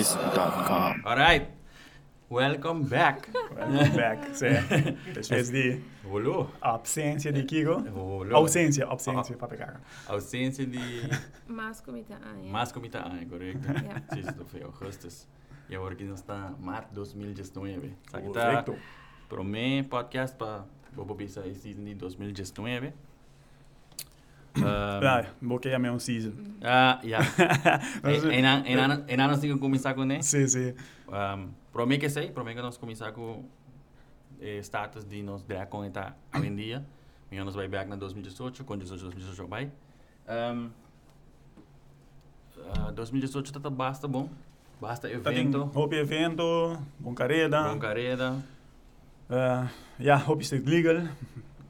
This.com. 0.00 1.02
Alright, 1.04 1.48
welcome 2.30 2.84
back. 2.84 3.28
Welcome 3.54 3.96
back. 3.96 4.34
Sì. 4.34 4.46
Después 5.12 5.50
de 5.50 5.82
Olô. 6.10 6.46
absência 6.62 7.30
de 7.30 7.44
Kiko. 7.44 7.84
Olô. 7.94 8.34
Ausência, 8.34 8.86
ausência, 8.86 9.36
para 9.36 9.48
pegar. 9.48 9.80
Ausência 10.08 10.64
de 10.64 10.80
Más 11.46 11.82
comida. 11.82 12.18
Ah, 12.24 12.30
yeah. 12.30 12.50
mais 12.50 12.72
comida 12.72 13.00
ah, 13.04 13.26
correcto. 13.28 13.68
Yeah. 13.70 14.02
Sí, 14.10 14.20
isso 14.20 14.44
foi 14.46 14.62
augustus. 14.62 15.28
E 15.68 15.76
agora 15.76 15.94
que 15.94 16.04
nós 16.04 16.20
está 16.20 16.54
março 16.58 16.88
2019. 16.94 17.94
Sabe 18.10 18.26
que 18.26 18.32
tá 18.32 18.46
Correcto. 18.46 18.76
pro 19.28 19.44
meu 19.44 19.84
podcast 19.84 20.34
para 20.34 20.64
Bobo 20.94 21.14
Bisa 21.14 21.42
de 21.42 21.94
2019. 21.94 22.94
Um, 24.56 24.64
Ah, 24.66 25.26
bloqueia 25.40 25.78
mesmo 25.78 26.00
season. 26.00 26.32
ah, 26.62 27.00
yeah. 27.04 27.24
Mas- 28.02 28.24
E 28.24 28.42
na 28.42 28.58
e 28.66 28.74
na 28.74 29.02
e 29.08 29.16
na 29.16 29.28
nós 29.28 29.38
temos 29.40 29.56
que 29.56 29.60
começar 29.60 29.94
com 29.94 30.04
né. 30.04 30.20
Sim, 30.22 30.46
sim. 30.48 30.74
Um, 31.08 31.48
pro 31.72 31.86
mim 31.86 31.98
que 31.98 32.08
sei, 32.08 32.30
pro 32.30 32.44
mim 32.44 32.54
que 32.54 32.60
nós 32.62 32.76
começar 32.76 33.12
com 33.12 33.44
eh, 34.40 34.58
status 34.62 35.04
de 35.04 35.22
nós 35.22 35.42
drag 35.44 35.68
com 35.68 35.84
eta 35.84 36.16
hoje 36.34 36.46
em 36.48 36.56
dia. 36.56 36.84
Minha 37.30 37.44
nós 37.44 37.54
vai 37.54 37.68
back 37.68 37.88
na 37.88 37.94
2018, 37.96 38.64
com 38.64 38.76
18 38.76 39.02
2018 39.04 39.48
vai. 39.48 39.70
Um, 40.28 40.70
uh, 42.88 42.92
2018 42.92 43.52
tá 43.60 43.70
basta 43.70 44.08
bom. 44.08 44.28
Basta 44.80 45.08
Tá 45.08 45.14
evento, 45.14 45.70
Hope 45.74 45.94
evento, 45.94 46.78
bom 46.98 47.14
carreda. 47.14 47.62
bom 47.68 47.78
carreira, 47.78 48.34
Uh, 49.30 49.68
ja, 50.00 50.16
hope 50.16 50.42
is 50.42 50.50
legal. 50.50 51.06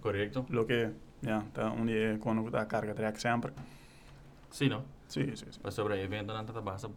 correto? 0.01 0.47
Lo 0.49 0.65
que, 0.65 0.88
ja, 1.23 1.42
tá 1.52 1.70
onde 1.73 2.19
quando 2.20 2.51
tá 2.51 2.65
carga 2.66 2.95
track 2.95 3.20
sempre. 3.20 3.52
Sim, 4.51 4.69
não? 4.69 4.84
Sim, 5.09 5.34
sim. 5.37 5.46
Mas 5.62 5.74
sobre 5.74 6.01
evento 6.02 6.33
não 6.33 6.45
tá 6.45 6.60
basta. 6.60 6.91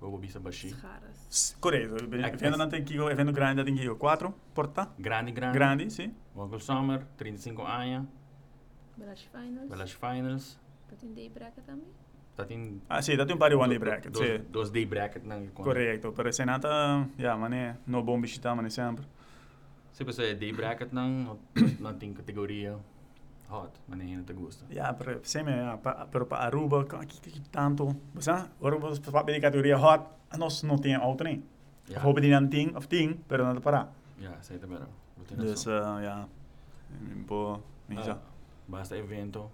Vou 0.00 0.18
bisa 0.18 0.38
baixi. 0.38 0.74
Correto. 1.60 1.96
Evento 1.96 2.58
não 2.58 2.68
tem 2.68 2.84
que 2.84 2.96
evento 2.96 3.32
grande 3.32 3.64
tem 3.64 3.74
que 3.74 3.94
quatro 3.94 4.34
porta. 4.54 4.90
Grande, 4.98 5.32
grande. 5.32 5.54
Grande, 5.54 5.90
sim. 5.90 6.14
Uncle 6.36 6.60
Summer, 6.60 7.02
35 7.16 7.62
anos, 7.62 8.06
Belas 8.96 9.22
finals. 9.22 9.68
Belas 9.68 9.92
Finals. 9.92 10.58
Tá 10.88 10.96
tem 10.96 11.12
day 11.12 11.28
bracket 11.28 11.64
também? 11.64 11.88
Tá 12.34 12.44
tem 12.44 12.80
Ah, 12.88 13.02
sim, 13.02 13.16
dá 13.16 13.26
tem 13.26 13.34
um 13.34 13.38
par 13.38 13.50
de 13.50 13.56
one 13.56 13.68
day 13.68 13.78
bracket. 13.78 14.12
Dos, 14.12 14.26
Sim. 14.26 14.38
dos 14.50 14.70
day 14.70 14.86
bracket 14.86 15.24
não. 15.24 15.46
Correto. 15.48 16.12
Pero 16.12 16.32
se 16.32 16.44
nata, 16.44 17.08
ja, 17.18 17.36
mané, 17.36 17.76
no 17.86 18.02
bom 18.02 18.20
bichita, 18.20 18.54
mané 18.54 18.70
sempre. 18.70 19.06
Se 19.92 20.04
você 20.04 20.32
é 20.32 20.34
day 20.34 20.52
bracket 20.52 20.92
não, 20.92 21.38
não 21.80 21.94
tem 21.94 22.12
categoria 22.12 22.78
hot, 23.50 23.70
mas 23.88 23.98
nem 23.98 24.22
te 24.22 24.32
gosta. 24.32 24.64
Ja, 24.70 24.92
pero 24.92 25.20
se 25.22 25.42
me, 25.42 25.52
ja, 25.56 25.76
pa, 25.76 26.06
pero 26.10 26.26
pa 26.26 26.38
Aruba, 26.38 26.84
que 26.84 27.40
tanto, 27.50 27.96
você, 28.14 28.30
agora 28.30 28.78
você 28.78 29.00
para 29.00 29.36
a 29.36 29.40
categoria 29.40 29.78
hot, 29.78 30.04
nós 30.36 30.62
não 30.62 30.78
tem 30.78 30.94
auto 30.94 31.24
nem. 31.24 31.42
Ja, 31.88 32.04
Hope 32.04 32.20
die 32.20 32.30
não 32.30 32.48
tem, 32.48 32.76
of 32.76 32.88
tem, 32.88 33.14
pero 33.28 33.52
não 33.52 33.60
para. 33.60 33.88
ja, 34.18 34.32
sei 34.42 34.58
também. 34.58 34.78
Dus, 35.36 35.66
uh, 35.66 36.02
ja, 36.02 36.28
niet 37.86 38.04
zo. 38.04 38.10
Ah, 38.10 38.18
basta 38.66 38.96
evento. 38.96 39.50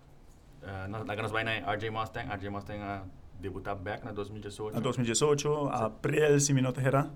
Uh, 0.62 0.88
nós, 0.88 1.04
nós 1.04 1.30
vai 1.30 1.44
na 1.44 1.72
RJ 1.72 1.90
Mustang, 1.90 2.28
RJ 2.32 2.50
Mustang 2.50 2.80
uh, 2.80 3.06
debutar 3.40 3.76
back 3.76 4.04
na 4.04 4.12
2018. 4.12 4.74
Na 4.74 4.80
2018, 4.80 5.68
april, 5.70 6.40
se 6.40 6.52
minuto 6.52 6.80
era. 6.80 7.10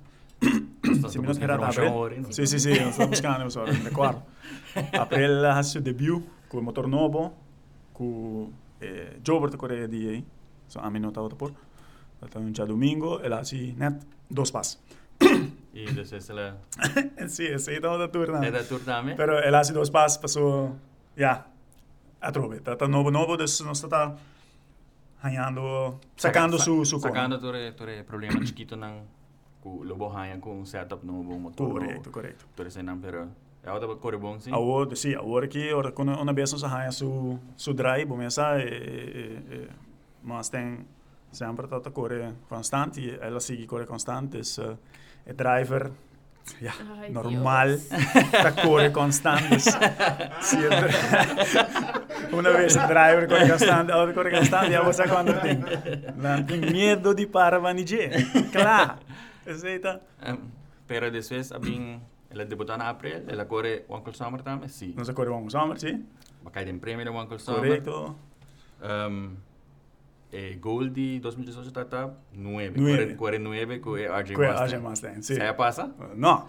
Nós 0.84 1.00
Se 1.00 1.06
estamos 1.06 1.26
buscando 1.38 1.52
april. 1.52 1.68
informação 1.68 1.96
hoje, 1.96 2.32
Sim, 2.32 2.46
sim, 2.46 2.58
sim, 2.58 2.72
estamos 2.72 3.10
buscando 3.10 3.82
de 3.84 3.90
quarto. 3.90 4.22
April, 4.92 5.42
faz 5.42 5.66
seu 5.68 5.80
debut 5.80 6.22
com 6.48 6.60
motor 6.62 6.86
novo, 6.88 7.32
com 7.92 8.50
eh, 8.80 9.16
Jobert 9.24 9.56
Coreia 9.56 9.88
de 9.88 10.08
aí. 10.08 10.24
So, 10.68 10.80
a 10.80 10.90
minuto 10.90 11.20
outra 11.20 11.36
por. 11.36 11.52
Então, 12.22 12.42
um 12.42 12.50
dia 12.50 12.66
domingo, 12.66 13.20
ela 13.22 13.40
assim, 13.40 13.74
net, 13.76 14.04
dois 14.30 14.50
passos. 14.50 14.78
E 15.72 15.84
depois 15.84 16.30
ela 16.30 16.58
Sim, 17.28 17.58
sim, 17.58 17.72
então 17.76 17.98
da 17.98 18.08
turna. 18.08 18.44
é 18.44 18.50
da 18.50 18.64
tour 18.64 18.80
também. 18.80 19.14
Pero 19.14 19.34
ela 19.38 19.60
assim, 19.60 19.74
dois 19.74 19.90
passos, 19.90 20.16
passou, 20.16 20.74
ja, 21.14 21.46
a 22.20 22.32
trove. 22.32 22.60
Tá, 22.60 22.74
tá 22.76 22.88
novo, 22.88 23.10
novo, 23.10 23.36
dus 23.36 23.60
nós 23.60 23.80
tá 23.80 24.16
ganhando, 25.22 26.00
sacando 26.16 26.58
su, 26.58 26.84
su 26.84 26.98
Sacando 26.98 27.38
tore 27.38 27.72
tore 27.72 28.04
problema 28.04 28.44
chiquito 28.44 28.76
nang 28.76 29.04
ku 29.60 29.82
lobo 29.82 30.08
haya 30.14 30.38
com 30.38 30.64
setup 30.64 31.04
no 31.04 31.22
bom 31.22 31.38
motor. 31.38 31.68
Correto, 31.68 32.10
correto. 32.10 32.46
Tore 32.54 32.70
sei 32.70 32.82
não 32.82 32.98
pero 33.66 33.76
é 33.76 33.80
outra 33.80 33.96
corre 33.96 34.16
bom 34.16 34.38
sim. 34.38 34.52
Agora, 34.52 34.94
sim, 34.94 35.14
agora 35.14 35.48
que 35.48 35.72
ora 35.72 35.90
quando 35.90 36.12
uma 36.12 36.32
vez 36.32 36.52
nós 36.52 36.62
ganha 36.62 36.92
su 36.92 37.38
su 37.56 37.74
drive, 37.74 38.06
começa 38.06 38.58
e, 38.60 38.68
e, 38.68 39.54
e 39.54 39.68
mas 40.22 40.48
tem 40.48 40.86
sempre 41.32 41.66
tá 41.66 41.90
corre 41.90 42.32
constante, 42.48 43.00
e 43.00 43.18
ela 43.20 43.40
sigue 43.40 43.66
corre 43.66 43.84
constante, 43.84 44.38
é 44.38 44.76
é 45.30 45.32
driver 45.32 45.90
ja, 46.60 46.72
Ai, 47.00 47.10
normal, 47.10 47.66
Dios. 47.66 47.88
tá 48.30 48.52
corre 48.52 48.90
constante. 48.90 49.62
Sim, 50.40 50.58
uma 52.32 52.52
vez 52.52 52.76
o 52.76 52.86
driver 52.86 53.28
corre 53.28 53.50
constante, 53.50 53.92
outra 53.92 54.14
corre 54.14 54.30
constante, 54.30 54.72
e 54.72 54.80
você 54.80 55.08
quando 55.08 55.40
tem, 55.40 55.58
não 56.14 56.44
tem 56.44 56.60
medo 56.60 57.12
de 57.16 57.26
parar 57.26 57.58
vanije. 57.66 58.10
Claro. 58.52 58.98
Aceita? 59.44 60.00
Um, 60.24 60.38
pero 60.86 61.10
después 61.10 61.50
abing 61.50 62.00
ela 62.30 62.44
debutar 62.44 62.76
na 62.78 62.88
april, 62.90 63.22
ela 63.28 63.44
corre 63.44 63.84
Uncle 63.88 64.14
Summer 64.14 64.42
também, 64.42 64.68
sim. 64.68 64.94
Nós 64.96 65.08
corre 65.10 65.28
vamos 65.28 65.52
summer, 65.52 65.78
sim? 65.78 66.04
Bacai 66.42 66.64
den 66.64 66.78
prêmio 66.78 67.04
de 67.04 67.10
Uncle 67.10 67.38
Summer. 67.38 67.82
Correto. 67.82 68.16
Um, 68.82 69.36
eh, 70.32 70.56
Gold 70.60 70.90
de 70.90 71.20
2018 71.20 71.72
tá 71.72 71.84
tá 71.84 72.10
9. 72.32 72.72
Nueve. 72.76 73.14
49 73.14 73.78
com 73.80 73.94
RJ 73.96 74.34
Com 74.34 74.42
a 74.42 74.46
Mustang. 74.48 74.64
RJ 74.66 74.78
Mustang, 74.78 75.22
sim. 75.22 75.34
Você 75.34 75.52
passa? 75.54 75.90
No. 76.14 76.48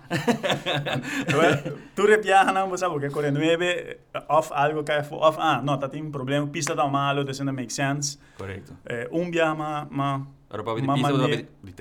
tu 1.96 2.06
repiaja 2.06 2.52
não 2.52 2.70
você 2.70 2.88
porque 2.90 3.10
corre 3.10 3.32
9 3.32 3.98
off 4.30 4.52
algo 4.54 4.84
que 4.84 4.92
é 4.92 5.00
off 5.12 5.38
ah 5.40 5.62
não 5.62 5.78
tá 5.80 5.88
tem 5.88 6.04
um 6.04 6.12
problema 6.12 6.48
pista 6.48 6.76
tá 6.76 6.88
malo 6.88 7.30
isso 7.30 7.44
não 7.44 7.54
make 7.54 7.72
sense 7.72 8.18
Correto. 8.38 8.76
eh, 8.86 9.08
um 9.12 9.30
viaja 9.32 9.56
ma 9.56 9.88
ma 9.90 10.28
Ora 10.50 10.64
para 10.64 10.76
de 10.80 10.88
Ma 10.88 10.94
piso 10.96 11.18
mande- 11.18 11.36
de, 11.38 11.48
de 11.64 11.72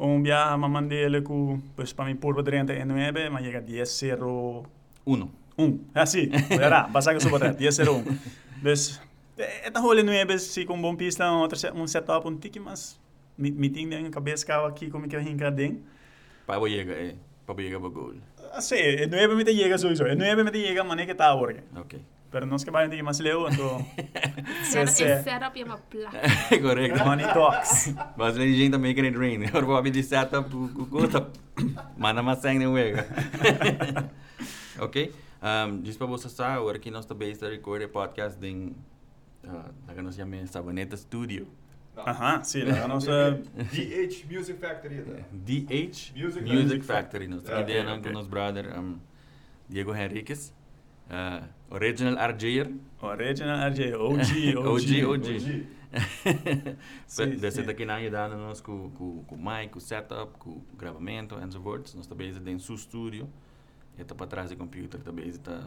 um 0.00 0.22
viaja 0.22 0.56
ma 0.56 0.68
mandele 0.68 1.20
com 1.22 1.60
pues 1.76 1.92
para 1.92 2.06
mim 2.06 2.16
por 2.16 2.42
39 2.42 3.30
mas 3.30 3.44
chega 3.44 3.60
10 3.60 3.88
0 3.88 4.64
Uno. 5.06 5.30
1 5.58 5.78
assim 5.94 6.30
era 6.60 6.84
passa 6.84 7.12
que 7.14 7.20
suba 7.20 7.38
10 7.38 7.74
0 7.74 7.96
1 7.96 8.04
dus 8.62 9.00
é 9.36 9.70
tá 9.70 9.80
rolê 9.80 10.02
9 10.02 10.38
se 10.38 10.64
com 10.64 10.80
bom 10.80 10.96
pista 10.96 11.24
set- 11.54 11.74
um 11.74 11.86
setup 11.86 12.26
um 12.26 12.36
tique 12.36 12.58
mas 12.60 12.98
me 13.36 13.50
me 13.50 13.68
tem 13.70 13.86
na 13.86 14.10
cabeça 14.10 14.44
que 14.46 14.52
aqui 14.52 14.90
como 14.90 15.06
que 15.08 15.16
eu 15.16 15.22
dentro 15.22 15.80
Para 16.46 16.66
llega, 16.68 16.92
eh. 16.92 17.14
Para 17.46 17.62
llega 17.62 17.78
para 17.80 17.88
Gold. 17.88 18.20
Assim, 18.52 18.74
é 18.76 19.06
9 19.06 19.34
me 19.36 19.44
te 19.44 19.54
chega 19.54 19.78
sowieso. 19.78 20.04
É 20.04 20.14
9 20.16 20.42
me 20.44 20.50
te 20.50 20.58
chega, 20.66 20.82
mas 20.82 20.96
nem 20.96 21.06
que 21.06 21.14
tá 21.14 21.30
agora. 21.30 21.62
Ok. 21.76 22.00
Pero 22.30 22.46
não 22.46 22.56
se 22.58 22.64
que 22.64 22.70
vai 22.70 22.88
ter 22.88 23.02
mais 23.02 23.18
leu, 23.18 23.48
então... 23.48 23.84
Setup, 24.64 24.90
se, 24.90 25.04
é 25.04 25.18
se, 25.18 25.24
setup 25.24 25.58
e 25.58 25.64
uma 25.64 25.78
placa. 25.78 26.18
Correto. 26.60 27.04
money 27.04 27.26
talks. 27.32 27.94
Mas 28.16 28.36
a 28.36 28.40
gente 28.40 28.70
também 28.70 28.94
quer 28.94 29.12
rain. 29.16 29.40
Ora 29.52 29.66
para 29.66 29.90
de 29.90 30.02
setup 30.02 30.50
conta. 30.90 31.30
Mana 31.96 32.22
mas 32.22 32.38
sangue 32.38 32.64
não 32.64 32.76
é. 32.78 33.06
Ok? 34.78 35.12
Um, 35.42 35.80
diz 35.80 35.96
para 35.96 36.06
você 36.06 36.28
saber, 36.28 36.58
agora 36.58 36.78
que 36.78 36.90
nós 36.90 37.06
também 37.06 37.30
está 37.30 37.48
recordando 37.48 37.90
podcast 37.90 38.44
em 38.44 38.74
uh, 39.44 39.72
na 39.86 40.02
nós 40.02 40.14
chamamos 40.14 40.50
Sabaneta 40.50 40.96
Studio. 40.96 41.48
Aham, 41.96 42.42
sim, 42.44 42.62
lá 42.62 42.88
nossa... 42.88 43.32
DH 43.32 44.24
Music 44.30 44.58
Factory. 44.58 45.02
DH 45.32 46.12
Music 46.16 46.42
Music, 46.42 46.80
Factory. 46.82 47.26
Factory. 47.26 47.28
Nós 47.28 47.42
Ah, 47.50 47.60
ideia 47.60 47.84
com 47.84 47.92
ok. 47.94 48.12
nosso 48.12 48.28
brother 48.28 48.78
um, 48.78 48.98
Diego 49.68 49.94
Henriquez. 49.94 50.54
Uh, 51.10 51.74
original 51.74 52.14
RJer. 52.30 52.70
Original 53.02 53.68
RJ, 53.70 53.94
OG, 53.94 54.56
OG, 54.56 55.04
OG. 55.04 55.04
OG. 55.04 55.66
Sim, 57.06 57.36
Você 57.36 57.50
sim. 57.50 57.60
está 57.60 57.72
aqui 57.72 57.84
na 57.84 57.96
ajudando 57.96 58.36
nós 58.36 58.60
com, 58.60 58.90
com, 58.90 59.24
com 59.24 59.34
o 59.34 59.38
mic, 59.38 59.70
com 59.72 59.78
o 59.78 59.80
setup, 59.80 60.38
com 60.38 60.50
o 60.50 60.64
gravamento, 60.78 61.34
and 61.34 61.50
so 61.50 61.60
forth. 61.60 61.94
Nós 61.96 62.06
também 62.06 62.28
em 62.30 62.58
seu 62.60 62.74
estúdio. 62.76 63.28
E 63.98 64.02
está 64.02 64.14
para 64.14 64.26
trás 64.28 64.50
do 64.50 64.56
computer, 64.56 65.00
também 65.02 65.26
está 65.28 65.64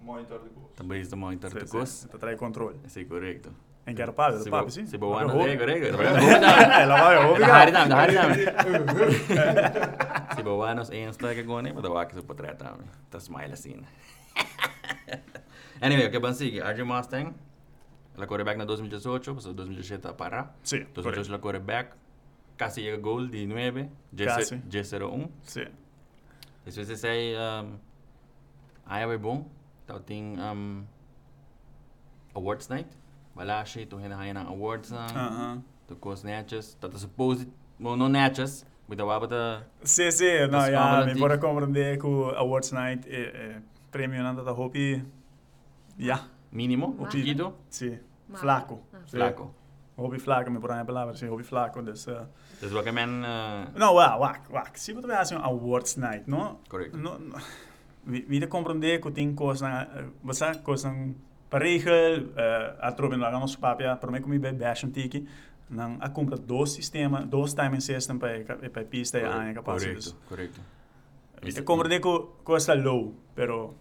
Monitor 0.00 0.40
de 0.40 0.50
gosto. 0.50 0.74
também 0.76 1.00
está 1.00 1.16
monitor 1.16 1.50
de 1.50 1.60
Sim, 1.60 1.66
coisa. 1.66 1.86
sim, 1.86 2.08
tá 2.08 2.18
traz 2.18 2.38
controle. 2.38 2.78
É 2.84 3.04
correto. 3.04 3.50
Em 3.86 3.94
que 3.94 4.02
era 4.02 4.12
papo, 4.12 4.38
Se 4.40 4.50
bo- 4.50 4.68
sim? 4.70 4.84
Se 4.84 4.98
boa, 4.98 5.22
não 5.24 5.30
Roupa. 5.30 5.48
é 5.48 5.56
correto. 5.56 5.96
Ela 6.02 6.96
vai, 7.02 7.16
eu 7.16 7.28
vou 7.28 7.38
Da 7.38 7.46
namin, 7.72 7.88
da 7.88 7.96
hari 7.96 8.12
namin. 8.14 8.36
Si 10.36 10.42
Bawanos 10.42 10.90
ay 10.90 11.04
insta 11.08 11.34
ka 11.34 11.42
gone, 11.42 11.72
madawa 11.72 12.04
ka 12.04 12.14
sa 12.14 12.22
portrait 12.22 12.58
namin. 12.62 12.84
Tapos 13.10 13.24
smile 13.26 13.52
assim. 13.54 13.80
anyway, 15.80 16.06
okay, 16.08 16.32
sige. 16.34 16.60
RJ 16.60 16.82
Mustang, 16.84 17.34
ela 18.16 18.26
quarterback 18.26 18.58
na 18.58 18.64
2018, 18.64 19.34
passou 19.34 19.52
2017 19.52 20.12
para. 20.14 20.50
Sim, 20.62 20.86
2018 20.94 21.02
correto. 21.02 21.28
ela 21.30 21.38
quarterback, 21.38 21.96
casi 22.56 22.82
llega 22.82 22.96
gol 22.98 23.26
de 23.28 23.46
9, 23.46 23.88
Casi. 24.16 24.56
G01. 24.68 25.28
Sim. 25.42 25.66
Isso 26.66 26.84
você 26.84 26.96
sai, 26.96 27.34
um, 27.36 27.78
aí 28.86 29.02
é 29.02 29.18
bom. 29.18 29.46
Então 29.84 30.00
tem 30.00 30.36
um, 30.38 30.84
awards 32.34 32.68
night. 32.68 32.88
Wala 33.36 33.60
siya, 33.68 33.82
ito 33.84 34.00
hinahayan 34.00 34.40
ng 34.40 34.48
awards 34.48 34.88
ng 34.90 35.12
Aham. 35.12 35.60
tu 35.86 35.94
cos 36.00 36.24
netjes, 36.24 36.72
dat 36.80 36.88
is 36.96 37.04
supposed, 37.04 37.46
maar 37.76 37.94
no 37.94 38.08
netjes, 38.08 38.64
moet 38.88 38.96
dat 38.96 39.06
wel 39.06 39.28
de 39.28 39.60
Sim, 39.84 40.10
sim, 40.10 40.48
não, 40.48 40.58
Mas 40.58 40.70
já, 40.72 41.04
me 41.04 41.12
de- 41.12 41.20
bora 41.20 41.38
compreender 41.38 41.98
que 41.98 42.06
o 42.06 42.30
Awards 42.34 42.72
Night 42.72 43.06
é, 43.08 43.20
é 43.20 43.62
prêmio 43.96 44.22
nada 44.22 44.42
da 44.42 44.52
Hopi, 44.52 45.02
já, 45.98 46.18
mínimo, 46.52 46.86
chiquito, 47.10 47.54
sim, 47.70 47.98
Maar- 48.28 48.40
flaco. 48.40 48.82
Ah. 48.92 48.98
Sim. 49.06 49.16
flaco. 49.16 49.54
Hobby 49.96 50.18
flaco, 50.18 50.50
me 50.50 50.58
bora 50.58 50.78
a 50.80 50.84
palavra, 50.84 51.14
sim, 51.16 51.26
hobby 51.28 51.42
flaco, 51.42 51.80
dus... 51.82 52.06
Uh, 52.06 52.26
wat 52.72 52.84
ik 52.86 52.92
men, 52.92 53.08
uh, 53.24 53.74
não, 53.74 53.94
wak, 53.94 54.18
wak, 54.18 54.40
wak, 54.50 54.76
se 54.78 54.92
você 54.92 55.06
vai 55.06 55.16
assim, 55.16 55.36
Awards 55.36 55.96
Night, 55.96 56.28
não? 56.28 56.58
correct. 56.68 56.94
No, 56.94 57.18
no, 57.18 57.38
wie, 58.04 58.26
wie 58.28 58.38
de 58.40 58.46
compreender 58.46 59.00
que 59.00 59.10
tem 59.10 59.34
coisa, 59.34 59.66
uh, 59.66 60.12
você 60.22 60.54
coisa 60.62 60.92
para 61.48 61.64
regel, 61.64 62.26
uh, 62.26 62.76
a 62.78 62.92
trobe 62.92 63.16
lá 63.16 63.30
nos 63.30 63.56
papia, 63.56 63.98
mim 64.10 64.20
como 64.20 64.38
bem 64.38 64.54
baixo 64.54 64.90
tiki, 64.90 65.26
não 65.70 65.96
a 66.00 66.10
compra 66.10 66.36
dois 66.36 66.72
sistema, 66.72 67.24
dois 67.24 67.54
timing 67.54 67.80
system 67.80 68.18
para 68.18 68.44
para 68.70 68.84
pista 68.84 69.18
e 69.18 69.24
a 69.24 69.54
capacidade. 69.54 70.12
Correcto, 70.28 70.60
correcto. 71.40 71.58
Eu 71.58 71.64
compreendo 71.64 72.02
que 72.02 72.44
custa 72.44 72.74
low, 72.74 73.14
pero 73.34 73.74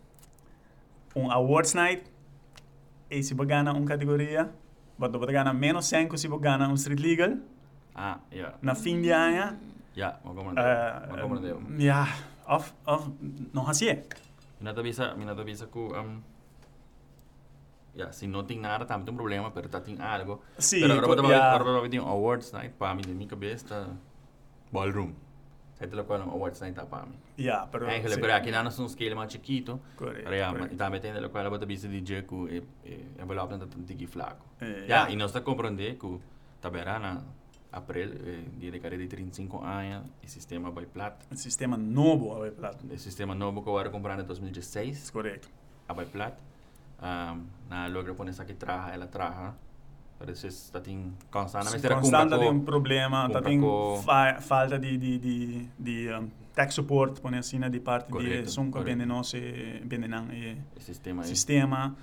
um 1.15 1.31
awards 1.31 1.73
night, 1.73 2.03
e 3.09 3.23
se 3.23 3.33
você 3.33 3.45
ganha 3.45 3.71
uma 3.71 3.85
categoria, 3.85 4.51
você 4.97 5.25
ganhar 5.31 5.53
menos 5.53 5.85
5 5.88 6.17
se 6.17 6.27
você 6.27 6.41
ganha 6.41 6.67
um 6.67 6.73
street 6.75 7.00
legal, 7.00 7.38
Ah, 7.95 8.19
ja. 8.31 8.53
na 8.62 8.75
fim 8.75 9.01
de 9.01 9.09
ano, 9.12 9.57
maar 9.95 10.33
kom 10.33 10.47
uh, 10.47 10.53
maar. 10.53 11.07
Maar 11.09 11.19
kom 11.19 11.29
maar. 11.29 11.79
ja, 11.81 12.07
of, 12.47 12.73
of, 12.85 13.09
não 13.51 13.67
assim. 13.67 14.03
Minha 14.59 14.73
tabisa, 14.73 15.15
minha 15.15 15.35
tabisa 15.35 15.65
ku 15.67 15.94
um 15.95 16.21
Ja, 17.95 18.12
se 18.12 18.27
não 18.27 18.44
tem 18.44 18.59
nada, 18.59 18.85
também 18.85 19.06
tem 19.06 19.13
um 19.13 19.17
problema, 19.17 19.51
pero 19.51 19.69
tá 19.69 19.79
tem 19.79 19.97
algo. 20.01 20.41
Sim, 20.57 20.81
pero 20.81 20.97
agora 21.00 21.63
vamos 21.63 21.89
ter 21.89 22.01
um 22.01 22.07
awards 22.07 22.51
night 22.51 22.73
para 22.77 22.94
mim, 22.94 23.01
de 23.01 23.13
minha 23.13 23.29
cabeça, 23.29 23.88
ballroom. 24.69 25.13
Te 25.77 25.88
lo 25.95 26.06
qual 26.06 26.22
um 26.22 26.31
awards 26.31 26.62
night 26.62 26.74
tá 26.75 26.86
para 26.86 27.06
mim. 27.06 27.18
Ja, 27.38 27.68
pero... 27.69 27.86
Sim. 27.89 28.22
pero 28.22 28.33
aqui 28.33 28.50
não 28.51 28.66
um 28.66 28.88
scale 28.88 29.13
mais 29.13 29.31
chiquito. 29.31 29.80
Correto, 29.98 30.24
Pero 30.24 30.36
ja, 30.36 30.51
correto. 30.51 30.74
e 30.74 30.77
também 30.77 31.01
tem 31.01 31.13
lo 31.19 31.30
qual 31.30 31.50
bota 31.50 31.66
bisa 31.66 31.88
DJ 31.89 32.22
ku 32.24 32.48
e 32.48 32.63
e 32.86 33.22
envelope 33.22 33.57
tá 33.57 33.68
tiki 33.86 34.07
flaco. 34.07 34.45
Eh, 34.62 34.86
Ja, 34.88 35.07
ja. 35.07 35.10
e 35.12 35.16
nós 35.18 35.31
tá 35.33 35.42
compreender 35.42 35.98
que 35.98 36.19
tabera 36.62 36.98
na 36.98 37.22
april, 37.74 38.10
eh, 38.25 38.44
dia 38.57 38.72
de 38.72 38.80
carreira 38.80 39.04
de 39.04 39.10
35 39.10 39.62
anos, 39.66 40.07
e 40.24 40.30
sistema 40.30 40.72
vai 40.72 40.86
plat. 40.86 41.13
Um 41.30 41.36
sistema 41.36 41.75
novo, 41.75 42.42
a 42.42 42.50
plato. 42.51 42.86
O 42.89 42.98
sistema 42.98 43.36
novo 43.36 43.62
que 43.62 43.68
eu 43.68 43.77
era 43.77 43.89
comprando 43.89 44.22
em 44.22 44.25
2016, 44.25 45.10
Correto. 45.12 45.50
a 45.89 45.94
vai 45.94 46.06
plat. 46.06 46.36
Um, 47.01 47.44
na 47.69 47.88
logra 47.88 48.13
pôr 48.16 48.30
essa 48.30 48.45
que 48.45 48.54
traja, 48.54 48.94
ela 48.94 49.07
traja. 49.07 49.54
Parece 50.17 50.41
que 50.47 50.53
está 50.53 50.79
tem 50.79 51.13
constantemente 51.29 51.85
era 51.85 51.95
Constante 51.95 52.23
compra 52.23 52.39
tem 52.39 52.50
um 52.50 52.59
com 52.59 52.65
problema, 52.65 53.21
tá 53.23 53.27
compra 53.27 53.41
tem 53.44 53.59
com- 53.62 54.01
fa 54.03 54.39
falta 54.41 54.79
de, 54.79 54.97
de, 54.97 55.17
de, 55.19 55.69
de 55.77 56.13
um, 56.13 56.29
tech 56.53 56.73
support, 56.73 57.19
põe 57.19 57.38
assim, 57.38 57.59
de 57.59 57.79
parte 57.81 58.06
de 58.07 58.12
Correto, 58.13 58.50
Sunca, 58.50 58.79
correto. 58.79 58.91
vende 58.91 59.06
nosso, 59.06 59.35
vende 59.83 60.07
não, 60.07 60.31
e 60.31 60.57
o 60.75 60.79
sistema 60.81 61.23
sistema. 61.23 61.95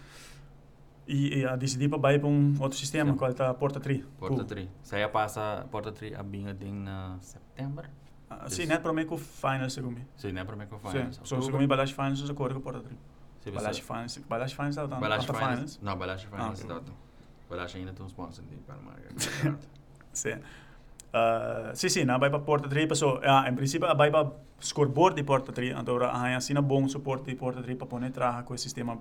E, 1.08 1.38
e 1.40 1.44
a 1.46 1.56
decidir 1.56 1.88
para 1.88 2.14
ir 2.14 2.20
para 2.20 2.28
um 2.28 2.54
outro 2.60 2.78
sistema, 2.78 3.10
Sim. 3.12 3.16
qual 3.18 3.30
está 3.30 3.52
Porta 3.54 3.80
3. 3.80 4.04
Porta 4.18 4.44
3. 4.44 4.68
Saia 4.82 5.08
passa 5.08 5.66
Porta 5.70 5.90
3 5.90 6.14
a 6.14 6.22
binha 6.22 6.56
em 6.60 6.72
na 6.72 7.18
setembro. 7.20 7.88
Uh, 8.30 8.48
sim, 8.48 8.66
não 8.66 8.76
é 8.76 8.78
para 8.78 8.92
mim 8.92 9.04
que 9.06 9.12
o 9.12 9.18
final 9.18 9.68
segundo. 9.68 10.00
Sim, 10.16 10.32
né, 10.32 10.44
para 10.44 10.54
mim 10.54 10.66
que 10.66 10.72
eu 10.74 10.78
Sim, 10.90 11.04
faço. 11.06 11.20
só 11.24 11.40
segundo 11.40 11.66
balagem 11.66 11.94
finals, 11.94 12.28
eu 12.28 12.34
corro 12.34 12.54
com 12.54 12.60
Porta 12.60 12.80
3. 12.80 12.96
Sim, 13.40 13.50
Balagem 13.50 13.82
finals, 13.82 14.18
balagem 14.28 14.54
finals 14.54 14.76
está 14.76 14.86
Balagem 14.86 15.26
tá 15.26 15.34
Finance. 15.34 15.54
finals. 15.56 15.80
Não, 15.82 15.96
Balagem 15.98 16.28
Finance 16.30 16.64
ok. 16.64 16.76
dá. 16.76 16.92
Balagem 17.52 17.82
ainda 17.82 17.92
tem 17.92 18.02
um 18.04 18.08
sponsor 18.08 18.44
de 18.46 18.56
Panamá. 18.56 18.94
Sim. 20.12 20.34
Uh, 20.34 21.76
sim, 21.76 21.90
sim, 21.90 22.04
na 22.04 22.16
vai 22.16 22.30
para 22.30 22.38
Porta 22.38 22.66
3, 22.66 22.88
pessoal, 22.88 23.20
ah, 23.22 23.46
em 23.46 23.54
princípio, 23.54 23.86
vai 23.94 24.10
para 24.10 24.32
scoreboard 24.62 25.14
de 25.16 25.22
Porta 25.22 25.52
3, 25.52 25.76
então 25.78 26.02
há 26.02 26.34
assim 26.34 26.54
bom 26.54 26.88
suporte 26.88 27.26
de 27.26 27.34
Porta 27.34 27.62
3 27.62 27.76
para 27.76 27.86
poder 27.86 28.10
trabalhar 28.10 28.42
com 28.44 28.54
o 28.54 28.58
sistema, 28.58 28.98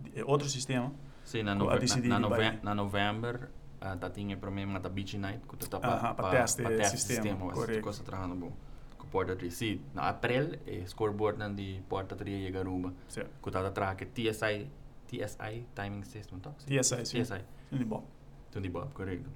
de- 0.00 0.24
outro 0.24 0.48
sistema. 0.48 0.92
Sim, 1.24 1.44
na, 1.44 1.54
nove, 1.54 1.86
na, 1.86 1.96
na, 1.96 2.18
nove, 2.18 2.58
na 2.64 2.74
novembro, 2.74 3.44
uh, 3.80 3.96
tá 3.96 4.10
tinha 4.10 4.36
para 4.36 4.50
mim 4.50 4.64
uma 4.64 4.80
beach 4.80 5.16
night 5.16 5.40
que 5.46 5.68
tá 5.68 5.78
Aham, 5.78 6.14
para 6.14 6.14
pa 6.14 6.30
teste 6.30 6.96
sistema, 6.96 6.96
sistema, 6.98 7.44
mas 7.44 7.54
correto. 7.54 7.80
coisa 7.82 8.02
trabalhando 8.02 8.34
bom. 8.34 8.52
Com 8.98 9.06
Porta 9.06 9.36
3. 9.36 9.54
Sim, 9.54 9.80
na 9.94 10.08
april, 10.08 10.58
é 10.66 10.84
scoreboard 10.84 11.38
nan 11.38 11.54
de 11.54 11.80
Porta 11.88 12.16
3 12.16 12.48
e 12.48 12.50
Garuba. 12.50 12.92
Que 13.40 13.50
tá 13.52 13.70
trabalhando 13.70 13.98
que 13.98 14.06
TSI, 14.06 14.66
TSI 15.06 15.64
timing 15.76 16.02
system? 16.02 16.40
TSI, 16.66 17.06
sim. 17.06 17.22
TSI. 17.22 17.59
Sim, 17.70 17.86
bom. 17.86 18.04
Toen 18.50 18.62
die 18.62 18.70
Bob, 18.70 18.92
correcto. 18.92 19.30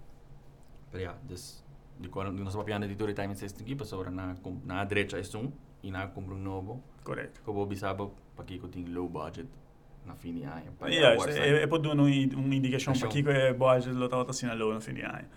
Pero 0.91 1.03
ja, 1.05 1.15
dus 1.29 1.63
die 1.99 2.11
kon 2.11 2.35
die 2.35 2.45
nós 2.45 2.57
papiando 2.57 2.87
de 2.87 2.97
todo 2.97 3.13
timing 3.15 3.37
system 3.37 3.63
aqui, 3.65 3.77
passou 3.77 4.11
na 4.11 4.35
com 4.43 4.61
na 4.65 4.85
direita 4.85 5.17
é 5.17 5.37
um 5.37 5.53
e 5.83 5.91
na 5.91 6.09
compra 6.09 6.35
um 6.35 6.39
novo. 6.39 6.83
Correto. 7.05 7.41
Que 7.43 7.49
eu 7.51 7.67
bisaba 7.67 8.11
para 8.35 8.45
que 8.45 8.59
eu 8.59 8.69
tenho 8.69 8.93
low 8.93 9.09
budget 9.09 9.49
na 10.07 10.15
fim 10.15 10.35
de 10.35 10.43
ano. 10.45 10.73
para 10.79 10.91
Ja, 10.91 11.13
awards, 11.13 11.37
é, 11.37 11.63
é 11.63 11.67
para 11.67 11.79
dar 11.83 11.93
uma 11.93 12.11
indicação 12.11 12.93
Indicação. 12.93 12.99
para 13.01 13.09
que 13.09 13.29
é 13.29 13.53
boa, 13.53 13.81
já 13.81 13.93
lo 13.93 14.05
estava 14.05 14.29
assim 14.29 14.47
na 14.47 14.55
no 14.55 14.81
fim 14.81 14.95
de 14.95 15.03
ano. 15.03 15.29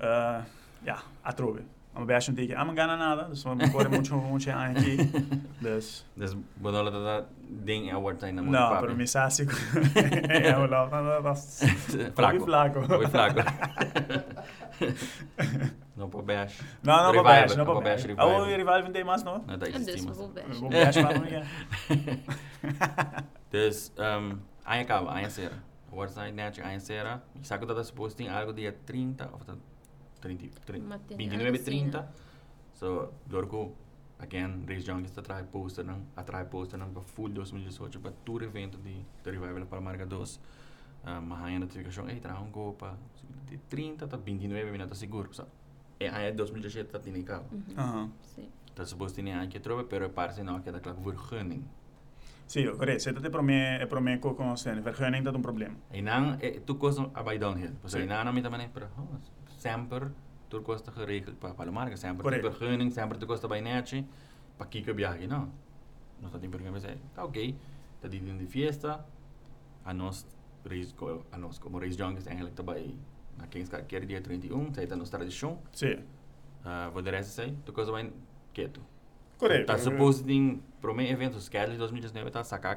Uh, 0.00 0.44
ja, 0.84 1.02
a 1.24 1.32
trove. 1.32 1.62
Mas 1.98 2.06
bem, 2.28 2.34
tem 2.36 2.46
que, 2.46 2.54
ah, 2.54 2.64
não 2.64 2.74
ganha 2.74 2.96
nada, 2.96 3.34
só 3.34 3.54
me 3.56 3.68
corre 3.70 3.88
muito, 3.88 4.14
muito 4.14 4.48
ano 4.50 4.78
aqui. 4.78 4.96
Dus, 5.60 6.04
Dus 6.16 6.34
bedoel 6.56 6.84
dat 6.90 7.02
dat 7.04 7.24
ding 7.64 7.92
award 7.92 8.20
zijn 8.20 8.34
na 8.36 8.42
muito 8.42 8.60
não, 8.60 8.68
papi. 8.68 8.86
para 8.86 8.94
mim, 8.94 9.06
sabe, 9.06 9.34
é, 10.28 10.52
eu 10.52 10.66
não, 10.68 10.88
não, 10.88 11.22
não, 11.22 11.34
Flaco. 12.14 12.44
flaco. 12.44 12.82
Foi 12.86 13.06
flaco. 13.08 13.40
Não 15.96 16.08
para 16.08 16.22
bash. 16.22 16.60
Não, 16.84 17.02
não, 17.02 17.12
para 17.12 17.22
baixo, 17.24 17.58
não 17.58 17.64
para 17.64 17.80
baixo. 17.80 18.06
bash, 18.06 18.16
Ah, 18.18 18.26
o 18.26 18.44
rival 18.44 18.82
não 18.84 18.92
tem 18.92 19.02
mais, 19.02 19.24
não? 19.24 19.42
Não 19.44 19.58
dus 19.58 19.68
estima. 19.88 20.12
we. 20.12 20.60
Vou 20.60 20.70
baixo 20.70 21.02
para 21.02 21.18
mim. 21.18 21.28
Dus 23.50 23.92
aí 24.64 24.80
acaba, 24.82 25.12
aí 25.12 25.28
será. 25.28 25.56
Awards 25.92 26.14
night 26.14 26.36
net, 26.36 26.60
aí 26.62 26.78
será. 26.78 27.20
Que 27.42 27.66
tá 27.66 27.82
suposto 27.82 28.16
tem 28.16 28.28
algo 28.28 28.52
dia 28.52 28.72
30 28.86 29.28
ou 29.32 29.38
tá 29.40 29.54
30, 30.20 30.60
30 30.66 30.86
Maar 30.86 30.98
tem 31.00 31.16
29 31.16 31.50
e 31.50 31.54
assim, 31.54 31.64
30. 31.64 32.00
né? 32.00 32.08
So, 32.74 33.12
Dorco, 33.26 33.74
again, 34.18 34.64
Race 34.66 34.82
Junkies 34.82 35.10
está 35.10 35.20
atrás 35.20 35.46
poster, 35.46 35.84
não? 35.84 36.02
Atrás 36.16 36.46
poster, 36.48 36.78
não? 36.78 36.90
Para 36.90 37.02
full 37.02 37.28
2018, 37.28 38.00
para 38.00 38.12
todo 38.24 38.44
evento 38.44 38.78
de, 38.78 38.94
de 39.24 39.30
Revival 39.30 39.66
para 39.66 39.80
Marca 39.80 40.06
2. 40.06 40.36
Uh, 40.36 41.22
mas 41.22 41.44
aí 41.44 41.56
a 41.56 41.58
notificação, 41.60 42.08
ei, 42.08 42.20
traz 42.20 42.40
um 42.40 42.50
gol 42.50 42.74
para 42.74 42.96
de 43.46 43.56
30 43.56 44.04
até 44.04 44.16
29 44.16 44.70
minutos 44.70 44.98
seguro. 44.98 45.32
So, 45.32 45.46
e 46.00 46.06
aí 46.06 46.32
2017 46.32 46.86
está 46.86 46.98
tendo 46.98 47.22
cabo. 47.24 47.46
Mhm. 47.52 47.78
Aham. 47.78 48.12
Sim. 48.22 48.48
Está 48.68 48.84
suposto 48.84 49.20
ter 49.20 49.32
aí 49.32 49.48
que 49.48 49.58
trove, 49.58 49.84
pero 49.84 50.08
parece 50.10 50.42
não 50.44 50.60
que 50.60 50.68
é 50.68 50.72
daquela 50.72 50.94
vergunning. 50.94 51.64
Sim, 52.46 52.70
correto. 52.76 53.02
Você 53.02 53.10
está 53.10 53.28
para 53.28 53.42
mim, 53.42 53.54
é 53.54 53.84
para 53.86 54.00
mim 54.00 54.18
com 54.18 54.30
o. 54.30 54.54
Vergunning 54.56 55.18
está 55.18 55.30
um 55.30 55.42
problema. 55.42 55.76
E 55.92 56.00
não, 56.00 56.34
é, 56.40 56.60
tu 56.64 56.76
costa 56.76 57.10
a 57.12 57.22
vai 57.22 57.38
downhill. 57.38 57.72
Aí 57.92 58.06
não, 58.06 58.32
não 58.32 58.42
também, 58.42 58.68
pero 58.72 58.88
oh, 58.96 59.16
sempre 59.58 60.10
costa 60.64 60.90
geregeld 60.92 61.36
para 61.36 61.54
para 61.54 61.68
a 61.68 61.72
marca, 61.72 61.96
sempre 61.96 62.22
Correto. 62.22 62.50
vergunning, 62.50 62.90
sempre 62.90 63.26
costa 63.26 63.48
bij 63.48 63.60
netje, 63.60 64.04
para 64.56 64.66
que 64.66 64.82
que 64.82 64.92
viaje, 64.92 65.26
não. 65.26 65.52
Nós 66.20 66.34
está 66.34 66.38
que 66.38 66.70
você, 66.70 66.96
tá 67.14 67.24
ok, 67.24 67.54
tá 68.00 68.08
dentro 68.08 68.38
de 68.38 68.46
fiesta, 68.46 69.04
a 69.84 69.92
nós 69.92 70.26
a 71.32 71.38
nós 71.38 71.58
como 71.58 71.78
race 71.78 71.96
junkies 71.96 72.26
eigenlijk 72.26 72.54
tá 72.56 72.62
bij 72.62 72.94
na 73.36 73.46
Kings 73.46 73.70
Care 73.70 74.06
dia 74.06 74.20
31, 74.20 74.72
tá 74.72 74.80
aí 74.80 74.86
tá 74.86 74.96
nos 74.96 75.10
tradição. 75.10 75.58
Sim. 75.72 75.94
Uh, 76.64 76.90
vou 76.92 77.02
dizer 77.02 77.22
sei, 77.24 77.56
tu 77.64 77.72
costa 77.72 77.92
vai 77.92 78.12
quieto. 78.52 78.80
Correto. 79.38 79.66
Tá 79.66 79.78
suposto 79.78 80.28
em 80.28 80.60
para 80.80 80.92
mim 80.94 81.06
evento, 81.06 81.36
os 81.36 81.44
schedule 81.44 81.72
de 81.72 81.78
2019 81.78 82.30
tá 82.30 82.42
sacar 82.42 82.76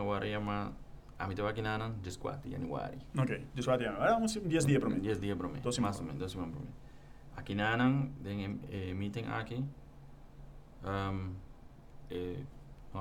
ou 0.00 0.14
área 0.14 0.38
uma 0.38 0.72
a 1.18 1.26
mim 1.26 1.34
tava 1.34 1.50
aqui 1.50 1.60
na 1.60 1.76
não 1.76 1.94
just 2.02 2.18
4 2.18 2.40
de 2.42 2.50
januário 2.52 2.98
Ok, 3.18 3.46
dus 3.54 3.66
wat 3.66 3.80
ja. 3.82 3.92
Ah, 3.98 4.16
uns 4.16 4.38
dias 4.48 4.64
dia 4.64 4.80
para 4.80 4.88
mim. 4.88 5.00
10 5.00 5.20
dias 5.20 5.36
para 5.36 5.48
mim. 5.48 5.60
Doze 5.60 5.80
mais 5.80 5.96
semanas. 5.96 6.00
ou 6.00 6.06
menos, 6.06 6.18
12 6.18 6.32
semanas 6.32 6.54
para 6.54 6.64
mim. 6.64 6.72
Aqui 7.36 7.54
na 7.54 7.74
Anang, 7.74 8.10
tem 8.22 8.58
eh, 8.70 8.94
meeting 8.94 9.26
aqui. 9.26 9.64
Um, 10.82 11.34
eh, 12.10 12.42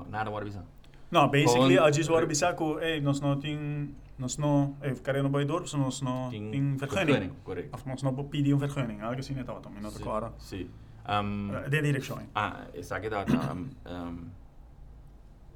nada 0.10 0.30
more 0.30 0.44
bisa. 0.46 0.66
Não, 1.12 1.30
basically, 1.30 1.80
a 1.80 1.90
gente 1.92 2.10
vai 2.10 2.26
bisa 2.26 2.54
ko, 2.54 2.78
eh, 2.80 3.00
nós 3.00 3.22
não 3.22 3.40
tem 3.40 3.96
nós 4.20 4.38
não, 4.38 4.76
é, 4.82 4.94
carreira 4.96 5.24
no 5.24 5.30
Baidor, 5.30 5.66
so 5.66 5.78
nós 5.78 6.02
não 6.02 6.30
Tem 6.30 6.76
vergunning. 6.76 7.32
correto. 7.42 7.74
Of 7.74 7.88
nós 7.88 8.04
não 8.04 8.14
pedir 8.26 8.54
um 8.54 8.58
vergunning, 8.58 9.00
algo 9.00 9.18
assim 9.18 9.34
então, 9.40 9.62
não 9.82 9.90
te 9.90 9.98
Sim, 9.98 10.04
cora. 10.04 10.34
Sim. 10.38 10.70
Um, 11.08 11.70
De 11.70 11.82
direção. 11.82 12.20
ah, 12.36 12.68
sa 12.84 13.00
que 13.00 13.10
data 13.10 13.32
um, 13.54 13.70
um, 13.88 14.30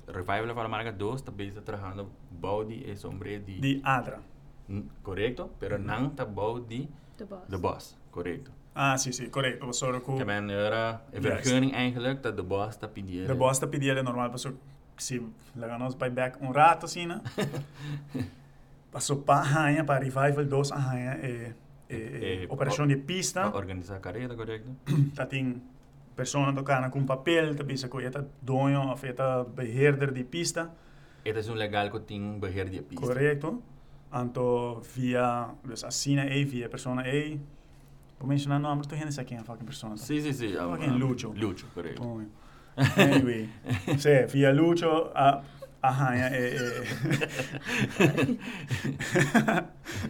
Revival 0.07 0.53
para 0.55 0.67
Marca 0.69 0.91
2 0.91 1.21
também 1.21 1.47
está 1.47 1.61
trabalhando 1.61 2.09
body 2.31 2.83
e 2.89 2.95
sombre 2.97 3.39
de, 3.39 3.59
De 3.59 3.81
Adra. 3.83 4.19
Correto, 5.03 5.49
pero 5.59 5.77
não 5.77 6.09
tá 6.09 6.25
body 6.25 6.89
De 7.17 7.25
boss. 7.25 7.47
de 7.47 7.57
boss, 7.57 7.97
correto. 8.11 8.51
Ah, 8.75 8.97
sim, 8.97 9.11
sim, 9.11 9.29
correto. 9.29 9.71
Zorgen 9.73 10.01
Que 10.01 10.17
que 10.17 10.25
men 10.25 10.49
era 10.51 11.01
é 11.11 11.21
Juist. 11.21 11.45
vergunning 11.45 11.71
eigenlijk 11.75 12.21
dat 12.21 12.35
de 12.35 12.41
boss 12.43 12.75
tá 12.77 12.87
pedindo. 12.87 13.27
de 13.27 13.33
bosta 13.33 13.67
pedir 13.67 13.89
ele 13.91 14.01
normal, 14.01 14.29
passou 14.31 14.53
se 14.97 15.21
legar 15.55 15.77
nós 15.79 15.95
by 15.95 16.09
back 16.09 16.37
um 16.41 16.51
rato 16.51 16.85
assim, 16.85 17.05
né? 17.05 17.21
Passou 18.91 19.17
para 19.17 19.39
arranha, 19.39 19.83
para 19.83 20.03
Revival 20.03 20.45
2 20.45 20.71
arranha, 20.71 21.11
é, 21.21 21.53
é, 21.89 21.95
é, 21.95 22.43
Eh, 22.43 22.47
operação 22.49 22.85
de 22.87 22.95
pista. 22.97 23.41
Para 23.49 23.57
organizar 23.57 23.97
a 23.97 23.99
carreira, 23.99 24.35
correto? 24.35 24.65
dat 26.13 26.15
tem 26.15 26.15
persona 26.15 26.53
tocando 26.53 26.89
com 26.89 27.05
papel, 27.05 27.55
dat 27.55 27.65
bisa 27.65 27.87
ko 27.87 27.99
eta 27.99 28.25
dono 28.41 28.91
of 28.91 29.03
eta 29.03 29.43
beheerder 29.43 30.11
de 30.11 30.23
pista, 30.23 30.71
Este 31.25 31.49
é 31.49 31.51
um 31.53 31.55
legal 31.55 31.89
que 31.89 31.99
tem 31.99 32.39
beheer 32.39 32.69
de 32.69 32.81
pista. 32.81 33.05
correto? 33.05 33.61
Anto 34.11 34.81
via, 34.95 35.49
dus 35.63 35.83
assina 35.83 36.25
e 36.25 36.43
via 36.45 36.69
persona 36.69 37.07
e, 37.07 37.39
vou 38.19 38.27
mencionar 38.27 38.59
nome, 38.59 38.83
tu 38.87 38.95
gente 38.95 39.23
quem 39.25 39.37
é 39.37 39.43
fucking 39.43 39.65
persona. 39.65 39.97
Sim, 39.97 40.21
sim, 40.21 40.33
sim. 40.33 40.57
um, 40.57 40.71
Fucking 40.71 40.97
Lucho. 40.99 41.33
Lucho, 41.35 41.67
correto. 41.73 42.01
Bom, 42.03 42.25
Anyway, 42.97 43.49
se 43.97 44.25
via 44.27 44.51
Lucho 44.51 45.11
a 45.15 45.41
arranha 45.83 46.29
e, 46.31 46.55
e 46.55 46.59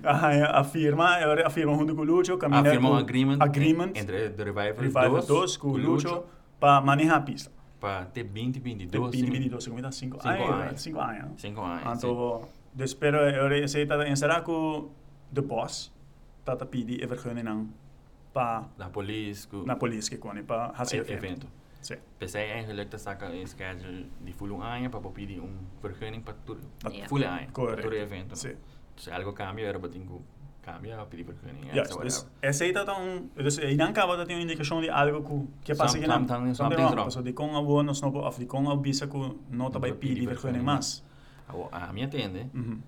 arranha 0.05 0.45
a 0.47 0.63
firma, 0.63 1.17
a 1.45 1.49
firma 1.49 1.73
junto 1.75 1.95
com 1.95 2.03
Lucho, 2.03 2.37
caminha 2.37 2.61
Afirma 2.61 2.89
um 2.91 2.95
agreement, 2.95 3.37
agreement 3.41 3.91
entre 3.95 4.29
the 4.29 4.43
Revival, 4.43 4.81
Revival 4.83 5.25
2 5.25 5.57
com 5.57 5.75
Lucho 5.77 6.23
para 6.59 6.79
manejar 6.81 7.17
a 7.17 7.21
pista. 7.21 7.51
para 7.79 8.05
ter 8.05 8.23
20, 8.23 8.59
22, 8.59 8.91
De 8.91 8.97
2022, 8.97 9.67
como 9.67 9.79
5 9.91 9.91
Cinco 9.91 10.27
anos. 10.29 10.49
anos. 10.49 10.81
5 10.81 10.99
anos. 11.01 11.41
5 11.41 11.61
anos. 11.61 11.85
Anto, 11.85 12.41
espero 12.79 13.17
eu 13.17 13.67
sei 13.67 13.85
dat 13.85 14.07
en 14.07 14.15
será 14.15 14.39
com 14.41 14.87
de 15.29 15.41
boss 15.41 15.91
dat 16.45 16.61
a 16.61 16.65
pedi 16.65 17.03
e 17.03 17.05
vergunning 17.05 17.43
nang 17.43 17.67
pa 18.31 18.69
Na 18.77 18.87
polícia, 18.87 19.49
na 19.65 19.75
polícia 19.75 20.15
que 20.15 20.17
quando 20.21 20.43
pa 20.47 20.71
hacer 20.77 21.01
evento. 21.03 21.13
evento. 21.13 21.47
Sim. 21.83 21.97
Pensei 22.17 22.49
eigenlijk 22.51 22.89
te 22.89 22.97
zakken 22.97 23.33
een 23.33 23.47
schedule 23.47 24.05
die 24.23 24.33
voelen 24.35 24.61
aan 24.61 24.81
je, 24.81 24.89
para 24.89 25.09
pedir 25.09 25.41
um 25.41 25.67
vergunning 25.81 26.23
para 26.23 26.37
tudo. 26.45 26.59
Ja. 26.91 27.07
Voelen 27.07 27.29
aan 27.29 27.39
je, 27.39 27.45
para 27.45 27.51
Correto. 27.53 27.81
todo 27.81 27.95
evento. 27.95 28.35
Sim. 28.35 28.55
Se 28.95 29.11
algo 29.11 29.33
cambia, 29.33 29.67
era 29.67 29.79
batingo 29.79 30.21
cambia, 30.61 31.05
pedir 31.09 31.25
vergunning. 31.25 31.65
Ja, 31.73 31.81
essa 31.81 32.01
dus 32.01 32.15
whatever. 32.15 32.29
essa 32.41 32.63
aí 32.63 32.71
tá 32.73 32.97
um, 32.97 33.29
dus 33.35 33.57
aí 33.59 33.75
não 33.75 33.87
acaba 33.89 34.15
de 34.17 34.25
ter 34.25 34.33
uma 34.35 34.41
indicação 34.43 34.81
de 34.81 34.89
algo 34.89 35.21
que 35.23 35.73
que 35.73 35.75
passa 35.75 35.97
aqui 35.97 36.05
Some- 36.05 36.19
não. 36.19 36.27
sometimes- 36.27 36.57
Something 36.57 36.75
something's 36.77 36.91
wrong. 36.91 36.95
wrong. 37.01 37.11
So 37.11 37.21
de 37.21 37.33
com 37.33 37.55
a 37.57 37.61
boa 37.61 37.83
nos 37.83 38.01
no 38.01 38.17
of 38.17 38.39
de 38.39 38.45
com 38.45 38.69
a 38.69 38.75
bisa 38.75 39.07
que 39.07 39.17
não 39.17 39.33
tá 39.35 39.39
Não 39.51 39.69
by 39.71 39.79
vai 39.79 39.91
pedi 39.91 40.13
pedir 40.13 40.27
vergunning 40.27 40.63
vergunning 40.63 40.63
mas. 40.63 41.03
A, 41.71 41.89
a 41.89 41.93
minha 41.93 42.07
tende, 42.07 42.49
Mhm. 42.53 42.81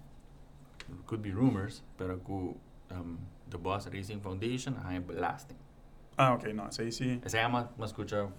could 1.05 1.21
be 1.21 1.35
rumors, 1.35 1.83
pero 1.97 2.17
com 2.19 2.55
um, 2.91 3.17
the 3.49 3.57
Boss 3.57 3.87
Racing 3.87 4.21
Foundation, 4.21 4.75
hij 4.83 5.01
belasting. 5.01 5.57
Ah, 6.17 6.33
oké, 6.33 6.53
nou, 6.53 6.71
sei 6.71 6.91
se 6.91 7.19
Essa 7.23 7.37
é 7.39 7.47
uma, 7.47 7.69
uma 7.75 7.85
escuta 7.85 8.29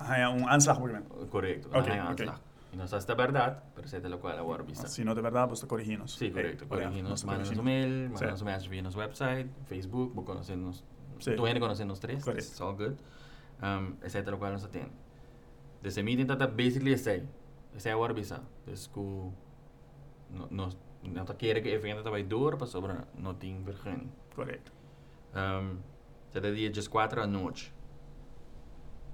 ah, 0.00 0.18
é 0.18 0.28
um 0.28 0.48
anslag 0.48 0.78
por 0.80 0.90
exemplo. 0.90 1.26
correto, 1.28 1.68
Ok, 1.68 1.88
não 1.96 2.06
é 2.08 2.10
ok. 2.12 2.26
anslag. 2.26 2.40
E 2.72 2.76
não 2.76 2.86
sei 2.86 3.00
se 3.00 3.10
é 3.10 3.14
verdade, 3.14 3.60
mas 3.76 3.92
é 3.94 4.08
lo 4.08 4.18
qual 4.18 4.38
agora 4.38 4.62
vista. 4.62 4.86
Se 4.86 5.02
não 5.02 5.14
de 5.14 5.20
verdade, 5.20 5.50
você 5.50 5.66
corrigindo. 5.66 6.06
Sim, 6.08 6.30
correto. 6.30 6.66
Corrigindo-nos, 6.66 7.24
manda-nos 7.24 7.50
um 7.50 7.54
corrigindo. 7.56 7.62
mail, 7.64 8.08
Sim. 8.08 8.14
manda-nos 8.14 8.42
mensagem 8.42 8.70
via 8.70 8.82
nosso 8.82 8.98
website, 8.98 9.50
Facebook, 9.66 10.14
vou 10.14 10.24
conhecer-nos. 10.24 10.84
Sim. 11.18 11.34
Tu 11.36 11.44
ainda 11.44 11.60
conhecendo 11.60 11.92
os 11.92 11.98
três, 11.98 12.22
Correto. 12.24 12.44
it's 12.44 12.60
all 12.60 12.74
good. 12.74 12.96
Um, 13.62 13.94
esse 14.04 14.16
é 14.18 14.20
o 14.22 14.38
qual 14.38 14.52
nós 14.52 14.64
atende. 14.64 14.90
Desse 15.82 16.02
meeting 16.02 16.26
tá 16.26 16.46
basically 16.46 16.92
esse 16.92 17.10
aí. 17.10 17.28
Esse 17.74 17.88
é 17.88 17.92
agora 17.92 18.14
bisa. 18.14 18.40
Des 18.66 18.86
ku 18.86 19.32
nós 20.50 20.76
não 21.02 21.24
tá 21.24 21.34
querendo 21.34 21.62
que 21.64 21.68
o 21.70 21.72
evento 21.74 22.02
tá 22.02 22.10
vai 22.10 22.22
dor 22.22 22.56
para 22.56 22.66
sobre 22.66 22.94
não 23.14 23.34
tem 23.34 23.62
vergunning. 23.62 24.10
Correto. 24.34 24.72
Um, 25.34 25.78
será 26.30 26.50
dia 26.50 26.70
4 26.88 27.22
à 27.22 27.26
noite. 27.26 27.74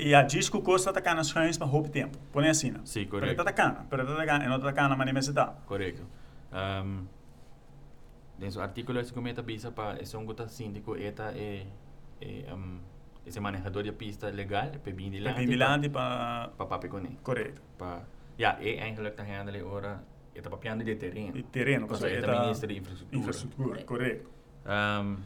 e 0.00 0.14
a 0.14 0.22
disco 0.22 0.60
costa 0.60 0.90
atacando 0.90 1.20
as 1.20 1.32
cães 1.32 1.56
para 1.56 1.66
roubo 1.66 1.88
tempo. 1.88 2.18
Põe 2.32 2.48
assim, 2.48 2.70
né? 2.72 2.80
sim, 2.84 3.06
Pero 3.06 3.20
correto. 3.20 3.36
tá 3.36 3.42
atacando, 3.42 3.86
pero 3.88 4.04
tá 4.04 4.12
atacando, 4.14 4.44
e 4.44 4.48
não 4.48 4.58
tá 4.58 4.68
atacando, 4.68 4.96
mas 4.96 5.28
dá. 5.28 5.46
Correto. 5.66 6.02
Um, 6.52 7.06
nesse 8.38 8.58
artigo 8.58 8.92
esse 8.98 9.12
comenta 9.12 9.42
bisa 9.42 9.70
para 9.70 10.00
esse 10.02 10.16
um 10.16 10.24
gota 10.24 10.48
síndico 10.48 10.96
eta 10.96 11.32
é 11.36 11.66
é 12.20 12.52
um, 12.52 12.80
esse 13.26 13.40
manejador 13.40 13.82
de 13.82 13.92
pista 13.92 14.28
legal 14.30 14.70
para 14.82 14.92
bem 14.92 15.10
de 15.10 15.20
lá. 15.20 15.32
Para 15.32 15.42
vigilante, 15.42 15.88
para... 15.88 16.48
para 16.56 16.66
papi 16.66 16.88
ele. 16.88 17.18
Correto. 17.22 17.62
Para 17.78 18.02
ja, 18.38 18.58
é 18.60 18.80
eigenlijk 18.80 19.16
tá 19.16 19.22
handle 19.22 19.62
ora 19.62 20.02
eta 20.34 20.50
papiando 20.50 20.84
de 20.84 20.96
terreno. 20.96 21.32
De 21.32 21.42
terreno, 21.44 21.86
é 21.86 22.16
é 22.16 22.20
da 22.20 22.40
ministra 22.40 22.66
de 22.66 22.78
infraestrutura. 22.78 23.18
infraestrutura, 23.20 23.82
correto. 23.84 24.30
Um, 24.66 25.16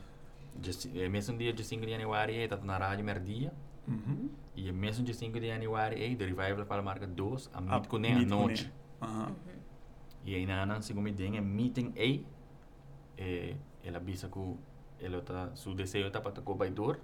just, 0.62 0.86
é 0.94 1.08
mesmo 1.08 1.38
dia 1.38 1.52
de 1.52 1.64
5 1.64 1.86
de 1.86 1.92
januário 1.92 2.34
é 2.34 2.46
tá 2.46 2.56
na 2.58 2.76
rádio 2.76 3.04
merdia. 3.04 3.52
Uhum. 3.88 4.28
E 4.54 4.70
mesmo 4.72 5.04
dia 5.04 5.14
5 5.14 5.40
de 5.40 5.46
januário 5.48 5.96
é 5.98 6.08
de 6.14 6.24
revival 6.24 6.66
para 6.66 6.80
a 6.80 6.82
marca 6.82 7.06
2 7.06 7.50
a 7.54 7.60
Ah, 7.68 7.80
ele 7.80 8.14
à 8.14 8.16
meet 8.16 8.28
com 8.28 8.36
noite. 8.36 8.64
ele. 8.64 8.72
Aham. 9.02 9.34
E 10.24 10.34
aí 10.34 10.46
na 10.46 10.66
na 10.66 10.80
segundo 10.82 11.10
dia 11.10 11.38
é 11.38 11.40
meeting 11.40 11.92
aí 11.96 12.26
eh, 13.16 13.56
ela 13.82 13.96
avisa 13.98 14.28
que 14.28 14.56
ela 15.00 15.22
tá 15.22 15.54
seu 15.54 15.74
desejo 15.74 16.10
tá 16.10 16.20
para 16.20 16.32
tocar 16.32 16.52
o 16.52 16.54
baidor 16.54 16.98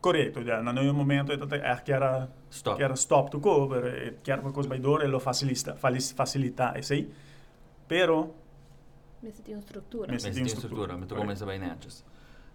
Correto, 0.00 0.42
já. 0.42 0.60
No 0.60 0.94
momento, 0.94 1.30
é 1.32 1.76
que 1.76 1.92
era... 1.92 2.28
stop 2.50 2.76
que 2.76 2.82
era 2.82 2.94
stop 2.94 3.30
to 3.30 3.38
go, 3.38 3.68
pero 3.68 3.86
eh, 3.86 4.14
que 4.22 4.32
era 4.32 4.42
coisa 4.50 4.68
baidora, 4.68 5.04
ele 5.04 5.20
facilita, 5.20 5.76
facilita 5.76 6.76
isso 6.76 6.92
aí. 6.92 7.08
Pero, 7.86 8.34
Mas 9.22 9.34
você 9.36 9.42
tem 9.42 9.54
uma 9.54 9.60
estrutura. 9.60 10.12
Mas 10.12 10.22
tem 10.24 10.44
estrutura, 10.44 10.94
me 10.94 11.06
correto. 11.06 11.14
começa 11.14 11.46
bem 11.46 11.62
antes 11.62 12.04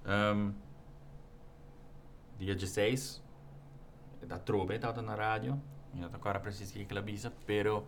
um, 0.07 0.53
dia 2.39 2.55
16 2.55 3.22
da 4.27 4.38
trobe 4.38 4.77
tá 4.79 5.01
na 5.01 5.15
rádio 5.15 5.60
e 5.96 6.01
eu 6.01 6.10
tô 6.10 6.15
agora 6.17 6.39
preciso 6.39 6.74
que 6.74 6.86
ela 6.89 7.00
avisa 7.00 7.31
pero 7.46 7.86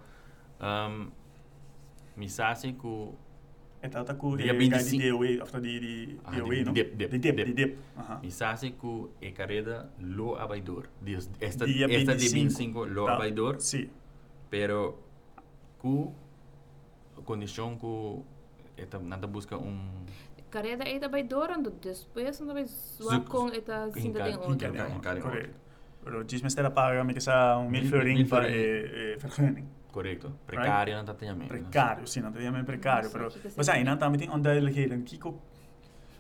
um, 0.62 1.12
sabe 2.30 2.74
que 2.74 3.12
então 3.82 4.04
tá 4.04 4.14
com 4.14 4.36
Dia 4.36 4.54
25. 4.54 5.02
de 5.02 5.10
DOE, 5.12 5.42
of 5.42 5.62
de 5.62 5.80
de 5.80 6.42
DOE, 6.42 6.64
não? 6.66 6.74
dip, 6.74 6.96
dip, 6.98 7.18
dip, 7.18 7.32
dip. 7.46 7.54
dip. 7.54 7.78
Aham. 7.98 8.20
me 8.22 8.32
sabe 8.32 8.72
que 8.72 9.08
é 9.22 9.32
carreira 9.32 9.90
lo 10.00 10.36
abaidor 10.36 10.90
esta 11.40 11.66
Dia 11.66 11.86
esta 11.90 12.14
de 12.16 12.28
25. 12.28 12.84
25 12.84 12.86
lo 12.86 13.06
Tá. 13.06 13.16
abaidor 13.16 13.60
Sim. 13.62 13.90
Pero 14.50 14.98
ku 15.80 16.12
condição 17.24 17.78
ku 17.78 18.26
eta 18.76 18.98
nada 19.00 19.28
busca 19.28 19.56
um 19.58 19.78
Carrera 20.50 20.84
é 20.90 20.98
da 20.98 21.08
baidora, 21.08 21.54
ando 21.56 21.70
depois 21.70 22.40
não 22.40 22.54
vai 22.56 22.66
zoar 22.66 23.22
com 23.22 23.50
esta 23.50 23.86
cinta 23.92 24.28
Hinca- 24.28 25.14
de 25.14 25.22
Correto. 25.22 25.54
Pero 26.04 26.24
diz 26.24 26.42
me 26.42 26.50
será 26.50 26.70
paga 26.72 27.04
me 27.04 27.14
que 27.14 27.22
sa 27.22 27.58
um 27.58 27.70
mil 27.70 27.82
Mil- 27.82 27.90
florin 27.92 28.16
mil 28.16 28.28
para 28.28 28.44
florin. 28.48 28.56
eh, 28.58 29.14
eh, 29.14 29.18
vergunning. 29.20 29.68
correto 29.92 30.32
precário 30.46 30.96
não 30.96 31.04
tá 31.06 31.14
também 31.14 31.48
Precário, 31.48 32.08
sim, 32.08 32.22
não 32.22 32.32
tem 32.32 32.52
precário, 32.64 33.04
Nossa, 33.10 33.18
pero 33.18 33.32
que 33.32 33.40
que 33.40 33.54
mas 33.58 33.66
você 33.66 33.72
aí 33.72 33.78
tem? 33.78 33.86
não 33.86 33.98
tá 33.98 34.10
tem 34.18 34.30
onduidelijkheden. 34.30 35.02
Kiko 35.04 35.30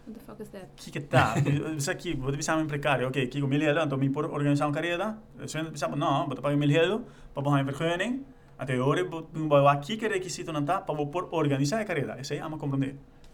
What 0.08 0.20
the 0.20 0.26
fuck 0.26 0.42
is 0.42 0.50
that? 0.50 0.68
que 0.92 1.00
tá? 1.02 1.36
Isso 1.78 1.92
aqui, 1.92 2.16
vou 2.16 2.32
te 2.32 2.38
em 2.60 2.66
precário. 2.68 3.08
Oké, 3.08 3.28
Kiko 3.28 3.48
mil 3.48 3.62
euro, 3.62 3.80
então 3.84 3.98
me 3.98 4.10
por 4.10 4.26
organizar 4.26 4.66
uma 4.66 4.74
carreira. 4.74 5.18
Se 5.46 5.58
você 5.60 5.64
pensar, 5.70 5.88
não, 5.96 6.26
vou 6.26 6.36
te 6.36 6.42
pagar 6.42 6.58
mil 6.58 6.70
euro 6.72 7.06
para 7.34 7.44
pagar 7.44 7.62
uma 7.62 7.64
vergunning. 7.64 8.26
Até 8.58 8.74
agora, 8.74 9.04
vou 9.06 9.68
aqui 9.68 9.98
que 9.98 10.08
requisito 10.08 10.52
não 10.52 10.66
tá 10.66 10.82
para 10.82 11.06
por 11.06 11.30
organizar 11.32 11.80
a 11.80 11.86
carreira. 11.86 12.20
Isso 12.20 12.34
aí, 12.34 12.40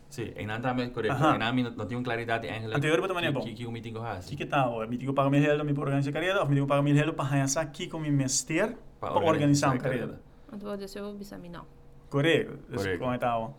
ama 0.06 0.14
compreender. 0.14 0.34
sim 0.34 0.34
e 0.38 0.46
não 0.46 0.62
também 0.62 0.90
correto 0.90 1.16
Aha. 1.16 1.36
e 1.36 1.64
não 1.64 1.72
não 1.72 1.86
tem 1.86 2.04
claridade 2.04 2.48
eigenlijk 2.48 2.76
Anterior 2.78 3.02
ba 3.02 3.08
naman 3.08 3.24
yan, 3.26 3.34
que 3.34 3.40
bom? 3.40 3.56
que 3.56 3.66
o 3.66 3.72
meeting 3.72 3.94
ko 3.94 4.00
has 4.00 4.26
Aqui 4.26 4.36
que 4.36 4.46
tá, 4.46 4.70
ó, 4.70 4.86
me 4.88 4.98
digo 4.98 5.14
pagar 5.14 5.30
mil 5.30 5.44
euro, 5.44 5.66
me 5.66 5.74
por 5.74 5.88
organizar 5.88 6.10
a 6.10 6.14
carreira, 6.14 6.40
ou 6.42 6.48
me 6.48 6.56
digo 6.56 6.68
pagar 6.68 6.84
mil 6.84 6.96
euro 6.96 7.14
para 7.14 7.26
arranjar 7.26 7.62
aqui 7.62 7.88
com 7.88 8.00
me 8.00 8.12
mester 8.12 8.78
para 9.00 9.14
organizar 9.14 9.72
uma 9.72 9.78
carreira. 9.80 10.20
Ando 10.52 10.66
vou 10.66 10.78
descer 10.78 11.04
o 11.04 11.14
bisami 11.14 11.50
não. 11.50 11.66
Correto. 12.10 12.58
Correto. 12.74 13.00
Como 13.00 13.14
é 13.14 13.18
tá, 13.18 13.38
ó. 13.38 13.52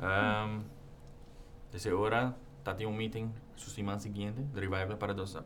um 0.00 0.62
dessa 1.72 1.94
hora 1.94 2.34
tá 2.62 2.74
tem 2.74 2.86
um 2.86 2.92
meeting 2.92 3.32
su 3.56 3.70
semana 3.70 3.98
seguinte 3.98 4.40
de 4.42 4.60
revival 4.60 4.96
para 4.96 5.12
dosa 5.14 5.44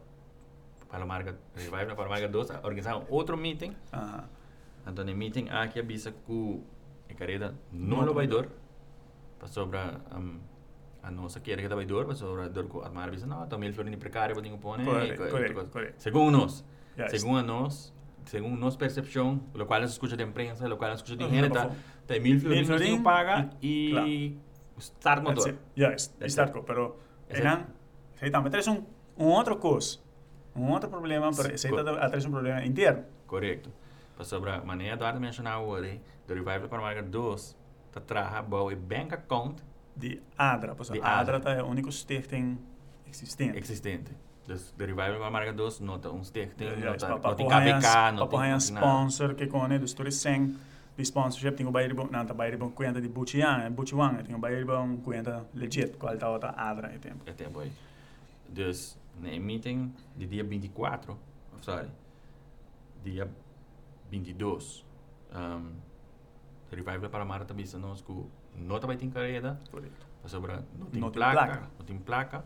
para 0.91 1.07
Marga, 1.07 1.39
Revival 1.55 1.95
para 1.95 2.09
Marga 2.09 2.29
2, 2.29 2.51
organizaram 2.65 3.07
outro 3.09 3.37
meeting. 3.37 3.77
Aham. 3.93 4.25
Então, 4.87 5.05
no 5.05 5.15
meeting 5.15 5.49
aqui 5.49 5.79
avisa 5.79 6.11
que 6.11 6.61
a 7.09 7.15
carreira 7.15 7.55
Não 7.71 7.99
não 7.99 8.07
lo 8.07 8.15
vai 8.15 8.27
vai 8.27 8.49
dor. 9.41 9.41
Para 9.41 9.49
sobre 9.49 9.79
um, 9.79 10.41
dor, 11.87 12.05
para 12.05 12.15
sobre 12.15 12.49
dor 12.51 12.69
que 12.69 12.87
a 12.87 12.91
Marga 12.91 13.11
avisa, 13.13 13.27
não, 13.27 13.45
então 13.45 13.59
mil 13.59 13.73
florini 13.73 13.97
precário, 13.97 14.35
vou 14.35 14.43
ter 14.43 14.51
que 14.51 14.59
pôr, 14.59 14.83
Correto, 14.83 15.29
correto, 15.31 15.67
correto. 15.71 15.95
Segundo 16.03 16.39
nós, 16.39 16.65
Yes. 16.99 17.11
segundo 17.13 17.43
nós, 17.43 17.95
segundo 18.27 18.57
nossa 18.59 18.77
percepção, 18.77 19.41
o 19.55 19.65
qual 19.65 19.81
nós 19.81 19.91
escuta 19.91 20.17
da 20.17 20.25
imprensa, 20.25 20.67
o 20.69 20.77
qual 20.77 20.91
nós 20.91 20.99
escuta 21.01 21.17
de 21.17 21.25
Uhum, 21.25 21.31
gente, 21.31 21.53
tem 22.07 22.21
mil 22.21 22.39
florini 22.39 22.61
que 22.61 22.67
florin 22.67 22.91
nós 22.93 23.03
paga 23.03 23.51
e- 23.63 23.91
claro. 23.93 24.09
e 24.09 24.39
start 24.79 25.23
motor. 25.23 25.49
it. 25.49 25.59
Yes, 25.79 26.15
start 26.27 26.55
it. 26.55 26.67
Pero, 26.67 26.97
eran, 27.29 27.67
sei 28.17 28.31
também 28.31 28.51
traz 28.51 28.67
um, 28.69 28.83
um 29.17 29.27
outro 29.27 29.57
coisa. 29.57 29.99
Um 30.55 30.71
outro 30.73 30.91
problema, 30.91 31.31
pero 31.35 31.49
tá 31.85 32.09
traz 32.09 32.25
um 32.25 32.31
problema 32.31 32.65
interno. 32.65 33.05
Correto. 33.27 33.71
Para 34.17 34.25
sobre 34.25 34.51
a 34.51 34.61
maneira 34.63 34.95
Eduardo 34.95 35.21
mencionar 35.21 35.63
hoje, 35.63 36.01
do 36.27 36.35
Revival 36.35 36.69
para 36.69 36.83
Marga 36.83 37.03
2, 37.03 37.57
tá 37.93 38.01
traga 38.01 38.43
boa 38.43 38.75
bank 38.77 39.15
account 39.15 39.63
De 39.97 40.23
ADRA. 40.39 40.75
Pues, 40.75 40.89
De 40.89 41.01
ADRA 41.01 41.37
ADRA. 41.37 41.53
é 41.55 41.63
o 41.63 41.67
único 41.67 41.91
stichting 41.93 42.59
existente. 43.07 43.59
existente. 43.59 44.13
Dus 44.47 44.73
de 44.77 44.87
Revival 44.87 45.19
para 45.19 45.31
Marga 45.31 45.53
2 45.53 45.81
não 45.81 45.99
tem 45.99 46.11
um 46.11 46.25
stichting, 46.25 46.65
Ja, 46.65 46.71
não 46.71 46.97
tem 46.97 47.09
não 47.09 47.21
tem 47.21 47.21
papo 47.21 47.51
hay 47.53 47.73
KVK, 47.73 48.13
não 48.13 48.19
papo 48.27 48.37
een 48.43 48.51
tem 48.51 48.61
sponsor 48.61 49.35
que 49.35 49.47
kone, 49.47 49.79
dus 49.79 49.93
tur 49.93 50.11
seng 50.11 50.57
de 50.97 51.05
sponsorship 51.05 51.57
tingo 51.57 51.71
bayar 51.71 51.91
ibang 51.91 52.11
nanta 52.11 52.35
bayar 52.35 52.55
ibang 52.55 52.73
kwenta 52.73 53.01
de 53.01 53.09
Buchiang, 53.09 53.71
Buchiwang, 53.71 54.23
tingo 54.25 54.39
bayar 54.39 54.61
ibang 54.61 55.03
kwenta 55.03 55.47
legit, 55.55 55.97
qual 55.99 56.19
ta 56.19 56.31
ota 56.31 56.55
ADRA 56.57 56.95
e 56.95 56.99
tempo. 56.99 57.23
É 57.27 57.33
tempo 57.33 57.61
aí. 57.61 57.71
Dus, 58.49 58.97
na 59.21 59.29
meeting 59.39 59.93
de 60.17 60.27
dia 60.27 60.43
24, 60.43 61.13
of 61.13 61.65
sorry, 61.65 61.89
dia 63.05 63.29
22, 64.11 64.85
um, 65.33 65.73
de 66.71 66.77
Revival 66.77 67.11
para 67.11 67.25
não 68.55 68.79
vai 68.87 68.97
ter 68.97 69.09
carreira, 69.09 69.61
Correto. 69.71 70.07
sobre 70.27 70.53
não 70.79 70.87
tem 70.87 71.01
Não 71.01 71.11
tem 71.11 71.21
placa, 71.21 71.63
não 71.79 71.85
tem 71.87 71.99
placa. 71.99 72.45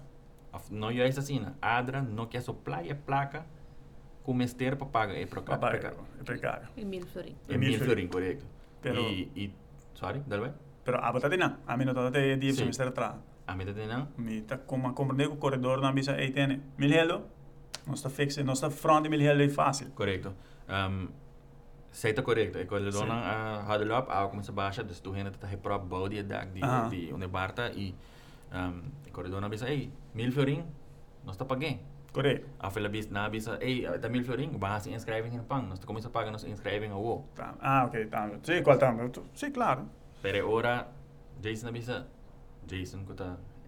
Af- 0.52 0.70
Não 0.72 0.88
é 0.90 1.08
isso 1.08 1.18
assim, 1.20 1.40
né? 1.40 1.52
Adra 1.60 2.00
não 2.00 2.26
quer 2.26 2.40
soprar 2.40 2.80
a 2.88 2.94
placa 2.94 3.44
com 4.22 4.32
mestre 4.32 4.74
para 4.76 4.86
pagar 4.86 5.14
é 5.14 5.26
para 5.26 5.42
Papai, 5.42 5.78
pagar. 5.80 5.94
é 6.20 6.22
precário. 6.24 6.68
Emil 6.76 7.04
Florin. 7.06 7.36
Emil 7.48 7.70
mil 7.70 7.80
florin. 7.80 8.08
correto. 8.08 8.46
Pero- 8.80 9.00
E, 9.00 9.30
e 9.36 9.54
sorry, 9.94 10.20
dá 10.26 10.38
bem? 10.38 10.52
Pero 10.84 10.98
abata 10.98 11.28
din 11.28 11.38
na, 11.38 11.58
amin 11.66 11.86
na 11.86 11.94
tate 11.94 12.36
di 12.38 12.52
Sim. 12.52 12.58
semestre 12.70 12.90
tra. 12.92 13.18
A 13.46 13.54
meta 13.54 13.74
tem 13.74 13.86
não? 13.86 14.08
Mi 14.16 14.40
ta 14.42 14.56
kuma 14.58 14.92
compreender 14.94 15.28
que 15.28 15.34
o 15.34 15.36
corredor 15.38 15.80
na 15.80 15.92
bisa 15.92 16.16
ei 16.18 16.30
tene. 16.30 16.62
Mil 16.78 16.90
hello, 16.92 17.24
nós 17.86 18.00
tá 18.00 18.08
fixe, 18.08 18.42
nós 18.42 18.60
tá 18.60 18.70
front 18.70 19.06
mil 19.08 19.20
hello 19.20 19.42
é 19.42 19.48
fácil. 19.48 19.90
Correto. 19.94 20.34
Um, 20.68 21.08
Correto. 22.22 22.58
E 22.58 22.66
quando 22.66 22.90
Sim. 22.90 22.98
dona 22.98 23.14
a 23.14 23.62
hadel 23.62 23.96
up, 23.96 24.10
a 24.10 24.26
começa 24.28 24.52
baixa, 24.52 24.82
dus 24.82 25.00
tu 25.00 25.14
hena 25.14 25.30
tá 25.30 25.46
reprop 25.46 25.86
body 25.86 26.22
dag 26.22 26.50
di 26.52 26.62
Aha. 26.62 26.88
di 26.88 27.12
onde 27.12 27.26
barta 27.28 27.70
e 27.70 27.94
um, 28.52 28.82
quando 29.12 29.30
dona 29.30 29.48
bisa, 29.48 29.68
ei, 29.68 29.90
mil 30.12 30.32
florin, 30.32 30.64
nós 31.24 31.36
tá 31.36 31.44
paguem. 31.44 31.80
Correto. 32.12 32.46
A 32.58 32.70
fila 32.70 32.88
bis 32.88 33.08
na 33.10 33.28
bisa, 33.28 33.58
ei, 33.60 33.86
tá 33.98 34.08
mil 34.08 34.24
florin, 34.24 34.50
bahasa 34.58 34.90
inscribing 34.90 35.34
em 35.36 35.42
pang, 35.42 35.66
nós 35.66 35.78
tá 35.78 35.86
começa 35.86 36.08
a 36.08 36.10
pagar 36.10 36.32
nos 36.32 36.44
inscribing 36.44 36.90
a 36.90 36.96
wo. 36.96 37.24
Ah, 37.60 37.84
ok, 37.86 38.06
tá. 38.06 38.28
Sim, 38.42 38.62
qual 38.62 38.78
tá? 38.78 38.94
Sim, 39.34 39.50
claro. 39.52 39.88
Pero 40.20 40.50
ora, 40.50 40.88
Jason 41.40 41.70
bisa, 41.72 42.06
Jason 42.66 43.04
ko 43.04 43.14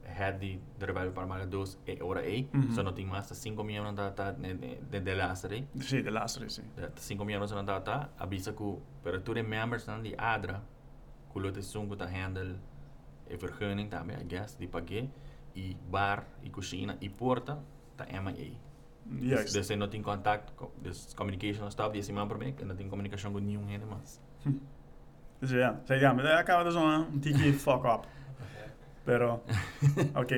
ta 0.06 0.12
head 0.12 0.38
di 0.38 0.60
trabalho 0.78 1.10
para 1.12 1.26
Maga 1.26 1.46
2 1.46 1.78
e 1.86 1.98
ora 2.02 2.22
e, 2.24 2.48
Mhm. 2.52 2.70
so 2.72 2.82
não 2.82 2.92
tem 2.92 3.04
mais 3.06 3.26
5 3.26 3.64
milhões 3.64 3.84
na 3.86 3.92
data 4.10 4.32
de 4.32 4.54
de 4.90 5.00
de 5.00 5.14
lastre. 5.14 5.66
Sim, 5.80 6.02
de 6.02 6.10
lastre, 6.10 6.48
sim. 6.50 6.62
5 6.94 7.24
milhões 7.24 7.50
na 7.52 7.62
data, 7.62 8.08
avisa 8.18 8.52
ko 8.52 8.80
pero 9.02 9.20
tu 9.20 9.32
members 9.34 9.86
nan 9.86 10.02
di 10.02 10.14
Adra, 10.16 10.62
kulo 11.32 11.50
te 11.50 11.60
sungo 11.62 11.96
ta 11.96 12.06
handle 12.06 12.56
e 13.28 13.36
vergunning 13.36 13.88
também, 13.90 14.16
I 14.20 14.24
guess, 14.24 14.56
di 14.56 14.66
pague 14.68 15.10
e 15.54 15.76
bar 15.90 16.24
e 16.42 16.50
cozinha 16.50 16.96
e 17.00 17.08
porta 17.08 17.58
ta 17.96 18.04
MIA. 18.06 18.54
Yes. 19.20 19.52
Dus 19.52 19.70
não 19.76 19.88
tem 19.88 20.02
contato, 20.02 20.52
co- 20.56 20.72
dus 20.82 21.14
communication 21.14 21.66
stop, 21.70 21.96
assim 21.98 22.12
mais 22.12 22.28
para 22.28 22.38
mim, 22.38 22.54
não 22.64 22.74
tem 22.76 22.88
comunicação 22.88 23.32
com 23.32 23.38
nenhum 23.40 23.66
ainda 23.68 23.86
mais. 23.86 24.20
Dus 25.40 25.50
ja, 25.50 25.80
zeg 25.84 26.00
ja, 26.00 26.12
maar 26.12 26.24
daar 26.24 26.44
kan 26.44 26.58
we 26.58 26.64
dus 26.64 26.74
een 26.74 26.82
een 27.12 27.20
tikje 27.20 27.52
fuck 27.54 27.84
up. 27.84 28.06
Pero, 29.06 29.42
ok. 30.14 30.32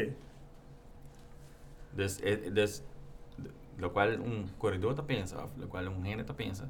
Dus, 1.97 2.21
eh, 2.23 2.51
dus, 2.53 2.85
lo 3.79 3.93
cual 3.93 4.21
un 4.21 4.51
corredor 4.59 4.95
te 4.95 5.03
pensa, 5.03 5.43
of 5.43 5.57
lo 5.57 5.69
cual 5.69 5.89
un 5.89 6.05
gente 6.05 6.25
te 6.25 6.35
pensa, 6.35 6.69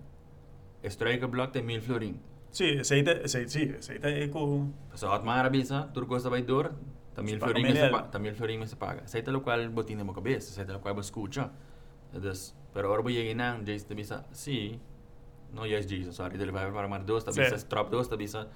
estreika 0.83 1.27
blok 1.27 1.53
de 1.53 1.63
mil 1.63 1.83
florin. 1.83 2.21
Sim, 2.51 2.81
aceita, 2.81 3.13
aceita, 3.25 3.51
sim, 3.51 3.75
aceita 3.79 4.09
é 4.09 4.29
com... 4.29 4.73
So 4.95 5.13
at 5.13 5.25
mara 5.25 5.51
bisa, 5.51 5.91
tur 5.93 6.07
gosta 6.07 6.31
vai 6.31 6.43
dor, 6.43 6.73
ta 7.15 7.23
mil 7.23 7.35
Se 7.35 7.41
paga 7.41 7.53
florin 7.53 7.67
me 7.67 7.75
se 7.75 7.83
mil 7.83 7.91
paga, 7.91 8.11
ta 8.11 8.19
mil 8.19 8.35
florin 8.35 8.61
me 8.61 8.67
se 8.67 8.77
paga. 8.77 9.03
Aceita 9.03 9.31
lo 9.31 9.43
cual 9.43 9.69
botin 9.69 10.03
mo 10.05 10.15
cabeça, 10.15 10.53
aceita 10.53 10.73
lo 10.73 10.81
cual 10.81 10.95
bo 10.95 11.01
escucha. 11.01 11.51
Dus, 12.13 12.55
pero 12.73 12.91
ora 12.91 13.03
bo 13.03 13.11
llegue 13.11 13.35
nan, 13.35 13.67
Jace 13.67 13.85
te 13.87 13.95
bisa, 13.95 14.25
sí, 14.33 14.81
no 15.53 15.67
yes 15.67 15.87
Jesus, 15.87 16.17
sorry, 16.17 16.39
dele 16.39 16.53
vai 16.53 16.71
para 16.73 16.89
mar 16.89 17.05
dos, 17.05 17.25
ta 17.25 17.33
Sí. 17.33 17.41
bisa, 17.41 17.57
trop 17.69 17.91
dos, 17.91 18.09
ta 18.09 18.17
bisa, 18.17 18.49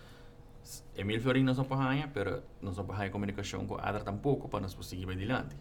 e 0.97 1.05
mil 1.05 1.21
florin 1.21 1.43
não 1.45 1.55
são 1.55 1.65
pahanha, 1.65 2.09
pero 2.13 2.43
não 2.61 2.73
são 2.73 2.85
pahanha 2.85 3.11
comunicação 3.11 3.67
com 3.67 3.77
adra 3.77 4.03
tampouco 4.05 4.49
para 4.49 4.61
nós 4.61 4.75
seguir. 4.83 5.07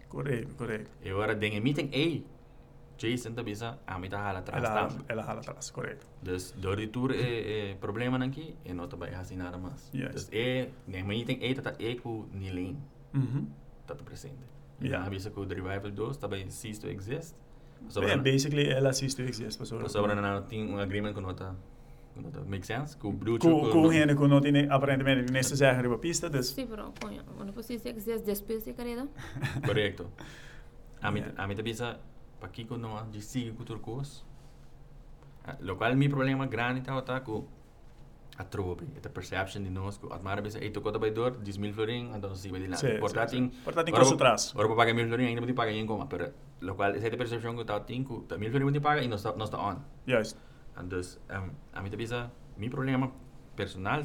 Correto, 0.10 0.56
correto. 0.56 0.90
E 1.04 1.12
ora 1.12 1.34
den 1.36 1.60
meeting, 1.62 1.90
ei, 1.92 2.26
Jason 2.98 3.34
te 3.34 3.42
bisa, 3.44 3.80
a 3.88 3.98
mim 3.98 4.10
tá 4.10 4.20
hala 4.20 4.40
atrás 4.40 4.64
ela 5.10 5.24
rala 5.24 5.40
atrás, 5.40 5.72
correto. 5.72 6.06
Dus 6.22 6.52
door 6.52 6.76
die 6.78 6.88
tour 6.88 7.12
é, 7.12 7.72
é 7.72 7.76
problema 7.76 8.24
aqui 8.24 8.56
e 8.64 8.74
não 8.74 8.88
também 8.88 9.14
assim 9.16 9.36
nada 9.38 9.58
mais. 9.58 9.90
Yes. 9.94 10.12
Dus 10.14 10.30
é, 10.32 10.70
nem 10.88 11.04
meeting 11.04 11.40
é 11.42 11.54
tata 11.56 11.76
é 11.84 11.96
com 11.96 12.28
nilim 12.34 12.78
Mhm. 13.14 13.48
tata 13.88 14.04
presente. 14.04 14.44
Yeah. 14.82 15.04
E 15.04 15.08
avisa 15.08 15.30
que 15.32 15.40
o 15.40 15.44
Revival 15.48 15.92
2 15.92 16.18
também 16.18 16.50
cease 16.50 16.80
to 16.80 16.88
exist. 16.88 17.36
Yeah, 17.36 17.92
Sobre 17.92 18.18
basically, 18.18 18.70
ela 18.70 18.90
assiste 18.90 19.22
o 19.22 19.26
existe. 19.28 19.58
Pastor. 19.58 19.90
sobre 19.90 20.14
um 20.14 20.78
agreement 20.78 21.14
com 21.14 21.22
nota 21.22 21.46
com 21.46 21.54
nota 21.54 21.56
make 22.46 22.66
sense 22.66 22.98
com 22.98 23.10
o 23.10 23.14
Bruce 23.14 23.40
Com, 23.40 23.70
com 23.70 23.92
gente 23.92 24.16
que 24.16 24.28
não 24.28 24.42
tem, 24.42 24.68
aparentemente, 24.70 25.56
zerre 25.56 25.88
de 25.88 25.98
pista, 25.98 26.30
dus... 26.30 26.48
Sí, 26.48 26.66
pero 26.70 26.94
coño, 27.00 27.24
una 27.40 27.52
posición 27.52 27.94
que 27.94 28.00
existe 28.00 28.26
después 28.26 28.66
de 28.66 28.74
carrera. 28.74 29.08
Correcto. 29.66 30.12
A 31.02 31.12
Yeah. 31.12 31.34
a 31.36 31.48
mim 31.48 31.56
também 31.56 31.74
sa 31.74 32.00
para 32.40 32.48
aqui 32.50 32.64
com 32.64 32.78
não 32.78 33.10
de 33.10 33.22
siga 33.22 33.54
com 33.54 33.64
turcos. 33.64 34.24
Lo 35.62 35.76
qual 35.76 35.96
mi 35.96 36.08
problema 36.08 36.46
grande 36.46 36.82
tá 36.82 37.02
tá 37.02 37.22
com 37.22 37.48
a 38.38 38.44
trobe, 38.44 38.86
a 39.04 39.10
perception 39.10 39.64
de 39.64 39.70
nós, 39.70 39.98
que 39.98 40.08
at 40.12 40.22
mara 40.22 40.42
bisa, 40.42 40.60
ei 40.60 40.70
tocou 40.70 40.92
também 40.92 41.12
dor, 41.12 41.32
10 41.32 41.58
mil 41.58 41.74
florin, 41.74 42.12
então 42.16 42.36
se 42.36 42.50
vai 42.50 42.60
de 42.60 42.68
lá. 42.68 42.78
Sim. 42.78 43.00
Portating 43.00 43.52
com 43.92 44.14
atrás. 44.14 44.54
Ora 44.56 44.68
para 44.68 44.78
pagar 44.78 44.94
mil 44.94 45.08
florin, 45.08 45.26
ainda 45.26 45.42
não 45.42 45.48
te 45.48 45.54
paga 45.54 45.72
em 45.72 45.86
coma, 45.86 46.06
pero 46.08 46.32
lo 46.62 46.76
qual 46.76 46.96
essa 46.96 47.10
percepção 47.18 47.56
que 47.56 47.66
tá 47.66 47.80
que 47.82 47.94
mil 48.38 48.50
florin 48.52 48.66
não 48.66 48.74
te 48.74 48.80
paga 48.80 49.02
e 49.02 49.10
está 49.10 49.36
não 49.36 49.46
está 49.46 49.58
on. 49.58 49.78
Juist. 50.06 50.38
Dus 50.88 51.20
um, 51.30 51.52
a 51.74 51.82
mim 51.82 51.90
também 51.90 52.08
sa 52.08 52.32
mi 52.58 52.70
problema 52.70 53.12
personal 53.56 54.02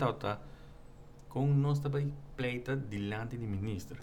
com 1.29 1.47
nós 1.47 1.79
também 1.79 2.13
pleita 2.37 2.77
delante 2.77 3.37
do 3.37 3.47
ministro. 3.47 3.97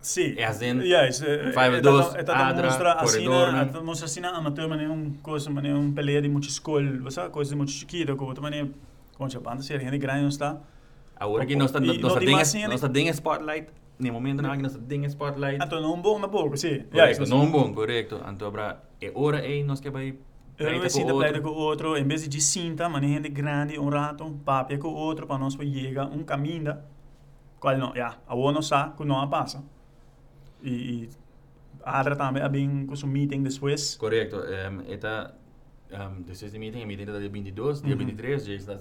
Sim. 0.00 0.34
É 0.36 0.44
assim, 0.44 0.80
Juist. 0.80 1.24
eh, 1.24 1.52
eh, 1.54 1.80
dos, 1.80 2.14
demonstra 2.54 2.92
assim, 2.92 3.24
corredor, 3.24 3.52
né? 3.52 3.64
dat 3.64 3.72
demonstra 3.72 4.06
assim, 4.06 4.24
amateur, 4.24 4.68
mas 4.68 4.88
um 4.88 5.10
coisa, 5.22 5.50
mas 5.50 5.64
um 5.64 5.92
peleia 5.92 6.22
de 6.22 6.28
muito 6.28 6.48
escolha, 6.48 7.00
você 7.00 7.28
coisa 7.28 7.56
muito 7.56 7.72
chiquita, 7.72 8.14
com 8.14 8.24
outra 8.24 8.40
maneira, 8.40 8.68
como 9.16 9.28
já 9.28 9.40
banda, 9.40 9.62
se 9.62 9.76
gente 9.76 9.98
grande 9.98 10.22
não 10.22 10.28
está. 10.28 10.60
Agora 11.16 11.44
que 11.44 11.56
nós 11.56 11.70
está 11.70 11.80
E 11.80 11.98
nós 11.98 12.12
não 12.12 12.18
tem 12.20 12.68
nós 12.68 12.74
está 12.74 12.86
ding 12.86 13.08
spotlight, 13.08 13.68
no 13.98 14.12
momento 14.12 14.42
que 14.42 14.62
nós 14.62 14.72
está 14.76 14.86
ding 14.86 15.04
spotlight. 15.06 15.64
Então, 15.64 15.80
não 15.80 16.00
bom 16.00 16.18
na 16.20 16.28
boca, 16.28 16.56
sim. 16.56 16.84
Correcto, 16.92 17.28
não 17.28 17.50
bom, 17.50 17.72
correcto. 17.72 18.20
Então 18.28 18.52
para 18.52 18.82
é 19.00 19.10
hora 19.12 19.38
aí 19.38 19.64
nós 19.64 19.80
que 19.80 19.90
vai 19.90 20.14
Eu 20.58 20.82
assim, 20.82 21.02
com 21.04 21.18
pleita 21.18 21.40
com 21.40 21.48
outro. 21.48 21.88
outro, 21.90 21.96
em 21.96 22.06
vez 22.06 22.26
de 22.28 22.40
cinta, 22.40 22.88
mas 22.88 23.02
gente 23.02 23.28
grande, 23.28 23.78
um 23.78 23.88
rato, 23.88 24.24
um 24.24 24.38
papel 24.38 24.78
com 24.78 24.88
outro, 24.88 25.26
para 25.26 25.38
nós 25.38 25.54
chegar 25.54 26.06
um 26.06 26.22
caminho, 26.24 26.76
qual 27.60 27.76
não, 27.76 27.94
já, 27.94 28.16
a 28.26 28.34
outra 28.34 28.52
não 28.54 28.62
sabe, 28.62 28.96
que 28.96 29.04
não 29.04 29.28
passa. 29.28 29.62
E, 30.62 30.70
e 31.04 31.10
a 31.84 31.98
outra 31.98 32.16
também, 32.16 32.42
a 32.42 32.48
bem 32.48 32.86
com 32.86 32.94
o 32.94 33.06
meeting 33.06 33.42
depois. 33.42 33.96
Correcto. 33.96 34.36
Um, 34.36 34.90
eta 34.90 35.34
um, 35.92 36.22
depois 36.22 36.52
do 36.52 36.58
meeting, 36.58 36.86
meeting 36.86 37.04
da 37.04 37.18
dia 37.18 37.28
22, 37.28 37.82
dia 37.82 37.92
Uhum. 37.92 37.98
23, 37.98 38.44
já 38.46 38.54
está 38.54 38.74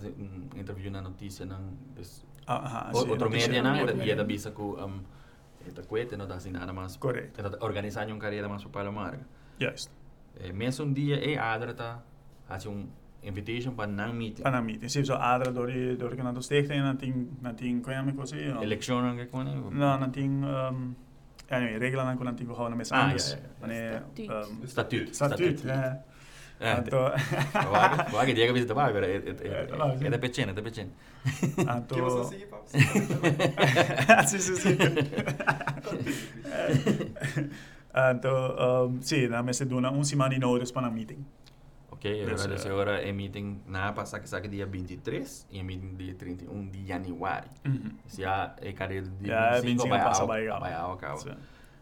interview 0.56 0.90
na 0.92 1.02
notícia 1.02 1.46
não 1.46 1.74
des, 1.96 2.26
Ah, 2.48 2.88
ah, 2.90 2.92
o- 2.94 2.98
outro 3.10 3.28
do 3.30 3.36
não, 3.64 3.76
e 3.76 3.94
media. 3.96 4.16
da 4.16 4.24
bisa 4.24 4.52
com 4.52 4.74
um 4.76 5.02
eta 5.68 5.82
coete 5.84 6.16
não 6.16 6.26
dá 6.28 6.36
assim 6.36 6.52
nada 6.52 6.72
mais. 6.72 6.96
Correto. 6.96 7.40
Eta 7.42 7.58
organizar 7.66 8.08
uma 8.08 8.18
carreira 8.20 8.48
mais 8.48 8.64
para 8.66 8.92
Marga. 8.92 9.26
Juist. 9.60 9.90
Eh, 9.90 10.05
mesmo 10.54 10.86
um 10.86 10.94
dia 10.94 11.16
é 11.18 11.38
adra 11.38 11.74
tá 11.74 12.00
faz 12.48 12.66
um 12.66 12.86
invitation 13.24 13.74
para 13.74 13.88
não 13.88 14.14
meeting. 14.14 14.44
Para 14.44 14.62
meeting. 14.62 14.88
Sim, 14.90 15.04
so 15.04 15.16
adra 15.16 15.52
door 15.52 15.68
die 15.68 15.96
door 15.98 16.16
kan 16.16 16.34
dat 16.34 16.44
stichting 16.44 16.78
en 16.80 16.84
dan 16.84 16.98
ting 16.98 17.28
dan 17.42 17.56
ting 17.56 17.82
kan 17.84 17.94
je 17.96 18.02
me 18.04 18.14
coisa. 18.14 18.36
Election 18.62 19.16
que 19.18 19.26
com 19.28 19.44
Não, 19.44 19.98
não 20.00 20.10
tem 20.12 20.30
um 20.30 20.96
Anyway, 21.50 21.78
regla 21.78 22.04
nan 22.04 22.18
con 22.18 22.28
antigo 22.28 22.54
hona 22.54 22.76
mes 22.76 22.92
Ah, 22.92 23.06
andes. 23.06 23.32
ja, 23.32 23.38
ja, 23.38 23.44
ja. 23.44 23.66
Ane, 23.66 24.02
Statuut. 24.18 24.30
um, 24.52 24.68
Statuut. 24.68 25.14
statut. 25.14 25.66
eh. 25.66 25.96
Eh, 26.58 26.70
Anto, 26.72 26.98
Vaga, 27.70 28.04
vaga, 28.12 28.34
diega 28.34 28.54
visita 28.54 28.74
vaga, 28.74 28.94
pero 28.94 29.06
è 29.06 29.16
Eh, 29.44 29.68
no, 29.76 29.98
sì. 29.98 30.08
da 30.08 30.18
peccene, 30.18 30.54
da 30.56 30.62
peccene. 30.62 30.92
anto. 31.68 31.96
Que 31.96 32.02
você 32.02 32.24
seguir 32.30 32.48
pra 32.48 32.60
você. 32.64 32.80
sì, 34.26 34.40
sì, 34.40 34.56
sì. 34.56 34.78
Anto, 37.98 38.28
um, 38.28 39.00
sì, 39.00 39.26
na 39.28 39.42
mese 39.42 39.66
duna 39.66 39.90
un 39.90 40.04
semana 40.04 40.34
in 40.34 40.42
notice 40.42 40.74
para 40.74 40.90
meeting. 40.90 41.24
Ok, 41.92 42.24
agora 42.24 42.48
dessa 42.48 42.68
eh. 42.68 42.72
hora 42.72 43.00
é 43.00 43.12
meeting 43.14 43.62
na 43.68 43.94
passa 43.94 44.20
que 44.20 44.28
saca 44.28 44.50
dia 44.50 44.66
23 44.66 45.48
e 45.50 45.60
é 45.60 45.64
meeting 45.64 45.96
dia 45.96 46.14
31 46.14 46.70
de. 46.70 46.84
Mhm. 47.64 47.98
Se 48.06 48.26
há 48.26 48.54
é 48.60 48.74
cadeira 48.74 49.08
de 49.08 49.30
Ja, 49.30 49.62
25 49.62 49.88
25 49.88 50.28
vai 50.28 50.48
ao, 50.48 50.60
vai 50.60 50.74
ao. 50.74 51.18
Sì, 51.18 51.30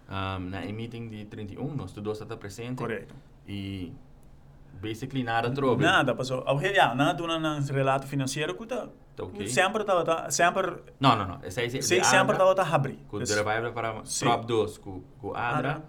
Um, 0.04 0.49
na 0.49 0.62
meeting 0.62 1.10
de 1.10 1.26
31 1.26 1.76
nós 1.76 1.93
todos 1.93 2.21
está 2.21 2.36
presente 2.38 2.76
corretto. 2.76 3.15
e 3.47 3.91
basically 4.80 5.23
nada 5.23 5.49
trouble. 5.49 5.84
Nada, 5.84 6.13
passou. 6.13 6.43
Ao 6.45 6.60
ja, 6.60 6.93
nada 6.93 7.13
duna 7.13 7.39
na 7.39 7.60
relato 7.60 8.06
financeiro 8.06 8.54
kuta. 8.54 8.91
Tá 9.15 9.23
ok? 9.23 9.47
Sempre 9.47 9.84
tava 9.84 10.04
tá, 10.04 10.30
sempre 10.30 10.84
Não, 10.99 11.15
não, 11.15 11.26
não. 11.28 11.39
Essa 11.41 11.67
sei 11.67 12.04
sempre 12.04 12.38
tava 12.38 12.54
tá 12.54 12.63
abri. 12.63 12.99
Com 13.08 13.17
o 13.17 13.19
revival 13.19 13.73
para. 13.73 14.04
Prop 14.19 14.45
2, 14.45 14.78
com 14.78 15.02
com 15.19 15.34
Adra. 15.34 15.82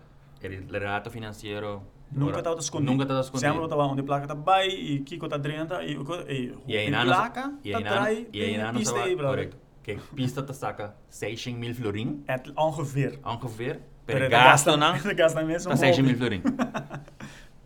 El 0.47 0.69
relato 0.69 1.11
financeiro 1.11 1.83
Nunca 2.13 2.43
tava 2.43 2.61
escondido. 2.61 2.93
Nunca 2.93 3.05
estava 3.05 3.21
escondido. 3.21 3.53
Sempre 3.53 3.69
tava 3.69 3.85
onde 3.87 4.03
placa 4.03 4.27
tá 4.27 4.35
bai 4.35 4.69
e 4.69 5.01
Kiko 5.01 5.27
tá 5.29 5.39
30 5.39 5.83
e 5.83 5.97
e 6.29 6.55
E 6.69 6.77
aí 6.77 6.87
e 6.89 6.91
placa 6.91 7.53
e 7.65 7.73
tá 7.73 7.79
aí 7.79 7.85
na 7.85 7.91
trai 7.91 8.27
e 8.33 8.43
aí 8.43 8.59
na 8.59 8.73
pista 8.73 9.03
aí, 9.03 9.17
correto. 9.17 9.57
Que 9.83 9.97
pista 10.15 10.43
te 10.43 10.55
saca 10.55 10.95
600 11.11 11.59
mil 11.59 11.75
florin, 11.75 12.23
Het 12.29 12.53
ongeveer. 12.57 13.19
ongeveer, 13.25 13.81
Pero 14.07 14.19
per 14.21 14.29
de 14.29 14.29
gasto 14.29 14.77
não, 14.77 14.93
gasto 15.17 15.37
não 15.37 15.47
mesmo. 15.47 15.71
tá 15.71 15.77
600 15.77 16.07
mil 16.07 16.17
florin. 16.17 16.43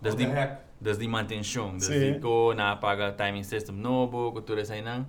Das 0.01 0.15
What 0.15 0.17
die 0.17 0.27
the 0.27 0.33
heck? 0.41 0.59
das 0.81 0.97
die 0.99 1.09
manutenção, 1.09 1.77
die 1.77 2.19
ko 2.21 2.55
na 2.55 2.77
paga 2.77 3.13
timing 3.13 3.43
system 3.45 3.77
novo, 3.77 4.33
isso 4.61 4.73
aí 4.73 4.83
não. 4.83 5.05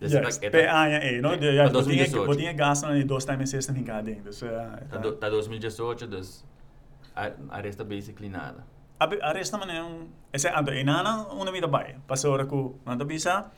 Das 0.00 0.12
Yes, 0.12 0.38
é 0.42 0.50
pe 0.50 0.66
anja 0.66 0.98
e, 1.04 1.20
no? 1.20 1.32
Eh, 1.32 1.36
De, 1.38 1.54
ja, 1.54 1.64
pa 1.64 1.70
botinha, 1.70 2.04
2018. 2.04 2.26
botinha 2.26 2.52
gasta 2.52 2.88
na 2.88 3.04
dos 3.04 3.24
times 3.24 3.48
system 3.50 3.76
em 3.78 3.84
cada 3.84 4.02
ding. 4.02 4.20
Dus, 4.22 4.42
uh, 4.42 4.48
Tá 4.90 4.98
do- 4.98 5.12
tá 5.12 5.28
2018, 5.30 6.06
das 6.08 6.44
a- 7.16 7.32
arresta 7.50 7.84
basically 7.84 8.28
nada. 8.28 8.64
Abi, 8.98 9.18
arresta 9.20 9.58
man 9.58 9.70
é 9.70 9.82
um... 9.82 10.08
Esse, 10.32 10.48
anto, 10.48 10.72
inana, 10.72 11.26
una 11.34 11.50
vida 11.50 11.66
bai. 11.66 11.96
Passou 12.06 12.32
hora 12.32 12.46
ku, 12.46 12.78
nanta 12.86 13.04
bisa, 13.04 13.50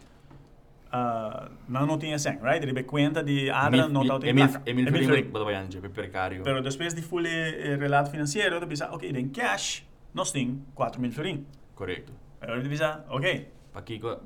uh, 0.92 1.50
não 1.68 1.86
não 1.86 1.98
tinha 1.98 2.18
sem, 2.18 2.38
right? 2.42 2.62
Ele 2.66 2.82
conta 2.84 3.22
de 3.22 3.50
adra, 3.50 3.88
não 3.88 4.06
tá 4.06 4.16
Emil 4.26 4.48
placa. 4.48 4.62
Emil 4.70 4.86
Florin. 5.04 5.30
wat 5.32 5.44
vai 5.44 5.54
anje, 5.54 5.78
precario. 5.80 6.42
Pero 6.42 6.62
depois 6.62 6.94
de 6.94 7.02
fully 7.02 7.28
eh, 7.28 7.76
relato 7.76 8.10
financeiro, 8.10 8.58
tu 8.60 8.66
bisa, 8.66 8.90
ok, 8.92 9.10
em 9.10 9.28
cash, 9.28 9.84
nós 10.14 10.32
tem 10.32 10.62
4 10.74 11.00
mil 11.00 11.12
florin. 11.12 11.46
Correto. 11.74 12.12
Agora 12.40 12.62
tu 12.62 12.68
bisa, 12.68 13.04
ok, 13.08 13.48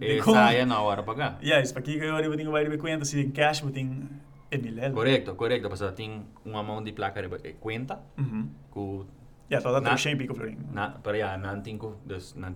eh, 0.00 0.20
como? 0.22 0.36
saia 0.36 0.64
na 0.66 0.80
hora 0.80 1.02
pagar. 1.02 1.38
yes, 1.42 1.72
pa 1.72 1.80
kika 1.80 2.04
agora 2.06 2.28
botinha 2.28 2.50
vai 2.50 2.64
de 2.68 2.76
conta, 2.78 3.04
se 3.04 3.20
em 3.20 3.30
cash 3.30 3.60
botinha 3.60 4.06
Emil 4.50 4.78
L. 4.78 4.94
Correcto, 4.94 5.34
correcto. 5.34 5.68
Porque 5.68 5.92
tem 5.92 6.24
uma 6.44 6.62
mão 6.62 6.82
de 6.82 6.92
placa 6.92 7.20
de 7.22 7.28
eh, 7.44 7.54
conta, 7.60 8.00
Mhm. 8.16 8.48
com 8.70 9.04
Ja, 9.50 9.60
dat 9.72 9.82
Na- 9.82 9.90
er 9.92 9.98
geen 9.98 10.16
pico 10.16 10.34
florin. 10.34 10.58
na, 10.72 10.98
já, 11.16 11.36
não 11.38 11.60
tem 11.62 11.78
co, 11.78 11.96
dus 12.04 12.34
na 12.34 12.50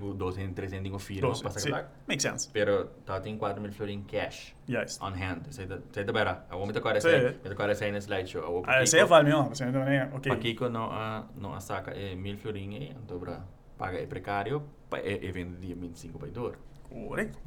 com 0.00 0.14
200, 0.14 0.54
300 0.54 0.90
com 0.90 0.98
firma, 0.98 1.28
Dos, 1.28 1.42
passa 1.42 1.60
sim. 1.60 1.70
placa. 1.70 1.88
Makes 2.06 2.22
sense. 2.22 2.50
Pero 2.52 2.84
tá 3.06 3.20
tem 3.20 3.38
4 3.38 3.60
mil 3.62 3.72
florin 3.72 4.04
cash 4.06 4.54
Juist. 4.68 5.00
on 5.02 5.12
hand. 5.14 5.46
Sei 5.50 5.66
da, 5.66 5.78
sei 5.92 6.04
da 6.04 6.12
bera. 6.12 6.44
A 6.50 6.56
me 6.66 6.72
tocar 6.74 7.00
Sim. 7.00 7.08
essa, 7.08 7.38
me 7.42 7.48
tocar 7.50 7.70
essa 7.70 7.90
na 7.90 7.98
slideshow. 8.00 8.44
A 8.44 8.50
vou 8.50 8.62
Ah, 8.66 8.84
Ze 8.84 9.04
valt 9.04 9.24
me 9.24 9.32
op. 9.34 9.54
Ze 9.54 9.64
hebben 9.64 9.82
oké. 10.12 10.28
Pa 10.28 10.36
Kiko 10.36 10.68
não 10.68 10.90
a 10.90 11.24
não 11.40 11.54
a 11.54 11.60
saca 11.60 11.90
é 11.92 12.14
mil 12.14 12.36
florin 12.36 12.74
aí, 12.76 12.94
então 13.02 13.18
para 13.18 13.40
paga 13.78 13.98
é 13.98 14.06
precário, 14.06 14.62
pa 14.90 14.98
é 14.98 15.24
evento 15.24 15.58
dia 15.58 15.74
25 15.74 16.18
by 16.18 16.30
door. 16.30 16.56
Correct. 16.90 17.38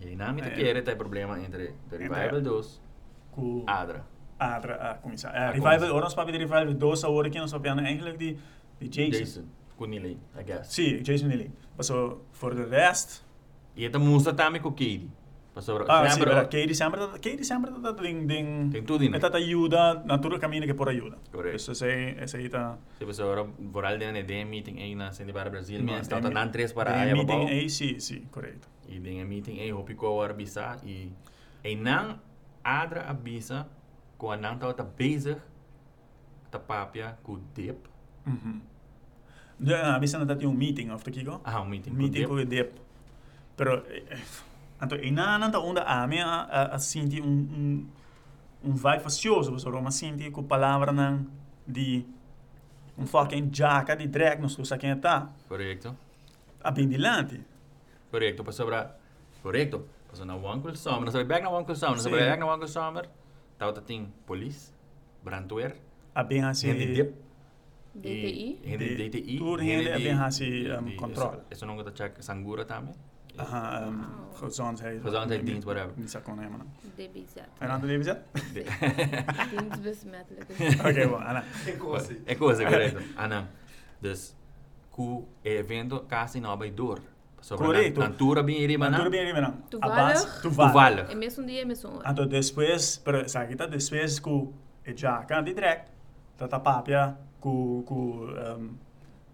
E 0.00 0.16
na 0.16 0.32
me 0.32 0.40
É. 0.42 0.50
quer 0.50 0.82
tem 0.82 0.96
problema 0.96 1.38
entre 1.40 1.74
the 1.88 1.96
revival 1.96 2.40
2 2.40 2.80
Ku 3.30 3.62
Adra. 3.66 4.04
Eens 4.38 5.24
aan. 5.24 5.32
Ah, 5.34 5.48
Eh, 5.48 5.60
kom 5.60 5.64
Revival, 5.70 6.14
papi 6.14 6.32
de 6.32 6.38
Revival, 6.38 6.76
doos 6.78 7.00
zou 7.00 7.12
horen 7.12 7.30
kennen, 7.30 7.48
zou 7.48 7.62
eigenlijk 7.64 8.18
die, 8.18 8.36
die 8.78 8.88
Jason. 8.88 9.18
Jason, 9.24 9.50
Kunili, 9.76 10.18
I 10.38 10.42
guess. 10.46 10.74
Sim, 10.74 11.02
Jason 11.02 11.28
Neely. 11.28 11.50
Maar 11.76 11.84
voor 12.30 12.54
de 12.54 12.64
rest, 12.64 13.26
E 13.74 13.84
esta 13.84 13.98
música 13.98 14.34
também 14.34 14.60
com 14.60 14.70
Katie. 14.70 15.08
Passou 15.54 15.84
ah, 15.88 16.08
sim, 16.10 16.20
Katie 16.24 16.74
sempre, 16.74 17.00
Katie 17.20 17.44
sempre 17.44 17.70
dat 17.70 17.82
dat 17.82 17.98
ding, 17.98 18.26
ding, 18.28 18.70
Tem 18.72 18.84
tudo, 18.84 19.04
né? 19.04 19.12
het 19.12 19.20
dat 19.20 19.34
ajuda, 19.34 20.02
natuurlijk 20.06 20.40
caminho 20.42 20.66
que 20.66 20.74
por 20.74 20.88
ajuda. 20.88 21.16
Correct. 21.30 21.66
Dus 21.66 21.78
ze 21.78 22.14
essa 22.18 22.36
aí 22.38 22.48
tá, 22.48 22.76
Se 22.98 23.04
você 23.04 23.22
ora 23.22 23.44
voral 23.72 23.98
de 23.98 24.04
uma 24.04 24.18
ideia 24.18 24.44
meeting 24.46 24.78
aí 24.80 24.94
na 24.94 25.10
Centro 25.12 25.32
para 25.32 25.50
Brasil, 25.50 25.80
mas 25.82 26.00
está 26.02 26.20
tem- 26.20 26.30
dando 26.32 26.50
três 26.52 26.72
para 26.72 26.90
aí 26.92 27.12
meeting 27.12 27.26
babau. 27.26 27.46
aí, 27.48 27.68
sim, 27.70 27.98
sim, 28.00 28.26
correto. 28.30 28.68
E 28.88 29.00
tem 29.00 29.24
meeting 29.24 29.60
aí, 29.60 29.72
hopi 29.72 29.94
ko 29.94 30.06
ora 30.08 30.32
bisa 30.34 30.76
e 30.84 31.12
e 31.64 31.74
não 31.76 32.18
adra 32.62 33.02
a 33.08 33.12
não 34.20 34.58
tá 34.58 34.72
tá 34.72 34.84
bezig 34.84 35.36
tá 36.50 36.58
papia 36.58 37.18
com 37.22 37.40
dip. 37.54 37.88
Mhm. 38.24 38.60
Ja, 39.60 39.98
we 39.98 40.06
zijn 40.06 40.26
dat 40.26 40.42
een 40.42 40.56
meeting, 40.56 40.92
of 40.92 41.02
te 41.02 41.10
kijken? 41.10 41.40
Ah, 41.42 41.60
um 41.60 41.68
meeting 41.68 41.96
meeting 41.96 42.26
dip. 42.26 42.30
o 42.30 42.46
DEP. 42.46 42.80
Pero, 43.54 43.84
eh, 43.84 44.18
anto, 44.78 44.96
inana 44.96 45.48
da 45.48 45.58
onda 45.58 45.84
a 45.84 46.06
me 46.06 46.22
a, 46.22 46.46
a, 46.46 46.62
a 46.72 46.78
sinti 46.78 47.18
un, 47.18 47.48
un, 47.52 47.90
un 48.60 48.74
vibe 48.74 49.00
facioso, 49.00 49.52
pessoal, 49.52 49.82
mas 49.82 49.96
sinti 49.96 50.30
com 50.30 50.46
palavra 50.46 50.92
nan 50.92 51.28
di 51.64 52.06
um 52.96 53.06
fucking 53.06 53.50
jaca 53.50 53.96
di 53.96 54.08
drag 54.08 54.40
nos 54.40 54.54
kusa 54.54 54.76
quem 54.76 54.98
tá. 55.00 55.28
Correcto. 55.48 55.96
A 56.62 56.70
bem 56.70 56.88
dilante. 56.88 57.44
Correcto, 58.10 58.44
para 58.44 58.96
Correcto. 59.42 59.88
Passou 60.08 60.24
na 60.24 60.34
Wankul 60.36 60.74
Summer, 60.74 61.04
não 61.04 61.12
sabe 61.12 61.24
back 61.24 61.42
na 61.42 61.50
Wankul 61.50 61.74
Summer, 61.74 61.96
não 61.96 62.02
sabe 62.02 62.16
back 62.16 62.38
na 62.40 62.46
Wankul 62.46 62.68
Summer. 62.68 63.08
Tá 63.58 63.72
tem 63.72 64.12
police, 64.24 64.72
brandweer, 65.24 65.74
A 66.14 66.22
bem 66.22 66.42
assim. 66.44 66.72
gente 66.72 66.92
dip. 66.94 67.14
DTI. 67.94 68.60
Gente 68.64 68.78
De- 68.78 69.08
DTI. 69.10 69.38
tudo 69.38 69.62
gente 69.62 69.78
gente 69.78 69.88
é 69.88 69.96
de- 69.98 70.04
bem 70.04 70.12
assim, 70.12 70.44
de- 70.50 70.72
um, 70.72 70.84
de- 70.84 70.96
controle. 70.96 71.38
Isso 71.50 71.66
não 71.66 71.78
está 71.80 71.90
check 71.92 72.22
Sangura 72.22 72.64
também. 72.64 72.94
Aha, 73.36 73.86
um, 73.88 74.46
gezondheid. 74.46 75.00
Gezondheidsdienst, 75.02 75.64
whatever. 75.66 75.92
Niet 75.96 76.10
zo 76.10 76.20
kon 76.20 76.34
nemen. 76.36 76.60
DBZ. 76.96 77.36
En 77.58 77.68
dan 77.68 77.80
de 77.80 77.86
DBZ? 77.86 78.12
Dienstbesmettelijke. 79.50 80.52
Oké, 80.88 81.08
bom, 81.08 81.16
Ana. 81.22 81.44
Tem 81.64 81.76
como 81.78 81.94
assim? 81.94 82.16
É 82.26 82.34
coisa, 82.34 82.64
correto. 82.64 83.00
Ah, 83.16 83.28
não. 83.28 83.46
Dus, 84.00 84.34
ku 84.90 85.26
evento 85.44 86.04
não 86.40 86.56
vai 86.56 86.70
dor. 86.70 87.00
Correto. 87.56 88.00
Natura 88.00 88.42
bem 88.42 88.60
iri 88.60 88.76
Maar 88.76 88.90
mana. 88.90 89.04
tudo 89.04 89.10
bem, 89.10 89.32
bem, 89.32 89.54
Toevallig. 89.70 90.42
Toevallig. 90.42 91.10
É 91.10 91.14
mesmo 91.14 91.46
dia, 91.46 91.62
é 91.62 91.64
mesmo 91.64 91.90
hora. 91.96 92.10
Anto 92.10 92.26
depois, 92.26 92.98
pero 93.04 93.28
sabe 93.28 93.48
que 93.48 93.56
depois 93.66 94.18
com 94.18 94.52
e 94.86 94.94
jaca 94.96 95.42
de 95.42 95.54
drag, 95.54 95.82
tá 96.36 96.48
tá 96.48 96.58
papia 96.58 97.16
com 97.40 97.82
com 97.84 98.26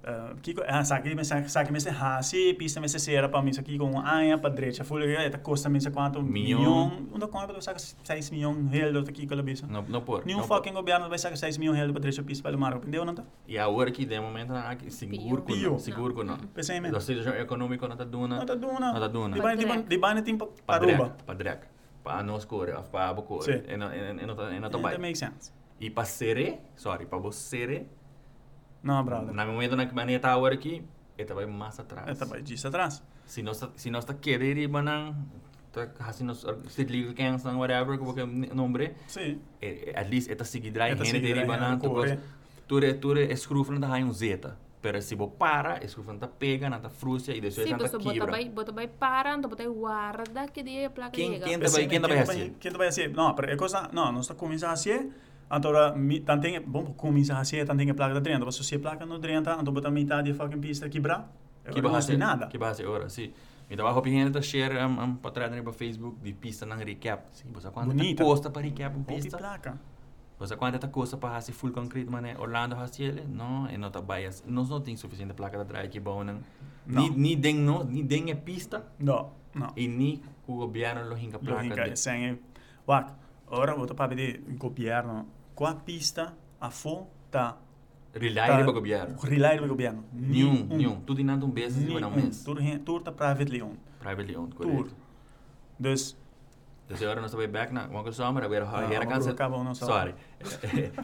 um 0.06 0.32
uh, 0.32 0.36
kiko 0.42 0.60
ah 0.68 0.84
sabe 0.84 1.08
que 1.08 1.14
me 1.14 1.24
sabe 1.24 1.48
sabe 1.48 1.66
que 1.66 1.72
me 1.72 1.80
se 1.80 1.88
hasi 1.88 2.52
pista 2.54 2.78
me 2.80 2.88
se 2.88 2.98
sera 2.98 3.26
para 3.28 3.40
mim 3.42 3.52
aqui 3.58 3.78
com 3.78 3.98
aia 4.00 4.36
para 4.36 4.54
direita 4.54 4.84
fulha 4.84 5.06
que 5.06 5.30
tá 5.30 5.38
custa 5.38 5.68
me 5.70 5.80
se 5.80 5.90
quanto 5.90 6.22
Milhão. 6.22 7.08
onde 7.12 7.26
como 7.28 7.46
para 7.46 7.60
sabe 7.60 7.80
6 7.80 8.30
milhão 8.30 8.52
real 8.68 8.92
do 8.92 8.98
aqui 9.00 9.26
com 9.26 9.34
a 9.34 9.42
bisa 9.42 9.66
Não, 9.66 9.82
não 9.82 10.02
por. 10.02 10.26
nenhum 10.26 10.42
fucking 10.42 10.74
governo 10.74 11.08
vai 11.08 11.18
saber 11.18 11.38
6 11.38 11.56
milhão 11.56 11.74
real 11.74 11.90
para 11.90 12.00
direita 12.02 12.22
pista 12.22 12.42
para 12.42 12.54
o 12.56 12.60
mar 12.60 12.76
entendeu 12.76 13.02
não 13.04 13.14
tá 13.14 13.24
E 13.48 13.58
a 13.58 13.66
hora 13.66 13.90
que 13.90 14.04
de 14.04 14.20
momento 14.20 14.48
não 14.48 14.56
há 14.58 14.76
seguro 14.90 15.40
com 15.42 15.78
seguro 15.78 16.12
com 16.14 16.22
não. 16.22 16.36
pensei 16.52 16.80
me 16.80 16.90
Da 16.90 17.00
situação 17.00 17.34
econômica 17.34 17.88
não 17.88 17.96
tá 17.96 18.04
duna. 18.04 18.38
não 18.40 18.46
tá 18.46 18.54
duna 18.54 18.92
Não 18.92 19.00
tá 19.00 19.08
duna. 19.08 19.34
de 19.36 19.40
bane 19.42 19.82
de 19.84 19.98
bane 19.98 20.22
tem 20.22 20.36
Pa 20.36 20.46
para 20.66 20.84
Aruba 20.84 21.04
drek, 21.08 21.24
pa 21.24 21.34
drek. 21.34 21.66
Pa 22.04 22.22
nós 22.22 22.44
core, 22.44 22.72
of 22.72 22.90
pa 22.90 23.08
abo 23.08 23.22
core. 23.22 23.62
E 23.66 23.76
não 23.78 23.88
e 23.94 24.26
não 24.26 24.34
tá 24.36 24.52
e 24.54 24.60
não 24.60 24.68
tá 24.68 24.76
that 24.78 24.90
bem. 24.90 25.00
makes 25.00 25.18
sense 25.18 25.50
E 25.80 25.88
pa 25.88 26.04
sere, 26.04 26.58
sorry, 26.76 27.06
pa 27.06 27.16
você 27.16 27.38
sere. 27.56 27.86
Não 28.84 29.02
brother 29.04 29.32
Na 29.34 29.44
momento 29.46 29.74
na 29.76 29.86
que 29.86 29.94
mania 29.94 30.20
tá 30.20 30.30
a 30.32 30.36
hora 30.36 30.54
aqui, 30.54 30.82
eta 31.18 31.34
vai 31.34 31.46
mais 31.46 31.78
atrás. 31.80 32.06
é 32.08 32.14
tá 32.14 32.24
vai 32.24 32.42
disso 32.42 32.68
atrás 32.68 33.02
si 33.26 33.42
nós 33.42 33.58
si 33.76 33.88
nós 33.90 34.04
tá 34.04 34.14
querer 34.14 34.56
ir 34.58 34.68
banang 34.68 35.14
tá 35.72 35.88
assim 36.10 36.24
nós 36.24 36.44
state 36.68 36.92
legal 36.92 37.14
counsel 37.14 37.56
whatever 37.58 37.96
que 37.98 38.04
qualquer 38.04 38.26
nombre 38.54 38.94
sim 39.08 39.40
eh, 39.62 39.92
at 39.96 40.08
least 40.10 40.28
seguir 40.44 40.70
deri 40.70 41.34
drai 41.34 41.46
banang 41.46 41.72
hene, 41.72 41.80
tu 41.82 41.90
corre. 41.90 42.18
ture 42.68 42.94
ture 42.94 43.22
escrufan 43.32 43.80
da 43.80 43.88
um 43.98 44.12
zeta 44.12 44.56
pero 44.82 45.00
se 45.00 45.14
bo 45.16 45.28
para 45.28 45.82
escrufan 45.82 46.18
tá 46.18 46.28
pega 46.28 46.68
na 46.68 46.78
tá 46.78 46.90
frustra 46.90 47.32
e 47.34 47.40
depois 47.40 47.64
Sim, 47.66 47.72
tá 47.72 47.78
pessoal, 47.78 48.02
bota 48.02 48.12
quebra 48.14 48.30
vai, 48.30 48.44
bota 48.50 48.72
vai 48.72 48.86
para, 48.88 49.34
então 49.34 49.48
bota 49.48 49.64
guarda 49.66 50.46
que 50.48 50.62
dia 50.62 50.86
a 50.88 50.90
placa 50.90 51.10
Quem- 51.12 51.32
chega. 51.32 51.44
quem- 51.46 51.58
vai- 51.58 51.86
quem 51.88 52.00
vai 52.00 52.18
assim? 52.18 52.54
Quem 52.60 52.72
vai 52.72 52.88
assim? 52.88 53.08
Não, 53.08 53.34
pero 53.34 53.50
é 53.50 53.56
coisa, 53.56 53.88
não, 53.92 54.12
nós 54.12 54.26
está 54.26 54.34
começando 54.34 54.72
assim, 54.72 55.10
então 55.50 55.96
mi 55.96 56.20
tanto 56.20 56.48
bom 56.66 56.94
começar 56.94 57.38
assim, 57.38 57.64
tanto 57.64 57.78
tem 57.78 57.94
placa 57.94 58.14
da 58.14 58.20
drenta, 58.20 58.44
mas 58.44 58.56
se 58.56 58.74
a 58.74 58.78
placa 58.78 59.06
não 59.06 59.18
drenta, 59.18 59.56
então 59.60 59.72
botar 59.72 59.90
metade 59.90 60.32
da 60.32 60.36
fucking 60.36 60.60
pista 60.60 60.88
quebrar. 60.88 61.28
que 61.72 61.80
não 61.80 62.00
tem 62.00 62.16
nada. 62.16 62.46
que 62.46 62.58
base 62.58 62.84
ora 62.84 63.08
si 63.08 63.32
mi 63.70 63.76
tava 63.76 63.90
hoping 63.96 64.30
tá 64.30 64.42
share 64.42 64.78
am 64.78 64.98
am 65.00 65.16
patrada 65.16 65.56
no 65.56 65.72
Facebook 65.72 66.16
de 66.22 66.32
pista 66.34 66.66
nang 66.66 66.84
recap 66.84 67.24
sim 67.32 67.48
você 67.52 67.70
quando 67.70 67.88
Bonita. 67.94 68.22
posta 68.22 68.50
para 68.50 68.62
recap 68.62 68.94
um 68.94 68.98
Outra 69.00 69.14
pista 69.14 69.38
placa. 69.38 69.78
Você 70.38 70.56
quando 70.56 70.74
esta 70.74 70.88
coisa 70.88 71.16
para 71.16 71.30
fazer 71.30 71.52
full 71.52 71.70
concrete, 71.70 72.10
mané, 72.10 72.36
Orlando 72.38 72.76
ele, 72.98 73.24
não, 73.28 73.70
e 73.70 73.78
não 73.78 73.88
tá 73.90 74.00
bias. 74.02 74.42
Nós 74.46 74.68
não 74.68 74.80
tem 74.80 74.96
suficiente 74.96 75.32
placa 75.32 75.56
de 75.56 75.64
trás 75.64 75.88
que 75.88 76.00
bom, 76.00 76.24
não. 76.24 76.40
Ni 76.86 77.08
Não. 77.08 77.16
ni 77.16 77.36
den 77.36 77.60
no, 77.64 77.84
ni 77.84 78.02
den 78.02 78.30
é 78.30 78.34
pista 78.34 78.84
No, 78.98 79.30
no. 79.54 79.72
e 79.76 79.86
ni 79.88 80.20
o 80.46 80.56
governo 80.56 81.08
lo 81.08 81.16
hinca 81.16 81.38
Lo 81.38 81.44
placa 81.44 81.64
hinca 81.64 81.88
de. 81.88 81.96
sem 81.96 82.38
Wak, 82.86 83.12
ora 83.48 83.74
vou 83.74 83.86
para 83.86 84.08
pedir 84.08 84.42
o 84.48 84.56
governo 84.56 85.26
com 85.54 85.66
a 85.66 85.74
pista 85.74 86.34
a 86.60 86.70
fo 86.70 87.06
tá 87.30 87.56
Relay 88.14 88.64
do 88.64 88.72
governo. 88.72 89.18
Relay 89.18 89.58
do 89.58 89.66
governo. 89.66 90.04
Nenhum, 90.12 90.66
nenhum. 90.66 91.00
Tudo 91.00 91.20
inando 91.20 91.46
um 91.46 91.52
mês 91.52 91.76
e 91.76 91.80
Nenhum. 91.80 92.06
um 92.06 92.10
mês. 92.12 92.44
Tá 93.02 93.10
privately 93.10 93.60
owned. 93.60 93.80
Privately 93.98 94.36
owned, 94.36 94.54
Tur. 94.54 94.66
correto. 94.66 94.94
Dus 95.78 96.16
Dus 96.88 97.02
agora 97.02 97.20
nós 97.20 97.30
estamos 97.30 97.50
back 97.50 97.72
na 97.72 97.86
uma 97.86 98.02
coisa 98.02 98.30
mas 98.30 98.44
agora 98.44 98.68
a 98.68 98.92
era 98.92 99.06
cancel. 99.06 99.34
não. 99.64 99.74
Sorry. 99.74 100.14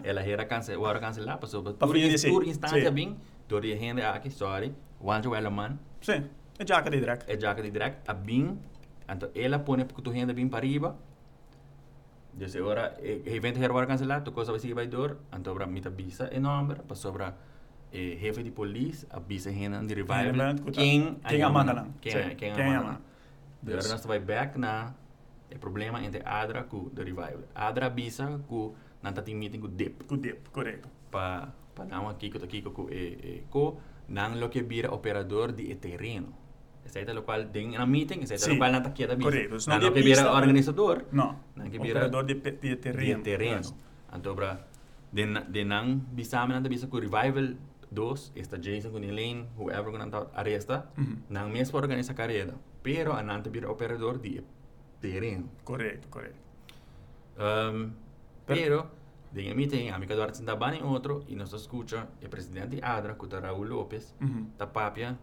Ela 0.04 0.20
era 0.22 0.44
cancel, 0.44 0.76
agora 0.76 1.00
cancelar, 1.00 1.38
passou 1.38 1.62
tur 1.62 1.96
sì, 2.18 2.28
instância 2.50 2.90
bem, 2.90 3.16
tur 3.48 3.62
de 3.62 3.72
rende 3.74 4.02
aqui, 4.02 4.30
sorry. 4.30 4.74
Jo 5.22 5.34
ela 5.34 5.48
man, 5.48 5.78
sim, 6.02 6.28
é 6.58 6.66
jaca 6.66 6.90
de 6.90 7.00
drag. 7.00 7.24
é 7.26 7.40
jaca 7.40 7.62
de 7.62 7.70
direct, 7.70 8.02
a 8.06 8.12
bem, 8.12 8.58
então 9.08 9.30
ela 9.34 9.58
põe 9.58 9.82
porque 9.86 10.02
tu 10.02 10.10
rende 10.10 10.34
bem 10.34 10.46
para 10.48 10.66
riba. 10.66 10.98
Dus 12.32 12.56
agora 12.56 12.96
e 13.02 13.22
evento 13.26 13.58
era 13.58 13.66
agora 13.66 13.86
cancelar, 13.86 14.22
tu 14.22 14.32
coisa 14.32 14.52
vai 14.74 14.86
dor, 14.86 15.18
então 15.32 15.54
para 15.54 15.66
mita 15.66 15.90
bisa 15.90 16.30
e 16.32 16.38
nombre, 16.38 16.80
para 16.80 16.96
sobra 16.96 17.36
eh, 17.92 18.16
jefe 18.20 18.42
de 18.42 18.50
polícia, 18.50 19.08
a 19.10 19.20
bisa 19.20 19.50
rende 19.50 19.86
de 19.86 19.94
revival. 19.94 20.54
Quem 20.72 21.16
quem 21.28 21.42
amanda 21.42 21.72
lang. 21.72 21.90
Quem 22.00 22.36
quem 22.36 22.52
amanda. 22.52 23.00
Agora 23.66 23.88
nós 23.88 24.06
vai 24.06 24.20
back 24.20 24.58
na 24.58 24.94
o 25.52 25.58
problema 25.58 26.02
entre 26.02 26.22
Adra 26.24 26.64
com 26.64 26.88
the 26.90 27.02
revival. 27.02 27.42
Adra 27.54 27.90
bisa 27.90 28.40
com 28.48 28.74
não 29.02 29.12
tá 29.12 29.22
meeting 29.26 29.60
com 29.60 29.68
dip 29.68 30.04
Good 30.04 30.22
dip, 30.22 30.50
correto. 30.50 30.88
pa 31.10 31.52
pa 31.74 31.84
não 31.84 32.08
aqui 32.08 32.30
com 32.30 32.38
aqui 32.38 32.62
com 32.62 32.88
e 32.90 33.42
e 33.42 33.44
co 33.50 33.80
não 34.08 34.38
lo 34.38 34.48
que 34.48 34.62
vira 34.62 34.92
operador 34.92 35.52
de 35.52 35.74
terreno. 35.74 36.39
Essa 36.92 37.10
é 37.12 37.18
o 37.18 37.22
qual 37.22 37.44
tem 37.46 37.70
na 37.70 37.86
meeting, 37.86 38.20
essa 38.22 38.34
é 38.34 38.38
Sim. 38.38 38.52
o 38.54 38.58
qual 38.58 38.72
não 38.72 38.82
tá 38.82 38.90
quieta 38.90 39.14
bisa. 39.14 39.30
Correto. 39.30 39.50
Não 39.68 39.78
Não 39.78 39.88
que 39.92 39.94
de 39.94 40.02
vira 40.02 40.32
organizador, 40.32 41.04
No, 41.12 41.36
não 41.56 41.70
que 41.70 41.78
vira 41.78 41.98
operador 42.06 42.24
de, 42.24 42.34
de 42.34 42.76
terreno. 42.76 43.18
de 43.18 43.22
terreno. 43.22 43.74
Então 44.12 44.34
para 44.34 44.66
de 45.12 45.24
na- 45.26 45.40
de 45.40 45.64
não 45.64 45.98
bisa 45.98 46.46
não 46.46 46.62
bisa 46.62 46.86
com 46.88 46.98
revival 46.98 47.54
dos 47.90 48.32
esta 48.36 48.58
Jason 48.58 48.90
com 48.90 48.98
Elaine, 48.98 49.48
whoever 49.56 49.90
gonna 49.92 50.08
tá 50.10 50.26
arresta, 50.34 50.88
Mhm. 50.96 51.16
não 51.30 51.48
mesmo 51.48 51.78
organiza 51.78 52.12
carreira, 52.14 52.54
pero 52.82 53.12
a 53.12 53.22
não 53.22 53.40
vira 53.42 53.70
operador 53.70 54.18
de 54.18 54.42
terreno. 55.00 55.48
Correto, 55.64 56.08
correto. 56.08 56.38
Um, 57.38 57.90
Per- 58.46 58.56
pero, 58.56 58.86
de 59.32 59.54
meeting, 59.54 59.88
a 59.90 59.98
Mica 59.98 60.14
Duarte 60.14 60.38
senta 60.38 60.56
bem 60.56 60.80
em 60.80 60.82
outro, 60.82 61.24
e 61.28 61.34
nós 61.36 61.52
escuta 61.52 62.08
o 62.24 62.28
presidente 62.28 62.78
ADRA, 62.82 63.14
que 63.14 63.34
é 63.34 63.38
Raul 63.38 63.64
Lopes, 63.66 64.14
Mhm. 64.20 64.46
da 64.58 64.66
papia, 64.66 65.18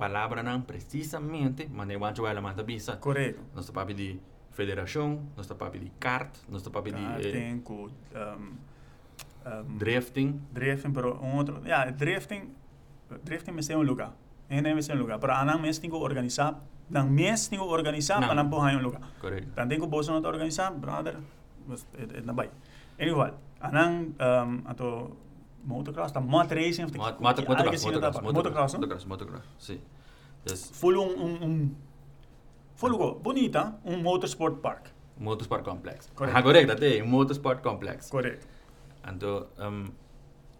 palavra 0.00 0.42
não 0.42 0.62
precisamente, 0.62 1.68
mas 1.68 1.86
nem 1.86 1.98
wancho 2.00 2.26
ela 2.26 2.40
manda 2.40 2.62
bisa, 2.64 2.96
Correto. 2.96 3.40
nós 3.54 3.66
tá 3.66 3.72
papi 3.72 3.92
de 3.92 4.08
federação, 4.50 5.28
nós 5.36 5.46
tá 5.46 5.54
papi 5.54 5.78
de 5.78 5.90
kart, 6.00 6.32
nós 6.48 6.62
tá 6.62 6.70
papi 6.70 6.90
de 6.90 7.04
eh, 7.04 7.20
Karting, 7.20 7.60
com 7.60 7.84
um, 7.84 7.90
um, 9.44 9.76
drifting, 9.76 10.40
drifting, 10.50 10.92
pero 10.96 11.20
um 11.20 11.36
outro, 11.36 11.60
ja, 11.68 11.84
drifting, 11.90 12.48
drifting 13.22 13.52
é 13.52 13.76
um 13.76 13.82
lugar. 13.82 14.16
Ainda 14.48 14.70
é 14.70 14.74
um 14.74 14.98
lugar, 14.98 15.18
pero 15.20 15.32
anang 15.34 15.60
mes 15.60 15.78
tingo 15.78 15.98
organizar, 16.00 16.58
nang 16.88 17.10
mes 17.12 17.48
tingo 17.48 17.68
organizar 17.68 18.20
Não. 18.20 18.28
para 18.28 18.42
não 18.42 18.48
porra 18.48 18.72
um 18.72 18.82
lugar. 18.82 19.02
correto. 19.20 19.52
Dan 19.54 19.68
tingo 19.68 19.86
boso 19.86 20.12
não 20.12 20.24
organizar, 20.24 20.72
brother, 20.72 21.16
mas 21.68 21.86
é 21.94 22.18
é 22.18 22.20
na 22.24 22.32
bai. 22.32 22.50
Anyway, 22.98 23.32
anang 23.60 24.16
um, 24.18 24.50
ato 24.64 25.16
motocross, 25.64 26.12
tá 26.12 26.20
moto 26.20 26.54
racing, 26.54 26.86
Mot- 26.96 27.20
Motocross, 27.20 27.48
motocross, 27.48 27.84
motocross, 27.84 28.20
motocross, 28.22 28.74
motocross, 28.74 29.04
motocross, 29.06 29.44
sim. 29.58 29.80
Dus, 30.44 30.70
Full 30.72 30.96
um 30.98 31.10
um 31.24 31.44
um 31.44 31.70
Full 32.76 32.96
go, 32.96 33.14
bonita, 33.20 33.74
um 33.84 34.00
motorsport 34.02 34.60
park. 34.62 34.90
motorsport 35.18 35.62
complex. 35.64 36.08
Correct. 36.14 36.34
Ah, 36.36 36.42
correto, 36.42 36.72
até, 36.72 37.02
um 37.02 37.06
motorsport 37.06 37.60
complex. 37.62 38.08
Correto. 38.08 38.46
Então, 39.06 39.46
um, 39.58 39.84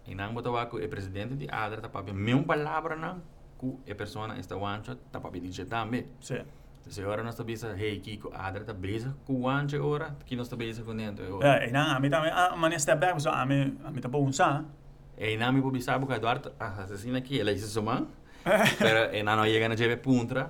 inang 0.05 0.33
mo 0.33 0.41
tawa 0.41 0.65
ko 0.69 0.77
e 0.79 0.87
presidente 0.87 1.33
di 1.35 1.47
ADRA 1.49 1.81
tapabi 1.81 2.13
mesmo 2.13 2.43
palavra 2.45 2.95
não 2.95 3.21
ku 3.57 3.79
e 3.85 3.93
persona 3.95 4.37
esta 4.37 4.55
wancho 4.57 4.97
tapabi 5.11 5.39
dice 5.41 5.65
tambe. 5.65 6.05
Sim. 6.21 6.45
Se 6.89 7.03
ora 7.05 7.23
nós 7.23 7.35
tabisa 7.35 7.73
hey 7.77 7.99
Kiko 8.01 8.29
ADRA 8.33 8.65
tá 8.65 8.73
bezig 8.73 9.13
ku 9.25 9.41
wancho 9.45 9.81
ora, 9.81 10.15
que 10.25 10.35
nós 10.35 10.49
bezig 10.53 10.85
com 10.85 10.95
dentro. 10.95 11.39
Ja, 11.41 11.57
en 11.61 11.73
dan 11.73 11.85
aan 11.85 12.01
mij 12.01 12.09
dan, 12.09 12.29
ah, 12.29 12.55
maar 12.55 12.79
step 12.79 12.99
back, 12.99 13.19
so 13.19 13.29
aan 13.29 13.47
mij, 13.47 13.73
aan 13.83 13.91
mij 13.93 14.01
dan 14.01 14.11
boven 14.11 14.33
sa. 14.33 14.65
E 15.17 15.33
inang 15.33 15.53
mi 15.53 15.61
pobisabo 15.61 16.05
ka 16.07 16.15
Eduardo, 16.15 16.51
ah, 16.59 16.81
assassina 16.83 17.17
aqui, 17.19 17.39
ela 17.39 17.53
disse 17.53 17.67
soma. 17.67 18.07
Pero 18.79 19.13
e 19.13 19.21
não 19.23 19.43
chega 19.45 19.69
na 19.69 19.75
jeve 19.75 19.97
puntra. 19.97 20.49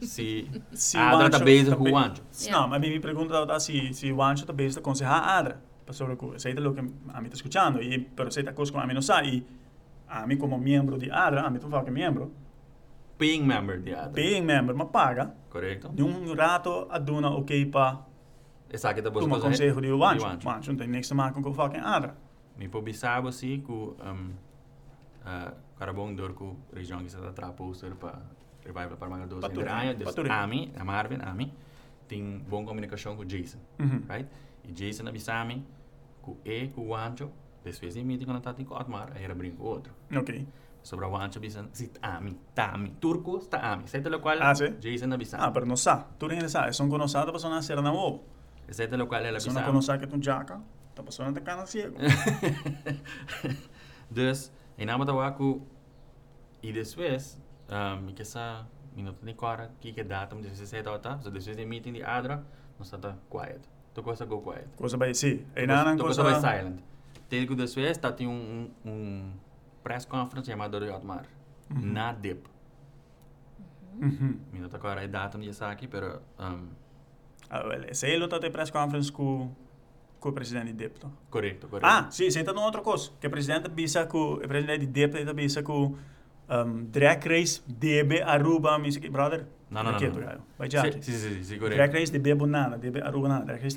Si 0.00 0.48
Si 0.72 0.96
ADRA 0.98 1.28
tá 1.30 1.38
Wancho 1.38 1.44
bezig 1.44 1.70
tá 1.70 1.76
ku 1.76 1.84
be- 1.84 1.92
wancho. 1.92 2.22
No, 2.50 2.66
maar 2.68 2.80
mi 2.80 2.98
pregunta 3.00 3.44
da 3.46 3.58
si 3.60 3.92
si 3.94 4.10
Wancho 4.12 4.44
está 4.44 4.52
bezig 4.52 4.82
con 4.82 4.92
aconsejar 4.92 5.22
a 5.22 5.38
Adra. 5.38 5.60
Sobre 5.90 6.16
que 6.16 6.38
sei 6.38 6.52
lo 6.54 6.74
que 6.74 6.80
a 6.80 7.20
mí 7.20 7.26
está 7.28 7.36
escuchando 7.36 7.80
y 7.80 7.98
pero 8.14 8.30
sei 8.30 8.44
ta 8.44 8.52
cosa 8.54 8.72
con 8.72 8.82
a 8.82 8.86
mí 8.86 8.92
no 8.94 9.00
sa 9.00 9.22
y 9.24 9.42
a 10.08 10.26
mí 10.26 10.36
como 10.36 10.58
miembro 10.58 10.98
de 10.98 11.10
Adra, 11.10 11.46
a 11.46 11.50
mí 11.50 11.58
tu 11.58 11.68
que 11.70 11.90
miembro, 11.90 12.30
Paying 13.18 13.46
member 13.46 13.80
di 13.80 13.92
ADRA. 13.92 14.12
being 14.12 14.44
member, 14.44 14.74
ma 14.74 14.84
paga, 14.84 15.34
Correcto. 15.48 15.88
de 15.88 16.02
um 16.02 16.34
rato 16.34 16.88
a 16.90 16.98
duna 16.98 17.30
ok 17.30 17.66
pa 17.66 18.04
Esa 18.70 18.92
que 18.94 19.00
tá 19.02 19.10
tu 19.10 19.20
ma 19.20 19.36
buscando. 19.36 19.44
consejo 19.44 19.80
de 19.80 19.92
Wancho. 19.92 20.24
Wancho. 20.26 20.48
Wancho 20.48 20.70
não 20.72 20.78
tem 20.78 20.88
niks 20.88 21.08
te 21.08 21.14
maken 21.14 21.42
com 21.42 21.52
fucking 21.54 21.80
Adra. 21.80 22.14
Mi 22.58 22.66
pobisabo 22.68 23.30
si 23.32 23.62
ku 23.62 23.94
um, 24.02 24.34
uh, 25.24 25.50
karabong 25.78 26.16
dor 26.18 26.34
ku 26.34 26.56
região 26.74 26.98
que 26.98 27.06
está 27.06 27.30
tra 27.32 27.52
poster 27.54 27.94
pa 27.94 28.18
revival 28.66 28.98
para 28.98 29.08
mga 29.08 29.26
dos 29.30 29.40
Patuloy, 29.40 29.68
Andrea, 29.70 29.94
des 29.94 30.06
patuloy. 30.10 30.30
Ami, 30.30 30.60
a 30.76 30.82
Marvin, 30.84 31.20
Ami, 31.22 31.52
tem 32.08 32.42
bom 32.50 32.64
comunicação 32.66 33.14
com 33.16 33.24
Jason, 33.24 33.58
Mhm. 33.78 34.00
right? 34.10 34.28
E 34.66 34.72
Jason 34.74 35.06
avisami 35.08 35.62
ku 36.20 36.36
e 36.44 36.68
ku 36.74 36.82
Wancho, 36.90 37.30
después 37.64 37.94
de 37.94 38.02
meeting 38.02 38.26
quando 38.26 38.42
tá 38.42 38.52
com 38.52 38.74
Otmar, 38.74 39.12
aí 39.14 39.22
era 39.24 39.34
brinco 39.34 39.62
outro. 39.64 39.94
Ok. 40.12 40.44
Sobre 40.82 41.06
a 41.06 41.08
Wancho 41.08 41.38
avisan, 41.38 41.68
si 41.72 41.90
Ami, 42.02 42.34
Tami, 42.54 42.90
Turco, 43.00 43.38
sta 43.40 43.58
Ami. 43.72 43.86
Sete 43.86 44.10
lo 44.10 44.20
qual 44.20 44.42
Ah, 44.42 44.54
sí? 44.54 44.66
Jason 44.82 45.12
avisami. 45.12 45.42
Ah, 45.44 45.52
pero 45.52 45.64
no 45.66 45.76
sa. 45.76 46.06
Tu 46.18 46.26
rin 46.28 46.42
sa, 46.48 46.72
son 46.72 46.90
conosada 46.90 47.30
pa 47.32 47.38
na 47.48 47.62
ser 47.62 47.80
na 47.82 47.92
mo. 47.92 48.20
Sete 48.68 48.96
lo 48.96 49.06
qual 49.06 49.24
ela 49.24 49.38
Son 49.40 49.54
na 49.54 49.60
avisami. 49.60 49.66
conosada 49.72 49.98
que 50.00 50.06
tu 50.06 50.18
jaca, 50.20 50.60
ta 50.98 51.02
pasando 51.04 51.32
te 51.38 51.40
cana 51.44 51.64
ciego. 51.66 51.96
dus, 54.10 54.50
em 54.76 54.84
nome 54.86 55.04
da 55.04 55.12
Waku, 55.14 55.62
e 56.62 56.72
depois, 56.72 57.40
um, 57.70 58.12
que 58.12 58.22
essa 58.22 58.66
minuto 58.96 59.24
de 59.24 59.34
cora, 59.34 59.70
que 59.80 59.92
que 59.92 60.02
data, 60.02 60.34
17 60.34 60.88
horas, 60.88 61.22
so 61.22 61.30
depois 61.30 61.56
de 61.56 61.64
meeting 61.64 61.92
de 61.92 62.02
Adra, 62.02 62.44
nós 62.78 62.92
está 62.92 63.16
quiet. 63.30 63.60
Tu 63.94 64.02
coisa 64.02 64.24
go 64.26 64.40
quiet. 64.42 64.66
Coisa- 64.76 64.96
nan 65.84 65.96
tu 65.96 66.02
coisa 66.04 66.22
cosa 66.22 66.22
vai 66.22 66.40
silent. 66.40 66.80
Telco 67.28 67.54
depois, 67.54 67.76
está 67.76 68.10
tem 68.12 68.26
um, 68.26 68.70
um, 68.84 68.90
um 68.90 69.32
press 69.84 70.04
conference 70.04 70.50
chamado 70.50 70.80
de 70.80 70.90
Otmar. 70.90 71.26
Na 71.70 72.12
DIP. 72.12 72.48
Mhm. 74.00 74.40
Minuto 74.52 74.74
agora 74.74 75.04
é 75.04 75.08
data 75.08 75.38
de 75.38 75.50
aqui, 75.62 75.86
pero 75.86 76.20
um, 76.38 76.68
Ah, 77.50 77.66
well, 77.66 77.94
sei 77.94 78.18
lo 78.18 78.28
tate 78.28 78.50
press 78.50 78.70
conference 78.70 79.10
com 79.12 79.50
com 80.20 80.28
o 80.30 80.32
presidente 80.32 80.66
de 80.66 80.72
DEP. 80.72 80.98
correto, 81.30 81.68
correto. 81.68 81.86
Ah, 81.86 82.08
sim, 82.10 82.30
numa 82.52 82.66
outra 82.66 82.80
coisa. 82.80 83.10
Que 83.20 83.26
o 83.26 83.30
presidente 83.30 83.68
bisa 83.68 84.06
com 84.06 84.34
o 84.34 84.38
presidente 84.38 84.80
de 84.80 84.86
DEP 84.86 85.24
tá 85.24 85.32
bisa 85.32 85.62
com 85.62 85.94
um, 86.50 86.84
drag 86.84 87.26
race 87.28 87.62
DB 87.66 88.22
Aruba, 88.22 88.70
que 89.00 89.08
brother. 89.08 89.46
Não, 89.70 89.82
não, 89.82 89.92
não, 89.92 89.98
não. 90.00 90.40
Vai 90.58 90.70
já. 90.70 90.82
Sim, 90.82 91.02
sim, 91.02 91.12
sim, 91.12 91.42
sim, 91.42 91.58
correto. 91.58 91.76
Drag 91.76 91.92
race 91.92 92.10
DB 92.12 92.34
Bonana, 92.34 92.78
DB 92.78 93.00
Aruba 93.02 93.28
nada. 93.28 93.44
Drag 93.44 93.62
race. 93.62 93.76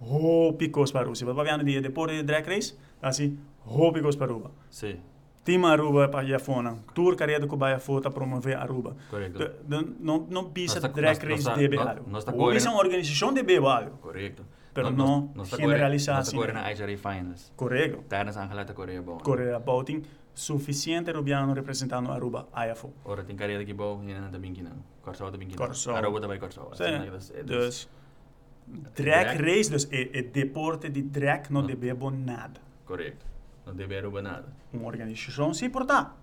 Hopicos 0.00 0.92
para 0.92 1.00
Aruba. 1.02 1.16
Se 1.16 1.24
você 1.24 1.32
vai 1.32 1.44
ver 1.58 1.64
de 1.64 1.80
deporte 1.80 2.14
de 2.16 2.22
drag 2.22 2.46
race, 2.48 2.74
tá 3.00 3.08
assim. 3.08 3.38
Hopicos 3.66 4.16
para 4.16 4.26
Aruba. 4.26 4.50
Sim, 4.70 4.96
Team 5.44 5.66
Aruba 5.66 6.08
para 6.08 6.24
ir 6.26 6.38
fora. 6.40 6.76
Tour 6.94 7.16
carreira 7.16 7.46
que 7.46 7.56
vai 7.56 7.78
fora 7.78 8.10
promover 8.10 8.56
Aruba. 8.56 8.96
correto. 9.10 9.50
Não 9.68 9.82
não 9.98 10.26
tá- 10.88 10.88
drag 10.88 11.18
race 11.26 11.50
DB 11.54 11.76
nós- 11.76 11.86
algo. 11.88 12.10
nós 12.10 12.24
tá 12.24 12.32
Ou 12.32 12.52
isso 12.54 12.68
é 12.68 12.70
uma 12.70 12.80
organização 12.80 13.32
DB 13.32 13.56
algo. 13.56 13.98
Correto. 13.98 14.44
Pero 14.74 14.90
nós- 14.90 15.24
nós 15.36 15.50
tá 15.50 15.56
generalizar 15.56 16.20
está 16.20 16.32
né? 16.32 16.38
correndo 16.38 16.54
na 16.56 16.68
bom. 19.02 19.18
Correia 19.18 19.58
Bouting, 19.60 20.02
suficiente 20.34 21.12
Rubiano 21.12 21.52
representando 21.54 22.10
Aruba, 22.10 22.48
AFO. 22.52 22.92
Ora 23.04 23.22
tem 23.22 23.36
carreira 23.36 23.64
que 23.64 23.72
bom, 23.72 24.02
e 24.02 24.12
não 24.12 24.30
também 24.30 24.52
que 24.52 24.62
não. 24.62 24.72
Corsol 25.00 25.30
também 25.30 25.46
que 25.48 25.56
não. 25.56 25.64
Corsol. 25.66 25.94
Aruba 25.94 26.20
também 26.20 26.38
Corsol. 26.40 26.74
Sim. 26.74 27.44
Dus, 27.44 27.88
drag 28.96 29.36
race, 29.40 29.70
dus 29.70 29.86
é, 29.92 30.18
é 30.18 30.22
deporte 30.22 30.88
de 30.88 31.02
drag 31.02 31.50
não 31.50 31.60
Não. 31.60 31.68
deve 31.68 31.94
bom 31.94 32.10
nada. 32.10 32.60
Correto. 32.84 33.24
Não 33.66 33.74
deve 33.74 33.96
Aruba 33.96 34.20
nada. 34.22 34.48
Uma 34.72 34.86
organização 34.86 35.54
se 35.54 35.64
importar. 35.66 36.16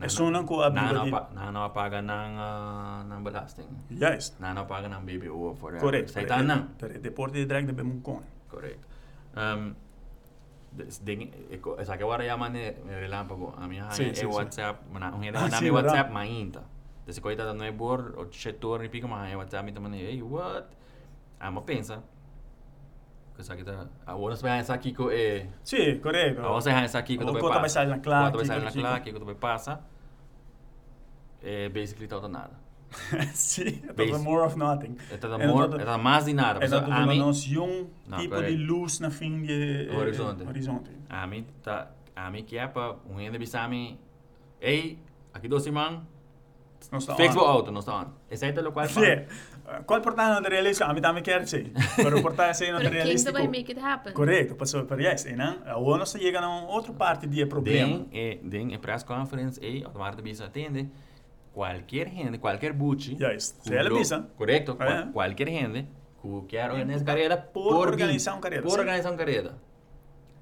É 0.00 0.08
só 0.08 0.28
não 0.30 0.44
com 0.44 0.60
a 0.60 0.70
Na 0.70 0.90
Aruba 0.90 0.98
não 0.98 1.04
de... 1.04 1.10
pa- 1.12 1.28
na 1.34 1.52
não 1.52 1.70
paga 1.70 2.02
ng 2.02 2.34
uh, 2.34 3.06
ng 3.06 3.22
belasting. 3.22 3.68
Yes, 3.90 4.34
Na 4.42 4.52
não 4.52 4.66
paga 4.66 4.88
ng 4.90 5.06
BBO 5.06 5.54
for 5.54 5.78
correto. 5.78 6.10
Sa 6.12 6.20
ita 6.22 6.42
não. 6.42 6.74
Pero 6.78 6.94
é 6.94 6.98
deporte 6.98 7.34
de 7.38 7.46
drag 7.46 7.64
deve 7.66 7.82
bom 7.86 8.00
com. 8.02 8.18
Correto. 8.50 8.82
Um, 9.38 9.74
des- 10.74 10.98
ding 10.98 11.30
eko 11.50 11.78
esa 11.78 11.96
que 11.96 12.02
agora 12.02 12.24
llama 12.26 12.48
ne 12.50 12.74
relámpago 12.86 13.54
a 13.56 13.66
minha 13.70 13.86
Sim, 13.94 14.10
é 14.10 14.14
sim, 14.14 14.26
sim. 14.26 14.34
WhatsApp 14.34 14.82
mana 14.90 15.14
um 15.14 15.20
rende 15.22 15.38
Ah, 15.38 15.46
na 15.46 15.58
sim, 15.58 15.70
minha 15.70 15.72
verdade. 15.78 15.94
WhatsApp 15.94 16.10
mainta 16.12 16.62
desse 17.06 17.20
coita 17.20 17.44
da 17.46 17.54
não 17.54 17.64
é 17.64 17.70
bor 17.70 18.14
o 18.18 18.26
setor 18.32 18.80
ni 18.82 18.88
pica 18.88 19.06
mas 19.06 19.30
é 19.30 19.36
WhatsApp 19.36 19.70
então 19.70 19.82
mane 19.82 20.02
hey 20.02 20.22
what 20.22 20.66
ah 21.38 21.50
mas 21.50 21.62
pensa 21.64 22.02
que 23.34 23.40
essa 23.40 23.56
que 23.56 23.64
tá 23.64 23.86
a 24.06 24.14
outra 24.14 24.36
vai 24.42 24.58
essa 24.60 24.74
aqui 24.74 24.92
com 24.92 25.10
é 25.10 25.46
Sì, 25.64 25.96
corretto. 26.00 26.40
a 26.40 26.50
outra 26.50 26.70
essa 26.84 26.98
aqui 26.98 27.16
que 27.16 27.24
O 27.24 27.26
tu 27.26 27.32
vai 27.32 27.42
conta 27.42 27.58
vai 27.60 27.68
sair 27.68 27.88
na 27.88 27.98
claque, 27.98 28.36
vai 28.36 28.46
sair 28.46 28.60
na 28.62 28.68
aquilo, 28.68 28.82
claque 28.84 29.12
que 29.12 29.18
tu 29.18 29.24
vai 29.24 29.34
passa 29.34 29.80
é 31.42 31.68
basically 31.68 32.06
tá 32.08 32.20
nada 32.28 32.62
Base. 33.10 33.82
proprio 33.96 34.18
more 34.20 34.46
of 34.46 34.56
nothing. 34.56 34.96
É 35.10 35.46
more 35.48 35.68
nada- 35.68 35.82
é 35.82 35.84
tá 35.84 35.98
mais 35.98 36.24
de 36.26 36.32
nada 36.32 36.64
É 36.64 36.68
a 36.92 37.06
mim 37.06 37.18
nós 37.18 37.44
um 37.58 37.88
tipo 38.18 38.40
de 38.40 38.56
luz 38.56 39.00
na 39.00 39.10
fim 39.10 39.42
de 39.42 39.88
eh, 39.90 39.96
Horizonte. 39.96 40.44
horizonte. 40.46 40.90
a 41.08 41.26
mim 41.26 41.44
tá 41.60 41.90
a 42.14 42.30
mim 42.30 42.44
que 42.44 42.56
rende 43.16 43.36
bisami 43.38 43.98
ei 44.60 44.96
aqui 45.32 45.48
dois 45.48 45.66
irmãos 45.66 46.02
Non 46.92 47.00
sta 47.00 47.14
Facebook 47.16 47.48
auto 47.48 47.70
non 47.72 47.80
sta 47.82 47.94
on. 47.94 48.12
Esatto 48.30 48.60
lo 48.60 48.70
qual 48.70 48.86
Sì. 48.86 49.00
Eh, 49.66 49.84
Qual 49.84 50.00
portare 50.00 50.32
non 50.32 50.42
realistico? 50.48 50.88
A 50.88 50.92
mi 50.92 51.00
dame 51.00 51.20
chiaro 51.20 51.46
sì. 51.46 51.72
Per 51.96 52.20
portare 52.20 52.52
sei 52.54 52.70
non 52.70 52.80
But 52.80 52.90
king 52.90 53.02
realistico. 53.02 53.32
vai 53.32 53.46
make 53.48 53.70
it 53.72 53.78
happen. 53.78 54.12
Corretto, 54.12 54.54
passo 54.54 54.84
per 54.84 54.98
yes, 55.00 55.24
e 55.26 55.34
non? 55.34 55.62
A 55.64 55.76
uno 55.78 56.04
se 56.04 56.18
chega 56.18 56.40
a 56.40 56.48
outra 56.48 56.92
parte 56.92 57.26
di 57.28 57.44
problema. 57.46 57.86
Den 57.86 58.08
é 58.12 58.38
den 58.42 58.72
é 58.72 58.78
press 58.78 59.02
conference 59.04 59.58
e 59.60 59.82
automaticamente 59.84 60.22
bisa 60.22 60.44
atende 60.46 60.88
qualquer 61.52 62.08
gente, 62.10 62.38
qualquer 62.38 62.72
buchi. 62.72 63.16
Yes. 63.18 63.54
Se 63.60 63.74
ela 63.74 63.88
bisa. 63.90 64.28
Correto, 64.36 64.72
É. 64.72 64.76
qual- 64.76 65.12
qualquer 65.12 65.48
gente 65.48 65.86
que 66.20 66.42
quer 66.48 66.70
organizar 66.70 67.04
carreira 67.04 67.36
por 67.36 67.68
por 67.74 67.88
organizar 67.88 68.32
uma 68.32 68.40
carreira, 68.40 68.62
Por 68.62 68.72
sim. 68.72 68.78
organizar 68.80 69.10
uma 69.10 69.18
carreira. 69.18 69.54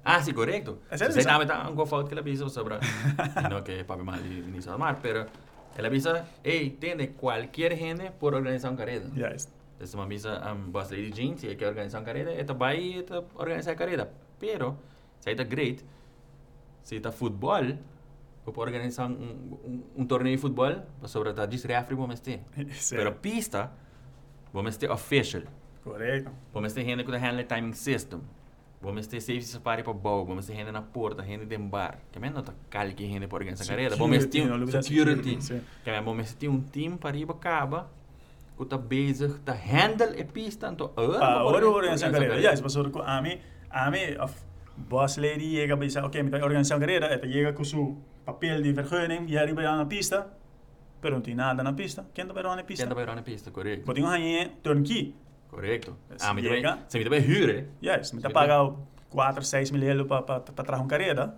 Ah, 0.05 0.21
sim, 0.21 0.33
correto. 0.33 0.79
Você 0.91 1.21
sabe 1.21 1.45
tá 1.45 1.69
um 1.69 1.75
gofalt 1.75 2.07
que 2.07 2.13
ela 2.13 2.21
bisa 2.21 2.47
sobre 2.49 2.75
não 3.49 3.61
que 3.63 3.71
é 3.71 3.83
papi 3.85 4.03
mal 4.03 4.17
do 4.17 4.77
mar, 4.79 4.99
pero 5.01 5.25
ela 5.75 5.89
bisa, 5.89 6.25
ei, 6.43 6.69
tende 6.69 7.07
qualquer 7.07 7.75
gente 7.75 8.11
por 8.19 8.33
organizar 8.33 8.69
uma 8.69 8.77
carreira. 8.77 9.09
Yes. 9.15 9.51
Essa 9.79 9.97
uma 9.97 10.05
misa 10.05 10.39
um, 10.53 10.71
boss 10.71 10.91
lady 10.91 11.11
jean, 11.11 11.35
se 11.37 11.55
quer 11.55 11.67
organizar 11.67 11.99
uma 11.99 12.05
carreira, 12.05 12.31
ela 12.31 12.53
vai 12.53 13.05
ela 13.07 13.25
organizar 13.35 13.71
a 13.71 13.75
carreira. 13.75 14.11
Pero, 14.39 14.77
se 15.19 15.31
está 15.31 15.43
great, 15.43 15.83
se 16.83 16.95
está 16.95 17.11
futebol, 17.11 17.63
eu 18.45 18.51
posso 18.53 18.61
organizar 18.61 19.09
um, 19.09 19.13
um, 19.63 19.83
um 19.97 20.05
torneio 20.05 20.35
de 20.35 20.41
futebol, 20.41 20.75
sobre 21.05 21.29
a 21.29 21.45
diz 21.45 21.63
refri, 21.63 21.95
vamos 21.95 22.19
ter. 22.19 22.41
Sì. 22.71 22.95
Pero 22.95 23.13
pista, 23.13 23.71
vamos 24.53 24.77
ter 24.77 24.91
official. 24.91 25.43
Corretto. 25.83 26.31
Vamos 26.53 26.73
ter 26.73 26.85
gente 26.85 27.03
que 27.03 27.11
handle 27.11 27.43
timing 27.45 27.73
system. 27.73 28.21
Vamos 28.83 29.07
ter 29.07 29.21
safety 29.21 29.45
safari 29.45 29.81
para 29.81 29.93
bow, 29.93 30.25
vamos 30.25 30.45
ter 30.45 30.55
gente 30.55 30.69
na 30.71 30.81
porta, 30.81 31.23
gente 31.23 31.45
de 31.45 31.57
bar. 31.57 31.99
Que 32.11 32.19
menos 32.19 32.35
não 32.35 32.43
tá 32.43 32.53
calque 32.69 33.07
gente 33.07 33.27
para 33.27 33.37
organizar 33.37 33.63
a 33.63 33.67
carreira. 33.67 33.95
Vamos 33.95 34.25
ter 34.25 34.43
Security, 34.43 34.57
não 34.57 34.79
um 34.79 34.83
security. 34.83 35.61
Que 35.85 36.01
vamos 36.01 36.33
ter 36.33 36.49
um 36.49 36.61
time 36.61 36.97
para 36.97 37.15
ir 37.15 37.25
que 37.25 38.65
tá 38.65 38.77
bezig, 38.77 39.39
tá 39.39 39.53
handle 39.53 40.13
e 40.19 40.23
pista, 40.25 40.67
então, 40.67 40.91
Ah, 40.95 41.43
ora 41.43 41.67
organizar 41.67 42.11
carreira. 42.11 42.39
Yes, 42.39 42.61
passo 42.61 42.81
a 43.03 43.21
mi 43.21 43.39
a 43.69 43.89
mi 43.89 44.17
of 44.19 44.33
boss 44.75 45.17
lady 45.17 45.55
chega 45.55 45.77
bij 45.77 46.03
oké, 46.03 46.21
met 46.21 46.41
organizar 46.41 46.77
carreira, 46.79 47.19
e 47.25 47.31
chega 47.31 47.53
com 47.53 47.63
su 47.63 47.97
papel 48.25 48.61
de 48.61 48.73
vergunning, 48.73 49.29
e 49.29 49.37
arriba 49.37 49.61
na 49.61 49.85
pista. 49.85 50.27
Pero 51.01 51.15
não 51.15 51.21
tem 51.21 51.35
nada 51.35 51.63
na 51.63 51.73
pista. 51.73 52.05
Quem 52.13 52.25
tá 52.25 52.33
na 52.33 52.63
pista? 52.63 52.85
Quem 52.85 52.87
tá 52.87 52.95
para 52.95 53.15
na 53.15 53.21
pista, 53.21 53.51
correto. 53.51 53.85
Botinho 53.85 54.07
aí, 54.07 54.51
turnkey. 54.61 55.15
Correto. 55.53 55.95
Se 56.17 56.25
Ah, 56.25 56.33
mas 56.33 56.43
chega- 56.43 56.69
também, 56.71 56.85
se 56.89 56.97
me 56.97 57.03
também 57.03 57.21
hyre, 57.21 57.67
Yes, 57.83 58.11
me 58.13 58.21
tá 58.21 58.29
Sim. 58.29 58.33
pagar 58.33 58.71
4, 59.09 59.43
6 59.43 59.71
mil 59.71 59.83
euros 59.83 60.07
para 60.07 60.21
para 60.23 60.39
para 60.41 60.65
trazer 60.65 60.81
uma 60.81 60.87
carreira. 60.89 61.37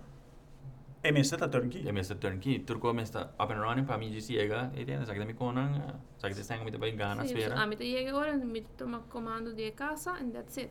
E 1.04 1.12
me 1.12 1.20
está 1.20 1.46
turnkey. 1.48 1.86
é 1.88 1.92
mesmo 1.92 2.16
turnkey, 2.16 2.58
turco 2.60 2.92
mesmo 2.92 3.20
up 3.20 3.52
and 3.52 3.60
running 3.62 3.84
para 3.84 3.96
mim 3.96 4.10
de 4.10 4.20
chega, 4.20 4.72
e 4.74 4.84
tem, 4.84 4.96
sabe 5.04 5.18
da 5.20 5.24
minha 5.24 5.36
conan, 5.36 6.00
sabe 6.18 6.34
da 6.34 6.42
sangue 6.42 6.64
me 6.64 6.72
também 6.72 6.96
gana, 6.96 7.24
Sim, 7.24 7.34
esfera. 7.36 7.54
a 7.62 7.66
mim 7.66 7.76
chega 7.76 8.10
agora, 8.10 8.36
me 8.36 8.62
toma 8.76 9.00
comando 9.08 9.54
de 9.54 9.70
casa 9.70 10.12
and 10.20 10.30
that's 10.30 10.56
it. 10.58 10.70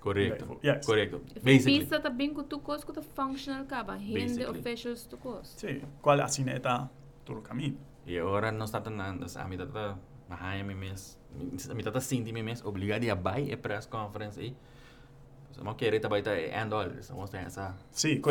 Correto. 0.00 0.58
Yes. 0.64 0.86
Correto. 0.86 1.20
If 1.36 1.42
Basically. 1.42 1.80
pista 1.80 2.00
tá 2.00 2.08
bem 2.08 2.32
com 2.32 2.42
tu 2.44 2.60
coisa, 2.60 2.84
que 2.86 2.92
tá 2.92 3.02
functional 3.02 3.64
caba. 3.66 3.94
Rende 3.94 4.44
officials 4.46 5.04
tu 5.06 5.16
coisa. 5.18 5.44
Sim, 5.44 5.82
qual 6.00 6.18
assim 6.20 6.48
é 6.48 6.58
tá 6.58 6.88
todo 7.24 7.40
o 7.40 7.42
caminho. 7.42 7.76
E 8.06 8.18
agora 8.18 8.50
não 8.52 8.64
está 8.64 8.80
tão 8.80 8.92
nada, 8.94 9.26
a 9.38 9.44
mim 9.48 9.56
tá 9.58 9.98
na 10.28 10.64
me 10.64 10.74
mes, 10.74 11.18
a 11.88 11.92
tá 11.92 12.00
sinti 12.00 12.32
me 12.32 12.42
mes 12.42 12.64
obrigado 12.64 13.04
a 13.10 13.56
press 13.56 13.86
conference 13.86 14.40
aí. 14.40 14.56
Se 15.52 15.60
querer 15.76 16.00
tá 16.00 16.08
vai 16.08 16.20
tá 16.22 16.32
and 16.32 16.72
all. 16.74 16.90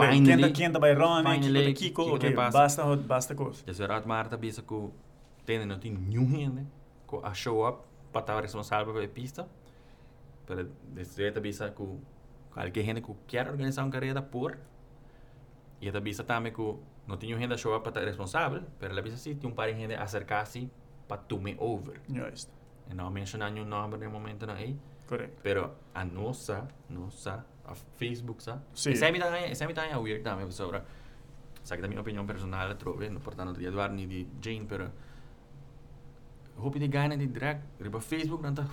Finally- 0.10 0.26
Quem 0.26 0.42
tá 0.42 0.52
quem 0.52 0.72
tá 0.72 0.80
by 0.80 0.94
Ron, 0.94 1.24
finally, 1.24 1.64
quem 1.64 1.74
tá 1.74 1.80
Kiko, 1.80 2.04
Kiko 2.04 2.16
ok, 2.16 2.34
vai 2.34 2.52
basta 2.52 2.96
basta 2.98 3.36
coisa. 3.36 3.64
Já 3.66 3.74
será 3.74 4.02
Marta 4.06 4.36
bisa 4.36 4.62
não 5.66 5.80
tem 5.80 5.94
nenhum 5.94 6.30
gente 6.30 6.66
que 7.08 7.18
a 7.24 7.34
show 7.34 7.68
up 7.68 7.84
para 8.12 8.22
estar 8.22 8.42
responsável 8.42 8.94
pela 8.94 9.08
pista. 9.08 9.48
Para 10.46 10.66
dizer 10.94 11.40
bisa 11.40 11.70
que 11.70 11.84
qualquer 12.52 12.84
gente 12.84 13.02
que 13.02 13.14
quer 13.26 13.50
organizar 13.50 13.84
uma 13.84 13.92
carreira 13.92 14.22
por 14.22 14.58
e 15.82 15.90
a 15.90 16.00
bisa 16.02 16.24
também 16.24 16.52
que 16.52 16.76
não 17.08 17.18
tem 17.18 17.38
gente 17.38 17.54
a 17.54 17.58
show 17.58 17.74
up 17.76 17.84
para 17.84 17.90
estar 17.92 18.06
responsável, 18.06 18.64
mas 18.80 18.90
ela 18.92 19.02
bisa 19.02 19.16
sim 19.18 19.34
tem 19.36 19.50
um 19.50 19.54
par 19.54 19.72
de 19.72 19.80
gente 19.80 19.94
a 19.94 20.04
acercar-se 20.04 20.70
para 21.08 21.18
tomar 21.18 21.56
over. 21.58 22.02
Just. 22.10 22.50
E 22.90 22.94
não 22.94 23.10
mencionar 23.10 23.52
nenhum 23.52 23.66
nome 23.66 23.98
no 23.98 24.10
momento 24.10 24.46
não 24.46 24.54
aí, 24.56 24.78
Corretto. 25.08 25.42
pero 25.42 25.72
a 25.94 26.04
nossa, 26.06 26.68
nossa, 26.90 27.46
a 27.66 27.74
Facebook 27.98 28.44
sa. 28.44 28.62
Sì. 28.74 28.92
Essa 28.92 29.06
é 29.08 29.12
me 29.12 29.20
tá, 29.20 29.38
essa 29.40 29.66
me 29.68 29.74
tá 29.74 29.86
é 29.86 29.98
weird 29.98 30.24
também 30.24 30.50
sobre 30.52 30.82
Sa 31.64 31.76
que 31.78 31.82
da 31.82 31.88
minha 31.88 32.02
opinião 32.02 32.26
personal 32.26 32.76
trove, 32.76 33.10
no 33.10 33.22
portanto 33.22 33.58
de 33.58 33.66
Eduardo 33.66 33.96
ni 33.96 34.06
de 34.06 34.28
Jane, 34.42 34.66
pero 34.68 34.92
hoop 36.58 36.78
die 36.78 36.90
gana 36.90 37.16
di 37.16 37.28
drag, 37.28 37.62
riba 37.80 38.02
Facebook 38.02 38.44
não 38.44 38.54
tá 38.54 38.66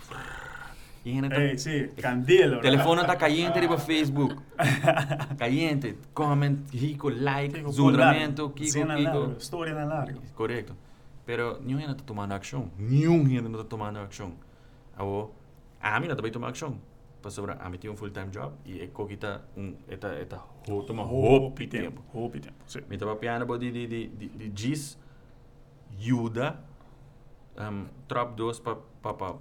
E 1.04 1.10
ainda 1.12 1.30
tá 1.30 1.40
Ehi, 1.40 1.56
sì, 1.58 1.88
candelo. 1.96 2.58
O 2.58 2.60
telefone 2.60 3.06
tá 3.06 3.16
caliente 3.16 3.58
riba 3.60 3.78
Facebook. 3.90 4.36
caliente, 5.38 5.96
comment, 6.12 6.68
rico, 6.72 7.08
like, 7.08 7.54
Kiko, 7.54 7.70
zumbramento, 7.72 8.50
Kiko, 8.50 8.54
kiko, 8.54 8.70
Cena 8.72 8.96
kiko. 8.96 9.18
largo, 9.18 9.40
storia 9.40 9.74
na 9.74 9.84
largo. 9.84 10.20
Correto. 10.34 10.76
Pero 11.30 11.60
ainda 11.64 11.92
está 11.92 12.02
tomando 12.02 12.32
ação. 12.32 12.72
Não 12.76 13.24
está 13.24 13.62
tomando 13.62 14.00
ação. 14.00 14.32
Awo, 14.96 15.32
a 15.80 16.00
mim 16.00 16.08
não 16.08 16.16
está 16.16 16.28
tomando 16.28 16.50
ação. 16.50 16.76
Para 17.22 17.30
sobre 17.30 17.52
a 17.52 17.70
mim 17.70 17.78
tem 17.78 17.88
um 17.88 17.96
full 17.96 18.10
time 18.10 18.30
job 18.30 18.52
e 18.64 18.80
é 18.80 18.88
coquita 18.88 19.40
um 19.56 19.76
eta 19.88 20.08
eta 20.18 20.42
ho 20.68 20.82
toma 20.82 21.04
hope 21.04 21.68
tempo. 21.68 22.02
Hopi 22.12 22.40
tempo, 22.40 22.56
sì. 22.66 22.82
Me 22.88 22.98
tava 22.98 23.14
piano 23.14 23.46
body 23.46 23.70
di 23.70 23.86
di 23.86 24.08
di 24.08 24.28
di 24.28 24.52
gis 24.52 24.98
Yuda 26.00 26.58
um 27.58 27.86
trap 28.08 28.34
dos 28.34 28.58
pa 28.58 28.74
pa 29.00 29.14
pa 29.14 29.38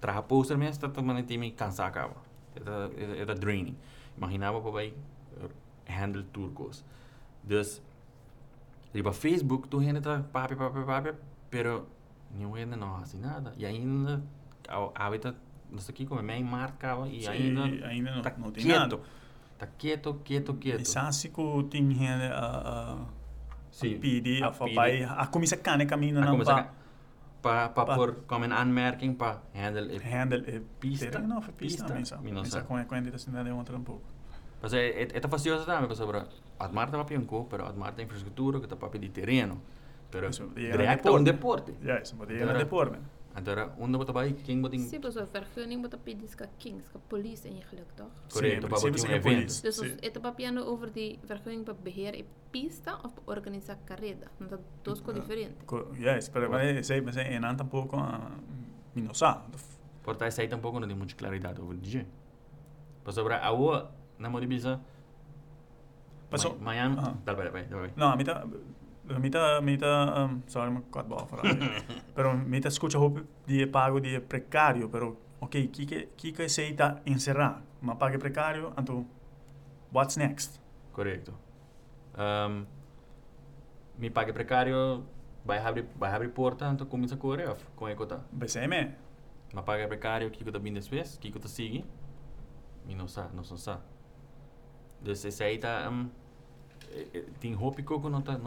traha 0.00 0.22
poster 0.22 0.58
mesmo 0.58 0.72
está 0.72 0.88
tomando 0.88 1.22
time 1.22 1.52
cansar 1.52 1.86
acaba. 1.86 2.16
Eta, 2.56 2.90
eta 3.22 3.34
draining. 3.34 3.76
Imaginava 4.16 4.60
para 4.60 4.72
vai 4.72 4.92
handle 5.86 6.24
turcos. 6.32 6.84
Dus 7.44 7.80
riba 8.94 9.12
Facebook 9.12 9.68
tu 9.68 9.78
ainda 9.80 10.00
tá 10.00 10.22
papi 10.32 10.54
papi 10.56 10.84
papi, 10.84 11.12
pero 11.50 11.86
não 12.36 12.96
assim 12.96 13.18
nada. 13.18 13.52
E 13.56 13.64
ainda 13.66 14.22
a 14.68 14.90
hábito 15.06 15.34
não 15.70 15.78
sei 15.78 15.92
aqui 15.92 16.06
como 16.06 16.20
é 16.20 16.22
meio 16.22 16.44
marcava 16.44 17.08
e 17.08 17.22
Sì, 17.22 17.28
ainda 17.28 17.64
ainda 17.86 18.10
não, 18.14 18.22
tá 18.22 18.32
não 18.38 18.50
tem 18.50 18.64
quieto. 18.64 18.78
nada. 18.78 19.00
Tá 19.58 19.66
quieto, 19.78 20.14
quieto, 20.24 20.54
quieto. 20.54 20.80
E 20.82 20.84
sassico 20.84 21.62
tem 21.64 21.88
gente 21.92 22.06
a 22.32 22.98
a 22.98 23.80
pidi, 24.00 24.42
a 24.42 24.48
a 24.48 25.22
a 25.22 25.26
comissa 25.28 25.56
cane 25.56 25.86
cammina 25.86 26.20
Ah, 26.20 26.24
não 26.24 26.32
como 26.32 26.44
sa- 26.44 26.68
pa 27.42 27.68
pa 27.70 27.84
por 27.96 28.24
como 28.26 28.44
en 28.44 28.52
anmerking 28.52 29.14
pa 29.14 29.40
handle 29.54 29.90
it. 29.92 30.02
handle 30.04 30.44
e 30.46 30.60
Pista. 30.80 31.10
Terem 31.10 31.26
não, 31.26 31.40
foi 31.40 31.52
pista, 31.54 31.84
Pista. 31.84 31.94
mi 31.98 32.04
sa. 32.06 32.16
Mi 32.18 32.30
non 32.32 32.42
Mi 32.42 32.50
sa. 32.50 32.60
sa 32.60 32.64
come 32.66 32.84
quando 32.86 33.10
da 33.10 33.18
cidade 33.18 33.48
é 33.48 33.52
outra 33.54 33.76
um 33.76 33.82
pouco. 33.82 34.02
Mas 34.04 34.21
é 34.21 34.21
é 35.16 35.20
tá 35.20 35.28
fastidioso 35.28 35.64
também, 35.66 35.82
porque 35.82 35.96
sobre 35.96 36.18
a 36.58 36.68
Marta 36.68 36.96
va 36.96 37.04
pianco, 37.04 37.46
pero 37.50 37.66
a 37.66 37.72
Marta 37.72 38.00
infraestrutura 38.02 38.60
que 38.60 38.68
papi 38.76 38.98
de 38.98 39.08
terreno. 39.08 39.60
Pero 40.10 40.28
Isso, 40.28 40.50
e 40.56 40.66
era 40.66 40.76
direct 40.76 41.06
un 41.08 41.24
deporte. 41.24 41.72
Ja, 41.82 41.98
isso 42.00 42.14
pode 42.16 42.34
ir 42.34 42.42
Agora- 42.42 42.52
na 42.52 42.58
deporte. 42.64 42.98
Agora, 43.34 43.72
onde 43.80 43.96
bota 43.96 44.12
vai 44.12 44.34
quem 44.34 44.60
bota 44.60 44.76
Sim, 44.78 45.00
pessoal, 45.00 45.26
vergunning 45.26 45.80
moet 45.80 45.94
op 45.94 46.04
Kings, 46.58 46.86
que 46.92 46.98
police 47.08 47.48
eigenlijk 47.48 47.88
toch? 47.96 48.10
Botar 48.60 48.76
um 48.76 48.92
seria 48.98 49.16
evento. 49.16 49.22
polícia. 49.22 49.62
Dus 49.62 49.76
Sim. 49.76 49.84
ons 49.86 49.96
het 50.02 50.20
papiano 50.20 50.60
over 50.66 50.90
die 50.92 51.18
vergunning 51.24 51.64
para 51.64 51.72
beheer 51.72 52.14
e 52.14 52.26
pista 52.50 52.98
of 53.02 53.14
para 53.14 53.24
organizar 53.34 53.78
carreira. 53.86 54.30
Não 54.38 54.48
tá 54.48 54.58
duas 54.84 55.00
coisas 55.00 55.22
diferentes. 55.22 55.64
Co- 55.64 55.88
Ja, 55.98 56.18
isso 56.18 56.30
para 56.30 56.46
mas 56.46 56.86
sei, 56.86 57.00
mas 57.00 57.16
é 57.16 57.40
não 57.40 57.56
tampouco 57.56 57.96
a 57.96 58.32
mi 58.94 59.00
non 59.00 59.14
sa. 59.14 59.42
Porta 60.04 60.26
essa 60.26 60.42
aí 60.42 60.48
tampouco 60.48 60.78
não 60.78 60.86
tem 60.86 60.94
muita 60.96 61.14
claridade 61.16 61.58
over 61.58 61.74
DJ. 61.78 62.04
Mas 63.02 63.14
sobre 63.14 63.32
a 63.32 63.50
o 64.22 64.28
na 64.28 64.30
modibisa. 64.30 64.80
Passou. 66.30 66.56
Miami, 66.58 66.96
Aha. 66.96 67.14
dá 67.24 67.34
para 67.34 67.50
vai, 67.50 67.66
dá 67.66 67.76
vai. 67.76 67.92
No, 67.96 68.16
mita 68.16 68.46
mita 69.18 69.60
mita 69.60 69.88
um, 70.16 70.42
sorry, 70.46 70.70
ma 70.70 70.80
quad 70.90 71.06
boh 71.06 71.26
frase. 71.26 71.58
però 72.14 72.32
mita 72.34 72.70
scuccia 72.70 72.98
hope 72.98 73.26
di 73.44 73.66
pago 73.66 74.00
di 74.00 74.18
precario, 74.20 74.88
però 74.88 75.14
ok, 75.40 75.70
chi 75.70 75.84
che 75.84 76.10
chi 76.14 76.30
che 76.30 76.48
sei 76.48 76.74
ta 76.74 77.00
inserra, 77.04 77.60
ma 77.80 77.96
paghi 77.96 78.16
precario, 78.16 78.72
anto 78.76 79.04
what's 79.90 80.16
next? 80.16 80.60
Correto. 80.92 81.50
Um, 82.16 82.66
mi 83.98 84.10
paga 84.10 84.32
precário 84.32 85.04
vai 85.44 85.58
abrir 85.58 85.86
vai 85.96 86.12
abrir 86.12 86.28
porta 86.28 86.70
então 86.70 86.86
começa 86.86 87.14
a 87.14 87.18
correr 87.18 87.54
com 87.74 87.86
a 87.86 87.94
cota. 87.94 88.24
BCM. 88.30 88.94
Ma 89.52 89.62
paga 89.62 89.86
precário 89.86 90.30
que 90.30 90.44
cota 90.44 90.58
bem 90.58 90.72
depois, 90.72 91.18
que 91.18 91.30
cota 91.30 91.48
sigue. 91.48 91.84
Mi 92.86 92.94
não 92.94 93.06
sa, 93.06 93.28
não 93.34 93.44
sa. 93.44 93.80
Dus 95.04 95.24
esse 95.24 95.42
aí 95.42 95.58
tá 95.58 95.90
um, 95.90 96.08
tem 97.40 97.54
hope 97.54 97.82
que 97.82 97.92
não 97.92 98.10
não 98.10 98.22
tá 98.22 98.38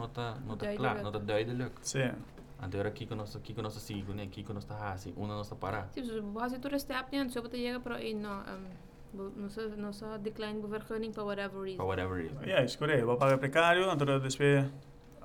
não 0.46 0.56
tá 0.56 0.74
claro, 0.74 1.02
não 1.02 1.12
tá 1.12 1.18
duidelijk. 1.18 1.74
Sim. 1.82 2.12
Agora 2.58 2.88
aqui 2.88 3.06
que 3.06 3.14
nós 3.14 3.36
aqui 3.36 3.52
que 3.52 3.62
nós 3.62 3.74
sigo, 3.74 4.14
né? 4.14 4.22
Aqui 4.22 4.42
que 4.42 4.52
nós 4.52 4.64
tá 4.64 4.92
assim, 4.92 5.12
uma 5.16 5.28
nós 5.28 5.48
tá 5.48 5.56
parar. 5.56 5.88
Sim, 5.92 6.02
dus 6.02 6.20
base 6.24 6.58
tu 6.58 6.78
step 6.78 7.10
niyan, 7.12 7.28
so 7.28 7.42
bata 7.42 7.56
llega 7.56 7.80
pro 7.80 7.98
in 7.98 8.22
no 8.22 8.30
um 8.30 9.32
no 9.36 9.48
sa 9.48 9.62
no 9.76 9.92
sa 9.92 10.16
decline 10.18 10.60
bu 10.60 10.68
vergunning 10.68 11.12
for 11.12 11.24
whatever 11.24 11.60
reason. 11.60 11.76
For 11.76 11.86
whatever 11.86 12.16
reason. 12.16 12.38
Ja, 12.46 12.62
is 12.62 12.76
correto. 12.76 13.06
Vou 13.06 13.16
pagar 13.16 13.38
precário, 13.38 13.90
então 13.92 14.06
depois... 14.06 14.38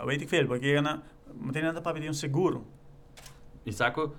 Weet 0.05 0.21
ik 0.21 0.29
veel, 0.29 0.47
porque 0.47 0.73
gana... 0.73 1.01
Meteen 1.33 1.63
nada 1.63 1.81
para 1.81 1.93
pedir 1.93 2.09
um 2.09 2.13
seguro. 2.13 2.65
Saco 3.71 4.15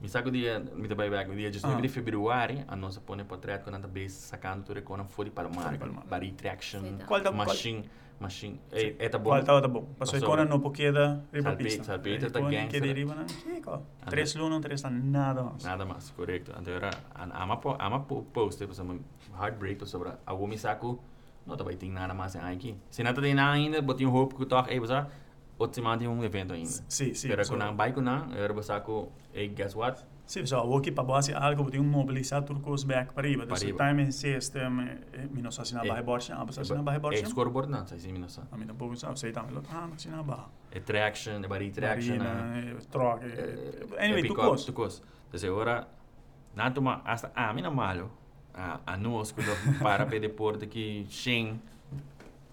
mi 0.00 0.08
saco 0.08 0.30
dia 0.30 0.58
mi 0.74 0.88
da 0.88 0.94
back 0.94 1.30
dia 1.36 1.50
19 1.50 1.76
Ah. 1.76 1.80
de 1.80 1.88
februário 1.88 2.64
a 2.66 2.74
nossa 2.74 3.00
põe 3.00 3.22
portrait 3.24 3.62
com 3.62 3.70
nada 3.70 3.86
base 3.86 4.14
sacando 4.14 4.64
tudo 4.64 4.82
com 4.82 5.04
fora 5.04 5.30
para 5.30 5.48
o 5.48 5.54
mar. 5.54 5.64
Fora 5.64 5.78
para 5.78 5.90
o 5.90 5.94
mar. 5.94 6.04
Bari 6.06 6.32
traction, 6.32 6.82
tá. 7.06 7.30
Machine, 7.30 7.84
machine. 8.18 8.60
É 8.72 9.08
tá 9.08 9.18
bom. 9.18 9.30
Qual 9.30 9.40
estava 9.40 9.60
tá 9.60 9.68
bom? 9.68 9.84
Passou. 9.98 10.18
icona 10.18 10.44
no 10.44 10.58
porque 10.60 10.90
da 10.90 11.20
riba 11.32 11.54
pista. 11.54 11.84
salpete, 11.84 12.30
tá 12.30 12.38
Icona 12.40 12.50
gangster. 12.50 12.80
Que 12.80 12.86
deriva 12.86 13.14
na... 13.14 13.28
Chico. 13.28 13.82
Três 14.08 14.34
lunas, 14.34 14.50
não 14.52 14.60
três 14.60 14.82
nada 14.82 15.42
mais. 15.42 15.64
Nada 15.64 15.84
mais, 15.84 16.10
correto. 16.10 16.52
Agora 16.56 16.90
ama 17.14 17.56
po 17.58 17.76
ama 17.78 18.00
po 18.00 18.22
post 18.32 18.64
por 18.64 18.72
exemplo 18.72 19.00
heartbreak 19.38 19.86
sobre 19.86 20.12
a 20.26 20.32
o 20.32 20.46
mi 20.46 20.56
saco 20.56 20.98
não 21.46 21.56
tá 21.56 21.64
vai 21.64 21.76
ter 21.76 21.90
nada 21.90 22.14
mais 22.14 22.36
aqui. 22.36 22.74
Se 22.90 23.02
não 23.02 23.12
tem 23.12 23.34
nada 23.34 23.52
ainda, 23.52 23.80
um 23.80 24.14
hope 24.14 24.34
que 24.34 24.46
toque 24.46 24.70
aí 24.70 24.78
você 24.78 25.04
outro 25.60 25.74
semana 25.76 25.98
tem 25.98 26.08
um 26.08 26.24
evento 26.24 26.52
ainda. 26.52 26.68
Sim, 26.88 27.14
sim. 27.14 27.28
Pero 27.28 27.44
so- 27.44 27.52
com 27.52 28.00
não, 28.00 28.32
era 28.34 28.52
você 28.52 28.68
saco, 28.68 29.12
hey, 29.34 29.48
guess 29.48 29.74
what? 29.76 30.02
Sim, 30.26 30.46
só 30.46 30.64
o 30.64 30.80
que 30.80 30.92
para 30.92 31.02
base 31.04 31.32
algo, 31.34 31.68
tem 31.70 31.80
um 31.80 31.84
mobilizador 31.84 32.60
com 32.60 32.70
os 32.70 32.84
back 32.84 33.12
para 33.12 33.26
riba. 33.26 33.46
Para 33.46 33.56
Então, 33.56 33.66
riba. 33.68 33.88
time 33.88 34.12
system, 34.12 34.70
mi 35.32 35.42
não 35.42 35.48
assassina 35.48 35.84
Eh, 35.84 35.88
barra 35.88 36.02
borsa, 36.02 36.34
ah, 36.34 36.36
para 36.38 36.50
assassina 36.50 36.82
barra 36.82 36.96
É 36.96 37.00
borsa. 37.00 37.26
scoreboard 37.26 37.68
não, 37.70 37.84
sai 37.86 37.98
sim, 37.98 38.14
sei. 38.28 38.44
A 38.52 38.56
mim 38.56 38.64
tampouco 38.66 38.96
sabe, 38.96 39.18
sei 39.18 39.32
também, 39.32 39.56
ah, 39.70 39.86
não 39.88 39.94
assina 39.94 40.22
barra. 40.22 40.48
É 40.70 40.78
traction, 40.80 41.42
é 41.44 41.48
bari 41.48 41.70
traction. 41.72 42.14
ah. 42.20 42.24
Marina, 42.54 42.76
troca. 42.90 43.26
Eh, 43.26 43.86
Anyway, 44.04 44.22
tu 44.22 44.28
pick 44.28 44.38
up, 44.38 44.50
cos. 44.50 44.64
tu 44.64 44.72
cos. 44.72 45.02
Então 45.34 45.50
agora 45.50 45.88
não 46.54 46.70
toma 46.72 47.02
hasta 47.04 47.32
a 47.34 47.52
mim 47.52 47.62
não 47.62 47.74
malo. 47.74 48.10
A 48.54 48.80
a 48.86 48.96
nós 48.96 49.32
que 49.34 49.42
para 49.82 50.06
para 50.06 50.18
deporte 50.20 50.66
que 50.68 51.06
shen 51.10 51.60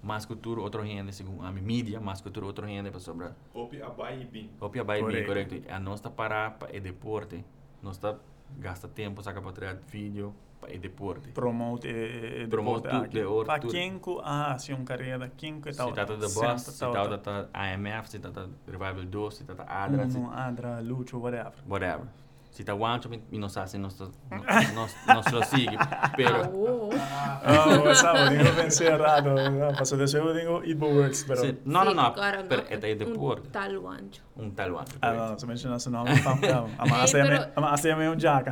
mais 0.08 0.26
cultura 0.26 0.62
outro 0.62 0.82
rende 0.82 1.12
segundo 1.12 1.44
a 1.46 1.52
mídia 1.52 2.00
mais 2.00 2.22
cultura 2.22 2.46
outro 2.46 2.66
rende 2.66 2.90
para 2.90 3.00
sobrar. 3.00 3.34
Hope 3.54 3.82
abai 3.82 4.24
bin. 4.34 4.50
Opia 4.60 4.84
vai 4.84 5.04
bem 5.04 5.26
Correto. 5.26 5.56
A 5.70 5.80
nós 5.80 6.00
está 6.00 6.10
para 6.10 6.52
para 6.52 6.76
o 6.78 6.80
deporte. 6.80 7.44
Nós 7.82 8.00
gasta 8.58 8.88
tempo 8.88 9.22
saca 9.22 9.42
para 9.42 9.52
tirar 9.52 9.76
vídeo 9.76 10.34
para 10.62 10.74
o 10.76 10.80
deporte. 10.80 11.30
Promote 11.32 11.88
eh, 11.88 12.48
Promote 12.50 12.88
deporte 13.10 13.46
Para 13.46 13.60
quem 13.60 14.00
que 14.00 14.18
ah, 14.24 14.58
se 14.58 14.74
um 14.74 14.84
carreira, 14.86 15.30
quem 15.38 15.60
que 15.62 15.72
Se 15.72 15.78
tal. 15.78 15.92
trata 15.92 16.16
de 16.16 16.28
boss, 16.34 16.62
se 16.62 16.80
trata 16.80 17.18
da 17.18 17.50
AMF, 17.54 18.10
se 18.10 18.20
trata 18.20 18.48
da 18.48 18.54
Revival 18.66 19.06
2, 19.06 19.36
se 19.36 19.44
trata 19.44 19.64
da 19.66 19.84
ADRA, 19.84 20.10
se 20.10 20.18
Uno, 20.18 20.32
Adra, 20.32 20.80
Lucho, 20.80 21.20
whatever. 21.20 21.54
whatever. 21.70 22.08
Se 22.58 22.64
tá 22.64 22.74
wancho, 22.74 23.08
mi 23.08 23.22
não 23.38 23.50
sabe 23.50 23.70
se 23.70 23.78
nós 23.78 23.94
nós 24.74 24.92
nós 25.06 25.26
lo 25.32 25.44
sigue, 25.46 25.78
pero 26.16 26.50
Oh, 26.52 26.90
Ah, 27.46 27.94
sabe, 27.94 28.36
digo 28.36 28.50
pensei 28.56 28.88
errado. 28.88 29.30
Passou 29.78 29.96
desse 29.96 30.18
eu 30.18 30.34
digo 30.34 30.64
Ibo 30.66 30.88
Words, 30.88 31.24
pero... 31.28 31.40
se, 31.42 31.58
no 31.66 31.84
no 31.86 31.94
no, 31.94 32.12
Claro, 32.14 32.46
pero 32.50 32.64
no, 32.64 32.68
é 32.88 32.94
o 32.94 32.98
deporte, 32.98 33.46
Un 33.48 33.52
tal 33.52 33.80
guancho. 33.80 34.22
um 34.38 34.50
tal 34.50 34.72
wancho. 34.74 34.98
Ah, 35.04 35.14
não, 35.14 35.38
se 35.38 35.46
menciona 35.46 35.78
seu 35.78 35.92
nome, 35.92 36.16
fam, 36.26 36.38
fam. 36.38 36.66
Ama 36.80 37.04
Eh, 37.06 37.12
pero- 37.12 37.52
ama 37.58 37.68
ACM 37.76 38.10
um 38.10 38.18
jaca. 38.20 38.52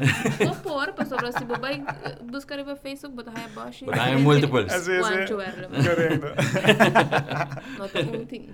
O 0.52 0.56
por, 0.62 0.94
pa 0.94 1.04
sobra 1.06 1.32
si 1.32 1.44
babay 1.44 1.84
buscar 2.32 2.60
iba 2.60 2.76
Facebook, 2.76 3.16
bota 3.16 3.32
haya 3.36 3.48
bashi. 3.56 3.86
Bota 3.86 4.04
haya 4.04 4.20
multiples. 4.20 4.72
Assim, 4.72 4.98
assim. 4.98 5.02
Guancho 5.02 5.42
erle. 5.42 5.68
Correto. 5.82 6.28
No 7.80 7.88
to 7.90 8.00
un 8.14 8.26
ting. 8.28 8.54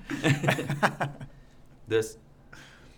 Dus 1.87 2.17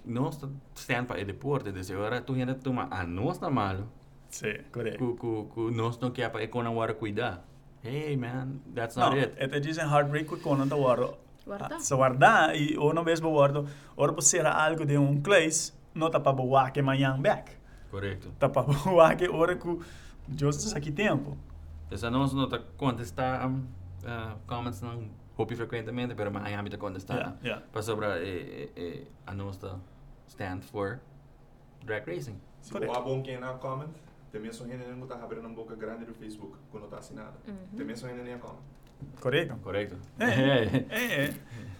nós 0.05 0.39
stand 0.75 1.05
para 1.05 1.21
o 1.21 1.25
deporte, 1.25 1.71
dus 1.71 1.89
agora 1.91 2.21
tu 2.21 2.33
ainda 2.33 2.55
toma 2.55 2.87
a 2.91 3.03
nós 3.05 3.39
na 3.39 3.49
malo, 3.49 3.87
Sim, 4.29 4.55
correto. 4.71 5.15
ku 5.15 5.45
ku 5.47 5.71
nós 5.71 5.97
não 5.99 6.11
quer 6.11 6.29
para 6.29 6.43
economia 6.43 6.79
hora 6.79 6.93
cuidar. 6.93 7.43
Hey 7.83 8.15
man, 8.15 8.59
that's 8.73 8.95
not 8.95 9.11
Não, 9.15 9.21
it. 9.21 9.41
até 9.43 9.59
dizem 9.59 9.83
heartbreak 9.85 10.25
com 10.29 10.37
quando 10.37 10.69
tá 10.69 10.75
guardo. 10.75 11.17
Guarda. 11.45 11.79
Se 11.79 11.93
guardar 11.93 12.55
e 12.55 12.77
ou 12.77 12.93
não 12.93 13.03
mesmo 13.03 13.29
guardo, 13.29 13.67
ora 13.97 14.13
por 14.13 14.21
ser 14.21 14.45
algo 14.45 14.85
de 14.85 14.97
um 14.97 15.21
place, 15.21 15.73
não 15.93 16.09
tá 16.09 16.19
para 16.19 16.31
boar 16.31 16.71
que 16.71 16.79
amanhã 16.79 17.19
back. 17.19 17.51
Correto. 17.91 18.31
Tá 18.39 18.47
para 18.47 18.63
boar 18.83 19.17
que 19.17 19.27
hora 19.27 19.55
que 19.57 19.67
just 20.39 20.75
aqui 20.75 20.91
tempo. 20.91 21.37
Dus 21.89 22.03
a 22.03 22.09
nós 22.09 22.33
não 22.33 22.47
tá 22.47 22.59
contestar 22.77 23.45
um, 23.47 23.57
uh, 24.03 24.39
comments 24.47 24.81
não 24.81 25.09
hopi 25.37 25.55
frequentemente, 25.55 26.15
pero 26.15 26.31
mas 26.31 26.45
aí 26.45 26.69
tá 26.69 26.77
contestar. 26.77 27.17
Yeah, 27.17 27.37
yeah. 27.43 27.65
Para 27.71 27.81
sobre 27.81 28.05
eh, 28.07 28.69
eh, 28.75 29.03
a 29.27 29.33
nós 29.33 29.57
tá 29.57 29.75
stand 30.27 30.61
for 30.61 30.99
drag 31.85 32.07
racing. 32.07 32.39
Se 32.61 32.75
o 32.75 32.79
bom 33.01 33.21
quem 33.21 33.39
na 33.39 33.53
comment, 33.55 33.91
também 34.31 34.51
só 34.51 34.63
ainda 34.63 34.87
não 34.95 35.05
tá 35.05 35.15
abrindo 35.15 35.45
uma 35.45 35.53
boca 35.55 35.75
grande 35.75 36.05
do 36.05 36.13
Facebook 36.13 36.57
quando 36.71 36.87
tá 36.87 36.97
assinada. 36.97 37.33
Também 37.75 37.95
só 37.95 38.07
ainda 38.07 38.23
nem 38.23 38.37
comment. 38.37 38.61
Correto? 39.19 39.55
Correto. 39.57 39.97
É, 40.17 40.25
é, 40.89 41.25
é. 41.25 41.33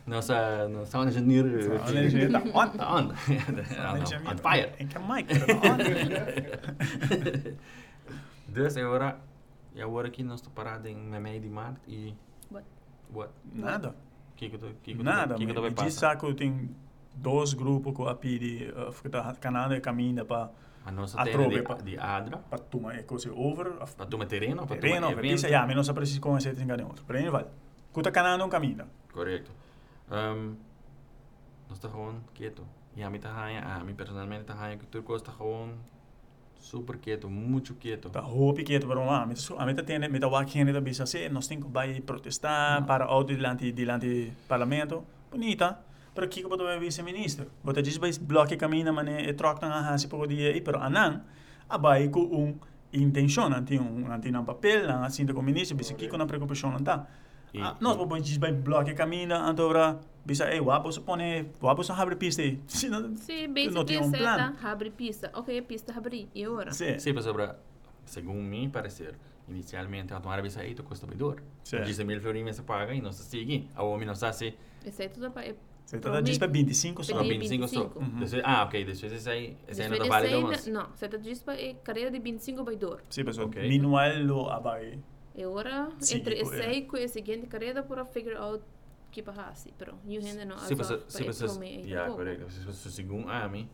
Nossa, 0.06 0.68
nossa 0.68 0.98
engenheiro 0.98 1.50
Olha, 1.82 2.02
a 2.02 2.10
gente 2.10 2.32
tá 2.32 2.39
on. 2.39 2.70
tá 2.70 2.96
on. 2.96 3.08
on, 3.08 4.32
on 4.32 4.38
fire. 4.38 4.74
Em 4.78 4.88
que 4.88 5.00
mic, 5.00 5.28
pero 5.28 5.56
on. 5.58 5.78
Dus 8.54 8.78
agora, 8.78 9.20
e 9.74 9.82
agora 9.82 10.12
que 10.12 10.24
nós 10.24 10.39
estamos 10.39 10.56
parados 10.56 10.86
em 10.86 10.96
meio 10.96 11.41
de 11.41 11.50
março 11.50 11.80
e 11.88 12.14
What? 12.52 12.66
what? 13.12 13.34
Nada. 13.52 13.96
Que 14.36 14.50
que 14.50 14.58
tu 14.58 14.68
que 14.84 14.94
que 14.96 15.04
Nada, 15.04 15.36
que 15.36 15.46
que 15.46 15.54
tu 15.54 15.62
vai 15.62 15.70
me 15.72 15.76
diz 15.76 15.96
passar? 15.96 16.12
saco 16.12 16.34
tem 16.36 16.70
dois 17.16 17.53
grupos 17.53 17.95
que 17.95 18.07
a 18.07 18.16
pedi, 18.16 18.72
uh, 18.76 18.91
fica 18.91 19.34
canal 19.39 19.70
caminha 19.82 20.26
para 20.26 20.49
A 20.86 20.91
nossa 20.91 21.20
A 21.20 21.24
tem 21.24 21.34
trove, 21.34 21.55
de, 21.55 21.61
pa. 21.61 21.76
de 21.76 21.97
Adra, 21.97 22.38
para 22.38 22.59
tomar 22.59 22.95
é 22.95 23.03
coisa 23.03 23.32
over, 23.32 23.72
para 23.95 24.05
tomar 24.05 24.26
terreno, 24.26 24.68
para 24.68 24.78
terreno, 24.78 25.07
para 25.07 25.93
precisa 25.93 26.20
conhecer 26.20 26.55
tem 26.55 26.68
ganho 26.68 26.88
outro. 26.88 27.05
Para 27.05 27.32
vai. 27.32 27.45
Kuta 27.93 28.11
canal 28.11 28.38
não 28.38 28.49
caminha. 28.49 28.86
Correto. 29.14 29.51
Um, 30.11 30.55
nós 31.70 31.78
está 31.78 31.88
gewoon 31.88 32.22
quieto. 32.34 32.64
E 32.95 33.01
a 33.01 33.09
mim 33.09 33.20
raia, 33.20 33.61
a 33.61 33.84
mim 33.84 33.95
personalmente 33.95 34.43
tá 34.43 34.53
raia 34.53 34.78
que 34.78 34.86
turco 34.86 35.16
está 35.16 35.32
gewoon 35.32 35.74
super 36.59 36.97
quieto, 36.97 37.30
muito 37.30 37.76
quieto. 37.76 38.09
Tá 38.09 38.22
hoop 38.22 38.64
que 38.64 38.80
para 38.80 38.99
lá, 38.99 39.24
a 39.24 39.66
meta 39.66 39.84
tem, 39.84 39.99
meta 39.99 40.28
wa 40.28 40.43
que 40.43 40.59
ainda 40.59 40.82
bisa 40.82 41.05
se 41.05 41.30
nós 41.30 41.47
tem 41.47 41.61
que 41.61 41.68
vai 41.68 42.01
protestar 42.01 42.86
para 42.86 43.05
auto 43.05 43.34
dilante 43.34 43.72
dilante 43.72 44.34
parlamento. 44.47 45.05
Bonita. 45.32 45.93
Pero 46.14 46.28
kiko 46.28 46.49
pa 46.49 46.57
to 46.57 46.80
vice-ministro. 46.80 47.49
Bota 47.64 47.82
diz 47.82 47.97
vai 47.97 48.11
bloque 48.22 48.55
caminho 48.57 48.93
mané 48.93 49.30
e 49.30 49.34
troca 49.34 49.68
na 49.68 49.89
hasi 49.89 50.07
por 50.07 50.28
dia 50.28 50.55
e 50.55 50.61
pero 50.61 50.80
anan 50.80 51.24
abai 51.68 52.09
com 52.09 52.22
um 52.22 52.59
intenção, 52.93 53.47
anti 53.47 53.80
um 53.80 54.11
anti 54.11 54.30
um 54.30 54.45
papel, 54.45 54.88
na 54.88 55.05
assim 55.05 55.26
o 55.26 55.41
ministro, 55.41 55.76
bisa 55.76 55.93
kiko 55.95 56.18
na 56.18 56.26
preocupação 56.26 56.72
não 56.72 56.80
tá. 56.80 57.07
Ah, 57.55 57.78
nós 57.80 57.95
vamos 57.97 58.22
diz 58.24 58.38
vai 58.38 58.51
bloque 58.51 58.93
caminho, 58.93 59.36
antora 59.36 59.99
bisa 60.26 60.51
e 60.53 60.59
wapo 60.59 60.91
se 60.91 61.01
pone, 61.01 61.51
wapo 61.61 61.84
se 61.84 61.91
abre 61.91 62.16
pista. 62.24 62.43
Se 62.68 62.89
não 62.89 63.16
Sí, 63.16 63.47
não 63.72 63.86
tem 63.86 63.99
um 63.99 64.11
plano. 64.11 64.55
abre 64.64 64.89
pista. 64.89 65.30
Ok, 65.34 65.61
pista 65.61 65.93
abri. 65.95 66.30
E 66.34 66.47
ora? 66.47 66.72
Sim. 66.72 66.97
Sim, 66.97 67.14
mas 67.14 67.26
sobre, 67.26 67.47
segundo 68.05 68.41
mim 68.41 68.70
parecer, 68.70 69.16
inicialmente 69.47 70.14
a 70.14 70.20
tomar 70.20 70.39
a 70.39 70.41
visa 70.41 70.61
aí 70.61 70.74
tu 70.74 70.84
custa 70.84 71.05
bidor. 71.05 71.41
Sim. 71.64 71.82
Diz 71.84 71.99
mil 71.99 72.20
florins 72.22 72.55
se 72.55 72.64
paga 72.64 72.93
e 72.93 73.01
não 73.01 73.11
se 73.11 73.24
sigue. 73.24 73.70
A 73.76 73.84
homem 73.84 74.07
não 74.07 74.16
sabe 74.16 74.36
se 74.36 74.57
Esse 74.86 75.03
aí 75.03 75.55
tudo 75.86 76.02
pa 76.02 76.10
e 76.10 76.12
Você 76.12 76.16
tá 76.18 76.22
diz 76.22 76.38
para 76.38 76.48
25 76.48 77.04
só. 77.04 77.14
só 77.14 77.18
Pedia 77.20 77.40
25 77.40 77.68
só. 77.68 77.80
25. 77.84 78.00
Uhum. 78.00 78.10
Depois- 78.20 78.42
Ah, 78.44 78.64
ok, 78.64 78.86
depois 78.86 79.04
esse 79.14 79.30
aí, 79.30 79.58
esse 79.68 79.82
aí 79.82 79.90
não 79.90 79.98
tá 79.98 80.04
Después 80.04 80.10
válido 80.10 80.38
de 80.38 80.44
mas. 80.52 80.62
seis, 80.62 80.74
não, 80.76 80.88
seta 80.96 81.18
diz 81.20 81.42
pa 81.44 81.56
e 81.56 81.74
carreira 81.76 82.10
de 82.12 82.20
25 82.20 82.64
by 82.64 82.76
door. 82.76 83.02
Sim, 83.10 83.24
pessoal. 83.26 83.48
Ok. 83.48 83.62
Meanwhile, 83.68 84.24
lo 84.24 84.50
abai. 84.50 85.00
E 85.36 85.46
ora, 85.46 85.90
Sim, 86.00 86.18
entre 86.18 86.36
tipo, 86.36 86.52
esse 86.54 86.62
é. 86.62 86.66
aí 86.68 86.82
com 86.86 86.96
a 86.98 87.08
seguinte 87.08 87.48
carreira 87.48 87.82
para 87.84 88.06
figure 88.06 88.36
out 88.36 88.64
que 89.12 89.22
pa 89.24 89.32
hasi. 89.32 89.74
Pero, 89.78 89.94
you 90.06 90.22
ainda 90.26 90.46
não 90.46 90.58
Se 90.60 90.76
você, 90.76 90.94
azor 90.94 91.06
se 91.08 91.18
pa 91.20 91.24
e 91.24 91.28
você, 91.34 91.46
prome 91.46 91.68
e 91.68 91.90
yeah, 91.90 92.08
pouco. 92.08 92.24
correto. 92.24 92.52
Se 92.52 92.60
você, 92.66 92.90
segundo 92.92 93.30
a 93.30 93.48
mim, 93.50 93.68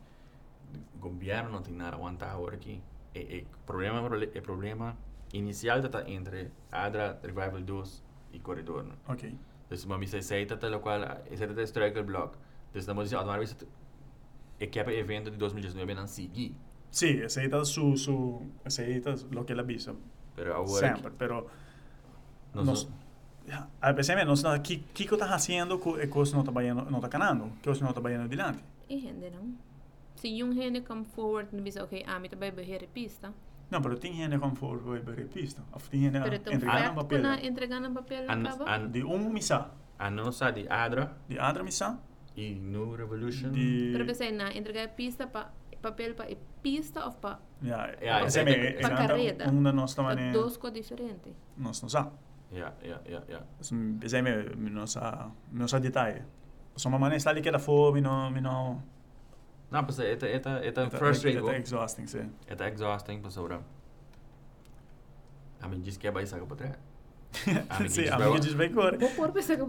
o 0.95 0.99
governo 0.99 1.49
não 1.51 1.61
tem 1.61 1.73
nada 1.73 1.95
a 1.95 1.99
aguentar 1.99 2.31
agora 2.33 2.55
aqui. 2.55 2.81
E, 3.15 3.19
e 3.19 3.47
problema, 3.65 4.01
o 4.01 4.41
problema 4.41 4.97
inicial 5.33 5.79
está 5.79 6.09
entre 6.09 6.51
Adra, 6.71 7.19
Revival 7.23 7.61
2 7.61 8.03
e 8.33 8.39
Corredor. 8.39 8.83
Né? 8.83 8.93
Ok. 9.07 9.35
Dus 9.69 9.85
mami 9.85 10.07
se 10.07 10.17
lo 10.69 10.81
qual 10.81 11.03
esse 11.31 11.45
tata 11.47 11.61
striker 11.65 12.03
block. 12.03 12.37
Dus 12.73 12.87
na 12.87 12.93
música 12.93 13.17
automática 13.19 13.55
vez 13.55 13.69
e 14.59 14.67
que 14.67 14.79
é 14.79 14.99
evento 14.99 15.31
de 15.31 15.37
2019 15.37 15.93
não 15.95 16.07
segui. 16.07 16.55
Sí, 16.91 17.21
aceita 17.23 17.63
su, 17.65 17.95
su, 17.95 18.41
aceita 18.65 19.15
lo 19.31 19.45
que 19.45 19.53
la 19.53 19.63
visa. 19.63 19.93
Pero 20.35 20.55
agora 20.55 20.95
Sempre, 20.95 21.11
pero 21.11 21.47
nós 22.53 22.65
Nos- 22.65 22.87
a 23.81 23.91
veces 23.93 24.15
não 24.25 24.33
está 24.33 24.59
que 24.59 24.77
que 24.93 25.03
está 25.03 25.27
fazendo 25.27 25.79
com 25.79 25.99
e 25.99 26.07
coisa 26.07 26.33
não 26.33 26.41
está 26.41 26.51
baiano 26.51 26.85
não 26.89 26.99
está 26.99 27.09
canando 27.09 27.51
que 27.61 27.63
coisa 27.63 27.81
não 27.81 27.89
está 27.89 28.01
baiano 28.01 28.27
dilante 28.27 28.63
E 28.87 28.99
gente 28.99 29.29
não. 29.31 29.55
Se 30.15 30.43
um 30.43 30.51
gente 30.53 30.81
come 30.81 31.05
forward 31.05 31.49
e 31.55 31.61
diz, 31.61 31.77
ok, 31.77 32.03
ah, 32.05 32.19
me 32.19 32.27
também 32.27 32.51
beher 32.51 32.87
pista. 32.89 33.33
Não 33.71 33.81
pero 33.81 33.95
tem 33.97 34.13
gente 34.13 34.37
como 34.39 34.55
for 34.55 34.77
vai 34.79 34.99
para 35.01 35.23
pista 35.25 35.61
of 35.73 35.89
tem 35.89 36.01
gente 36.01 36.19
Pero 36.19 36.35
então 36.35 36.53
entregando 36.53 36.83
fact 36.83 36.95
papel 36.95 37.21
na 37.21 37.33
entregando 37.45 37.91
papel 37.93 38.23
An, 38.29 38.41
acaba. 38.45 38.75
an, 38.75 38.89
de 38.91 39.03
um 39.03 39.29
missa 39.29 39.71
a 39.97 40.09
nossa 40.09 40.51
de 40.51 40.67
Adra 40.69 41.17
de 41.27 41.37
outra 41.39 41.63
missa 41.63 41.99
e 42.35 42.55
New 42.55 42.95
Revolution. 42.95 43.51
de 43.51 43.91
Pero 43.93 44.05
pensei 44.05 44.31
na 44.31 44.51
entregar 44.55 44.87
pista 44.95 45.27
pa 45.27 45.51
papel 45.81 46.15
pa 46.15 46.25
pista 46.63 47.05
of 47.07 47.17
pa 47.21 47.39
ja 47.61 47.87
Ja, 48.01 48.21
ese 48.25 48.39
é- 48.39 48.43
me 48.43 48.51
é- 48.53 48.79
é 48.79 48.81
Pa 48.81 48.89
carreta. 48.91 49.49
um 49.49 49.61
da 49.63 49.71
nós 49.71 49.93
pa 49.95 50.03
também 50.15 50.31
dos 50.31 50.57
co 50.57 50.69
diferente. 50.71 51.29
nós 51.57 51.81
não 51.81 51.89
sabe 51.89 52.11
Ja, 52.51 52.73
ja, 52.81 52.99
ja, 53.05 53.21
ja. 53.29 53.41
ese 53.59 54.21
me 54.21 54.69
não 54.71 54.87
sa 54.87 55.31
não 55.51 55.67
sa 55.67 55.79
detalhe 55.79 56.23
só 56.75 56.89
uma 56.89 56.97
maneira 56.97 57.17
está 57.17 57.29
ali 57.31 57.41
que 57.41 57.51
da 57.51 57.59
fome 57.59 58.01
não 58.01 58.31
me 58.31 58.41
não 59.71 59.79
Não, 59.81 59.85
pues 59.85 59.99
esta, 59.99 60.27
esta, 60.27 60.59
esta 60.65 60.89
frustrating. 60.89 61.47
é 61.49 61.57
exhausting 61.59 62.07
sim 62.07 62.31
Esta 62.47 62.67
exhausting, 62.67 63.21
pues 63.21 63.33
sobra. 63.33 63.61
A 65.61 65.67
mim 65.67 65.81
diz 65.81 65.97
que 65.97 66.07
é 66.07 66.11
baixar 66.11 66.39
para 66.45 66.55
trás. 66.55 66.75
A 67.69 67.79
mim 67.79 67.89
sim 67.89 68.01
diz 68.03 68.11
a 68.11 68.17
mim 68.17 68.39
diz 68.39 68.53
bem 68.55 68.71
cor 68.73 68.97
Vou 68.97 69.09
pôr 69.11 69.31
pensa 69.31 69.55
que 69.55 69.63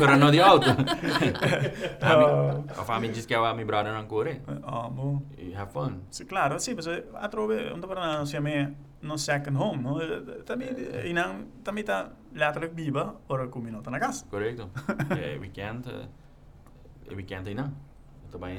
Pero 0.00 0.16
no 0.16 0.30
de 0.30 0.40
auto. 0.40 0.70
A 2.00 2.12
Ah. 2.12 2.16
mim, 2.16 2.64
a 2.88 3.00
mim 3.00 3.12
diz 3.12 3.26
que 3.26 3.34
é 3.34 3.36
a 3.36 3.52
minha 3.52 3.66
brother 3.66 3.92
não 3.92 4.06
corre. 4.06 4.40
ah 4.64 4.88
bom 4.88 5.20
E 5.36 5.54
have 5.54 5.70
fun. 5.72 6.00
Sì, 6.10 6.24
claro, 6.24 6.58
sì, 6.58 6.74
perché 6.74 7.06
a 7.12 7.28
trove 7.28 7.70
un 7.70 7.80
po' 7.80 7.92
non 7.92 8.26
sia 8.26 8.40
me 8.40 8.74
non 9.00 9.18
second 9.18 9.56
home, 9.58 9.82
no? 9.82 9.98
Tammi 10.44 10.66
in 11.04 11.18
tammi 11.62 11.82
ta 11.82 12.10
letterlijk 12.32 12.72
biba 12.72 13.14
ora 13.26 13.46
come 13.48 13.70
nota 13.70 13.90
na 13.90 13.98
casa. 13.98 14.24
Correcto. 14.30 14.70
Eh, 15.10 15.36
weekend, 15.38 15.86
eh, 15.86 17.14
weekend 17.14 17.46
aí 17.46 17.54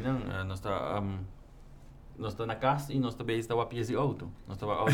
não. 0.02 0.20
Eh, 0.32 0.44
Nós 0.44 0.60
está, 0.60 1.00
um, 1.02 1.20
nós 2.18 2.34
está 2.34 2.46
na 2.46 2.56
casa 2.56 2.92
e 2.94 3.00
nós 3.00 3.16
também 3.16 3.38
está 3.40 3.54
a 3.62 3.66
pé 3.66 3.82
de 3.82 3.96
auto. 3.96 4.32
Nós 4.48 4.58
está 4.58 4.66
a 4.68 4.76
auto 4.76 4.92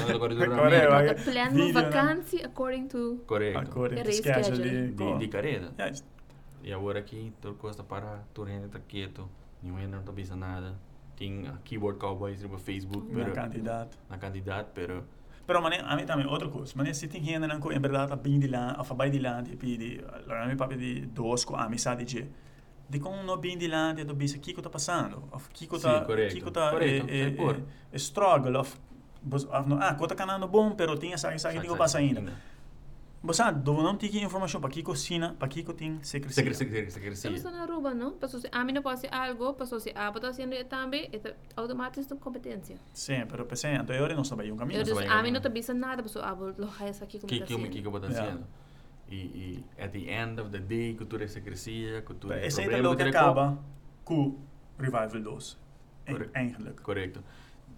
Correct. 0.58 0.68
América. 0.68 0.90
Vai- 0.90 1.06
Nota 1.08 1.22
plan 1.24 1.50
mo 1.52 1.74
na- 1.74 1.82
vakantie 1.82 2.44
according 2.44 2.88
to 2.88 3.22
Correcto. 3.26 3.60
Ancora 3.60 3.96
E 3.96 4.02
in 4.02 4.12
schedule 4.14 4.70
di 4.70 4.94
De, 4.96 5.18
de 5.20 5.28
carreira. 5.28 5.72
Just- 5.78 6.06
E 6.64 6.72
agora 6.74 7.00
aqui, 7.00 7.34
tudo 7.42 7.56
costa 7.56 7.84
para, 7.84 8.24
gente 8.48 8.66
está 8.68 8.80
quieto. 8.80 9.28
Ninguém 9.62 9.88
não 9.88 10.00
está 10.00 10.12
pensando 10.14 10.40
nada. 10.40 10.76
Tem 11.16 11.46
a 11.48 11.58
Keyboard 11.64 12.00
Cowboys 12.00 12.42
no 12.44 12.58
Facebook, 12.58 13.08
na 13.12 13.24
pero, 13.24 13.34
candidato. 13.36 13.98
na 14.10 14.18
candidato, 14.18 14.72
pero 14.74 15.04
Però 15.46 15.60
ma 15.62 15.68
a 15.70 15.96
me 15.98 16.06
também 16.06 16.26
outra 16.26 16.48
coisa, 16.50 16.72
mas 16.78 16.98
se 16.98 17.08
tem 17.08 17.22
gente 17.22 17.40
não 17.48 17.58
in 17.72 17.80
verdade 17.82 18.16
bem 18.16 18.40
de 18.40 18.48
lá, 18.48 18.76
a 18.78 18.84
fabai 18.84 19.10
di 19.10 19.20
là, 19.20 19.42
di 19.42 19.56
di 19.58 20.02
allora 20.26 20.48
mi 20.48 20.56
papi 20.56 20.78
di 20.78 21.06
dosco 21.14 21.54
a 21.56 21.68
mi 21.68 21.78
sa 21.78 21.96
di. 21.96 22.06
Di 22.94 23.00
con 23.00 23.26
no 23.26 23.38
bem 23.38 23.58
là, 23.68 23.92
di 23.92 24.06
do 24.06 24.14
bisa 24.14 24.38
kiko 24.38 24.62
tá 24.62 24.70
passando. 24.70 25.28
Of 25.32 25.50
kiko 25.52 25.78
Sì, 25.78 25.84
tá 25.84 26.06
corretto. 26.06 26.36
kiko 26.36 26.52
tá 26.52 26.72
e 27.92 27.98
struggle 27.98 28.56
of 28.58 28.78
of 29.32 29.68
no 29.68 29.80
ah, 29.82 29.96
kota 29.96 30.14
canando 30.14 30.48
bom, 30.48 30.76
pero 30.76 30.96
tinha 30.96 31.18
sa 31.18 31.36
sa 31.40 31.52
que 31.52 31.76
passa 31.76 31.98
ainda. 31.98 32.22
Você 33.24 33.38
sabe, 33.38 33.64
dove 33.64 33.82
não 33.82 33.96
tem 33.96 34.22
informação 34.22 34.60
para 34.60 34.70
kiko 34.70 34.94
sina, 34.96 35.34
para 35.40 35.48
kiko 35.48 35.74
tem 35.74 35.98
secrecia. 36.04 36.44
Secre, 36.44 36.54
secre, 36.54 36.92
secre, 36.92 37.14
Estamos 37.14 37.42
secre, 37.42 37.58
na 37.58 37.64
Aruba, 37.64 37.94
não? 37.94 38.12
Passou 38.12 38.40
se 38.40 38.50
a 38.52 38.64
mim 38.66 38.74
não 38.74 38.82
pode 38.82 39.00
ser 39.00 39.14
algo, 39.14 39.54
passou 39.54 39.80
se 39.80 39.92
a 39.96 40.10
está 40.10 40.22
fazendo 40.22 40.54
também, 40.66 41.10
é 41.12 41.34
automático 41.56 42.16
competência. 42.18 42.76
Sim, 42.92 43.26
pero 43.30 43.46
pensei, 43.46 43.76
então 43.76 43.96
eu 43.96 44.14
não 44.14 44.26
sabia 44.26 44.54
um 44.54 44.58
caminho. 44.58 44.84
A 45.10 45.24
mim 45.24 45.32
não 45.32 45.42
te 45.42 45.50
bisa 45.50 45.74
nada, 45.74 46.04
passou 46.04 46.22
a 46.22 46.34
vou 46.34 46.54
lojar 46.58 46.90
essa 46.90 47.06
aqui 47.06 47.18
como 47.18 47.30
que 47.30 47.36
está 47.36 47.48
que 47.48 47.70
que 47.70 47.82
que 47.82 48.63
eu 49.10 49.18
vou 49.18 49.18
Yeah. 49.18 49.44
dizendo. 49.48 49.64
E, 49.64 49.64
e 49.80 49.84
at 49.84 49.92
the 49.92 50.10
end 50.12 50.42
of 50.42 50.50
the 50.50 50.60
day, 50.60 50.96
cultura 50.96 51.28
secrecia, 51.28 52.02
cultura 52.02 52.46
Esse 52.46 52.62
aí 52.62 52.68
problema 52.68 52.90
também 52.96 52.98
que 52.98 53.12
que 53.12 53.12
telecom. 53.12 53.32
acaba 53.32 53.64
com 54.04 54.38
Revival 54.80 55.22
2. 55.22 55.58
Correto. 56.06 56.32
Eigenlijk. 56.34 56.82
Correcto. 56.82 57.24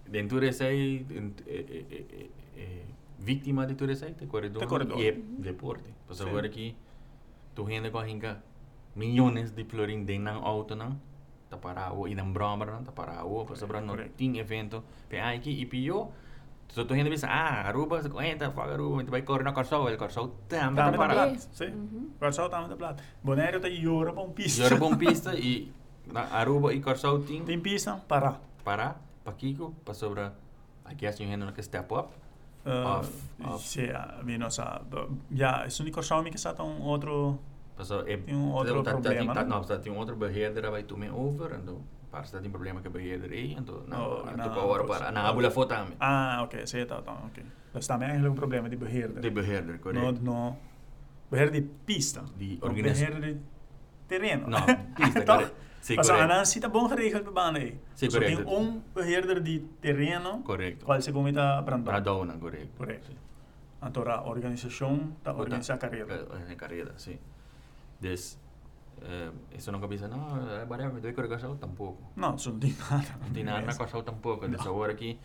Dentro 0.07 0.39
desse 0.39 0.63
aí, 0.63 1.05
en- 1.09 1.33
eh, 1.47 1.65
eh, 1.69 1.85
eh, 1.91 2.05
eh, 2.11 2.29
eh, 2.57 2.85
vítima 3.19 3.65
de 3.65 3.75
tudo 3.75 3.91
isso 3.91 4.05
aí, 4.05 4.13
te 4.13 4.25
corredor, 4.27 4.61
Te 4.61 4.67
corredor. 4.67 4.99
e 4.99 5.07
é 5.09 5.11
deporte. 5.39 5.91
Pues 6.05 6.19
Sim. 6.19 6.29
agora 6.29 6.45
aqui, 6.47 6.75
tu 7.55 7.67
gente 7.67 7.89
com 7.91 8.05
hinga 8.05 8.41
milhões 8.95 9.51
de 9.51 9.63
florin 9.65 10.05
de 10.05 10.17
nan 10.19 10.39
auto 10.41 10.75
não, 10.75 10.99
tá 11.49 11.57
parado, 11.57 12.07
e 12.07 12.15
nan 12.15 12.31
broma 12.31 12.65
não, 12.65 12.83
tá 12.83 12.91
parado, 12.91 13.43
pues 13.45 13.61
agora 13.63 13.81
não 13.81 13.95
correto. 13.95 14.13
tem 14.15 14.37
evento, 14.37 14.83
pe 15.09 15.19
aqui 15.19 15.49
e 15.51 15.65
pio, 15.65 16.11
So, 16.69 16.85
tu 16.85 16.93
gente 16.93 17.09
pensa, 17.09 17.27
ah, 17.27 17.67
Aruba, 17.67 18.01
se 18.01 18.09
cuenta, 18.09 18.51
fue 18.51 18.63
a 18.63 18.73
Aruba, 18.73 19.03
vai 19.03 19.21
correr 19.21 19.43
na 19.47 19.53
Corsol, 19.53 19.89
el 19.89 19.97
Corsol 19.97 20.27
também 20.49 20.75
tá 20.75 20.83
Também 20.85 20.91
da 20.91 20.97
parado. 20.97 21.31
plata. 21.31 21.47
Sim. 21.53 21.71
Uhum. 21.71 22.09
Corsol 22.19 22.49
também 22.49 22.69
da 22.69 22.75
plata. 22.75 23.03
Bonério 23.23 23.61
tá 23.61 23.69
euro 23.69 24.13
para 24.13 24.23
um 24.23 24.31
pista. 24.31 24.61
E 24.61 24.65
era 24.65 24.75
bom 24.75 24.95
pista 24.97 25.35
e 25.35 25.71
Aruba 26.31 26.73
e 26.73 26.81
Corsol 26.81 27.19
tem 27.19 27.43
Tem 27.45 27.59
pista, 27.59 27.95
para. 28.07 28.39
para, 28.63 28.95
para 29.23 29.33
Kiko, 29.33 29.73
para 29.85 29.93
sobre, 29.93 30.29
aqui 30.83 31.07
assim, 31.07 31.27
gente 31.27 31.51
que 31.53 31.63
step 31.63 31.93
up, 31.93 32.09
Uh, 32.65 32.97
Off, 32.97 33.11
off. 33.43 33.63
Sim, 33.63 33.89
vi 34.23 34.39
não 34.39 34.49
sabe. 34.49 34.97
Ja, 35.29 35.67
isso 35.67 35.83
não 35.83 35.91
Corsol 35.91 36.23
me 36.23 36.31
que 36.31 36.37
está 36.37 36.63
um 36.63 36.81
outro... 36.81 37.37
Pas 37.77 37.87
zo, 37.87 37.99
eh, 38.07 38.17
Tem 38.17 38.33
um 38.35 38.51
outro 38.53 38.81
problema, 38.83 39.33
não? 39.43 39.61
Dat 39.61 39.83
tem 39.83 39.91
um 39.91 39.97
outro 39.97 40.15
beheerder 40.15 40.71
vai 40.71 40.83
me 40.97 41.09
over, 41.11 41.53
en 41.59 41.77
dan 42.15 42.23
para 42.23 42.31
dat 42.31 42.41
tem 42.41 42.51
problema 42.51 42.81
que 42.81 42.89
beheerder 42.89 43.31
aí, 43.31 43.53
en 43.57 43.63
dan, 43.65 43.75
Oh, 43.75 43.87
nou, 43.87 44.25
nou, 44.37 44.49
tu 44.49 44.53
power 44.53 44.85
pois. 44.85 44.99
para, 44.99 45.11
na 45.11 45.27
abula 45.29 45.51
foto 45.51 45.67
também. 45.75 45.95
Ah, 45.99 46.43
ok, 46.43 46.65
sim, 46.65 46.85
tá, 46.85 47.01
tá, 47.01 47.11
ok. 47.11 47.43
Dat 47.73 47.81
is 47.81 47.87
também 47.87 48.07
eigenlijk 48.07 48.33
um 48.33 48.37
problema 48.39 48.69
de 48.69 48.77
beheerder. 48.77 49.21
De 49.21 49.31
beheerder, 49.31 49.79
No, 49.93 50.11
no. 50.11 50.57
Beheerder 51.29 51.63
pista. 51.85 52.23
Die 52.37 52.57
organisatie. 52.61 53.05
beheerder 53.05 53.33
de 53.33 53.39
terreno. 54.07 54.47
Nou, 54.47 54.61
pista. 54.95 55.51
Sim, 55.81 55.97
Mas 55.97 56.09
a 56.09 56.23
ANAN 56.23 56.41
está 56.41 56.67
bom 56.67 56.87
geregeld 56.89 57.29
aí. 57.37 57.77
Sim, 57.93 58.09
Só 58.09 58.19
tem 58.19 58.37
um 58.47 58.81
beheerder 58.95 59.39
de 59.39 59.59
terreno, 59.81 60.41
Correto. 60.41 60.83
qual 60.83 60.99
se 60.99 61.11
comita 61.11 61.61
brandão. 61.61 61.93
Radona, 61.93 62.33
correto. 62.39 62.69
Correto. 62.77 63.11
Então 63.83 64.03
a 64.07 64.23
organização 64.27 65.13
está 65.17 65.31
organizando 65.31 65.77
a 65.85 65.89
carreira. 65.89 66.27
Eh, 66.47 66.51
En 66.53 66.55
carreira, 66.57 66.93
sim. 66.97 67.19
Dus, 68.01 68.35
eh, 69.05 69.31
isso 69.57 69.71
nunca 69.71 69.87
pensa, 69.87 70.07
não, 70.07 70.37
é 70.51 70.65
whatever, 70.65 70.99
doe 70.99 71.13
corregação, 71.13 71.55
tampouco. 71.55 72.01
Não, 72.15 72.35
isso 72.35 72.51
não 72.51 72.59
tem 72.59 72.75
nada. 72.89 73.05
Não 73.21 73.29
tem 73.31 73.43
nada 73.43 73.65
na 73.65 73.75
Corsol 73.75 74.03
tampouco. 74.03 74.47
Dus 74.47 74.61
agora 74.65 74.91
aqui, 74.91 75.19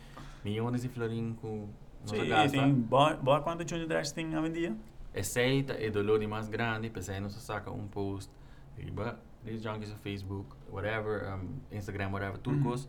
milhões 0.44 0.82
de 0.82 0.88
florim 0.88 1.34
com 1.40 1.68
nossa 2.02 2.16
Sim, 2.16 2.28
gasta. 2.28 2.56
tem 2.58 2.74
boa, 2.74 3.14
boa 3.14 3.40
quanto 3.42 3.68
Junior 3.68 3.88
Dress 3.88 4.12
tem 4.12 4.34
a 4.34 4.40
vendia? 4.40 4.76
Aceita 5.16 5.72
é 5.72 5.90
dolor 5.90 6.20
mais 6.28 6.48
grande, 6.48 6.88
pensei 6.88 7.18
não 7.18 7.28
se 7.28 7.40
saca 7.40 7.70
um 7.70 7.88
post, 7.88 8.30
riba, 8.78 9.18
these 9.44 9.62
junkies 9.62 9.90
no 9.90 9.96
Facebook, 9.98 10.54
whatever, 10.70 11.34
um, 11.34 11.58
Instagram, 11.76 12.10
whatever, 12.10 12.38
tudo 12.38 12.56
Mhm. 12.58 12.62
coisa. 12.62 12.88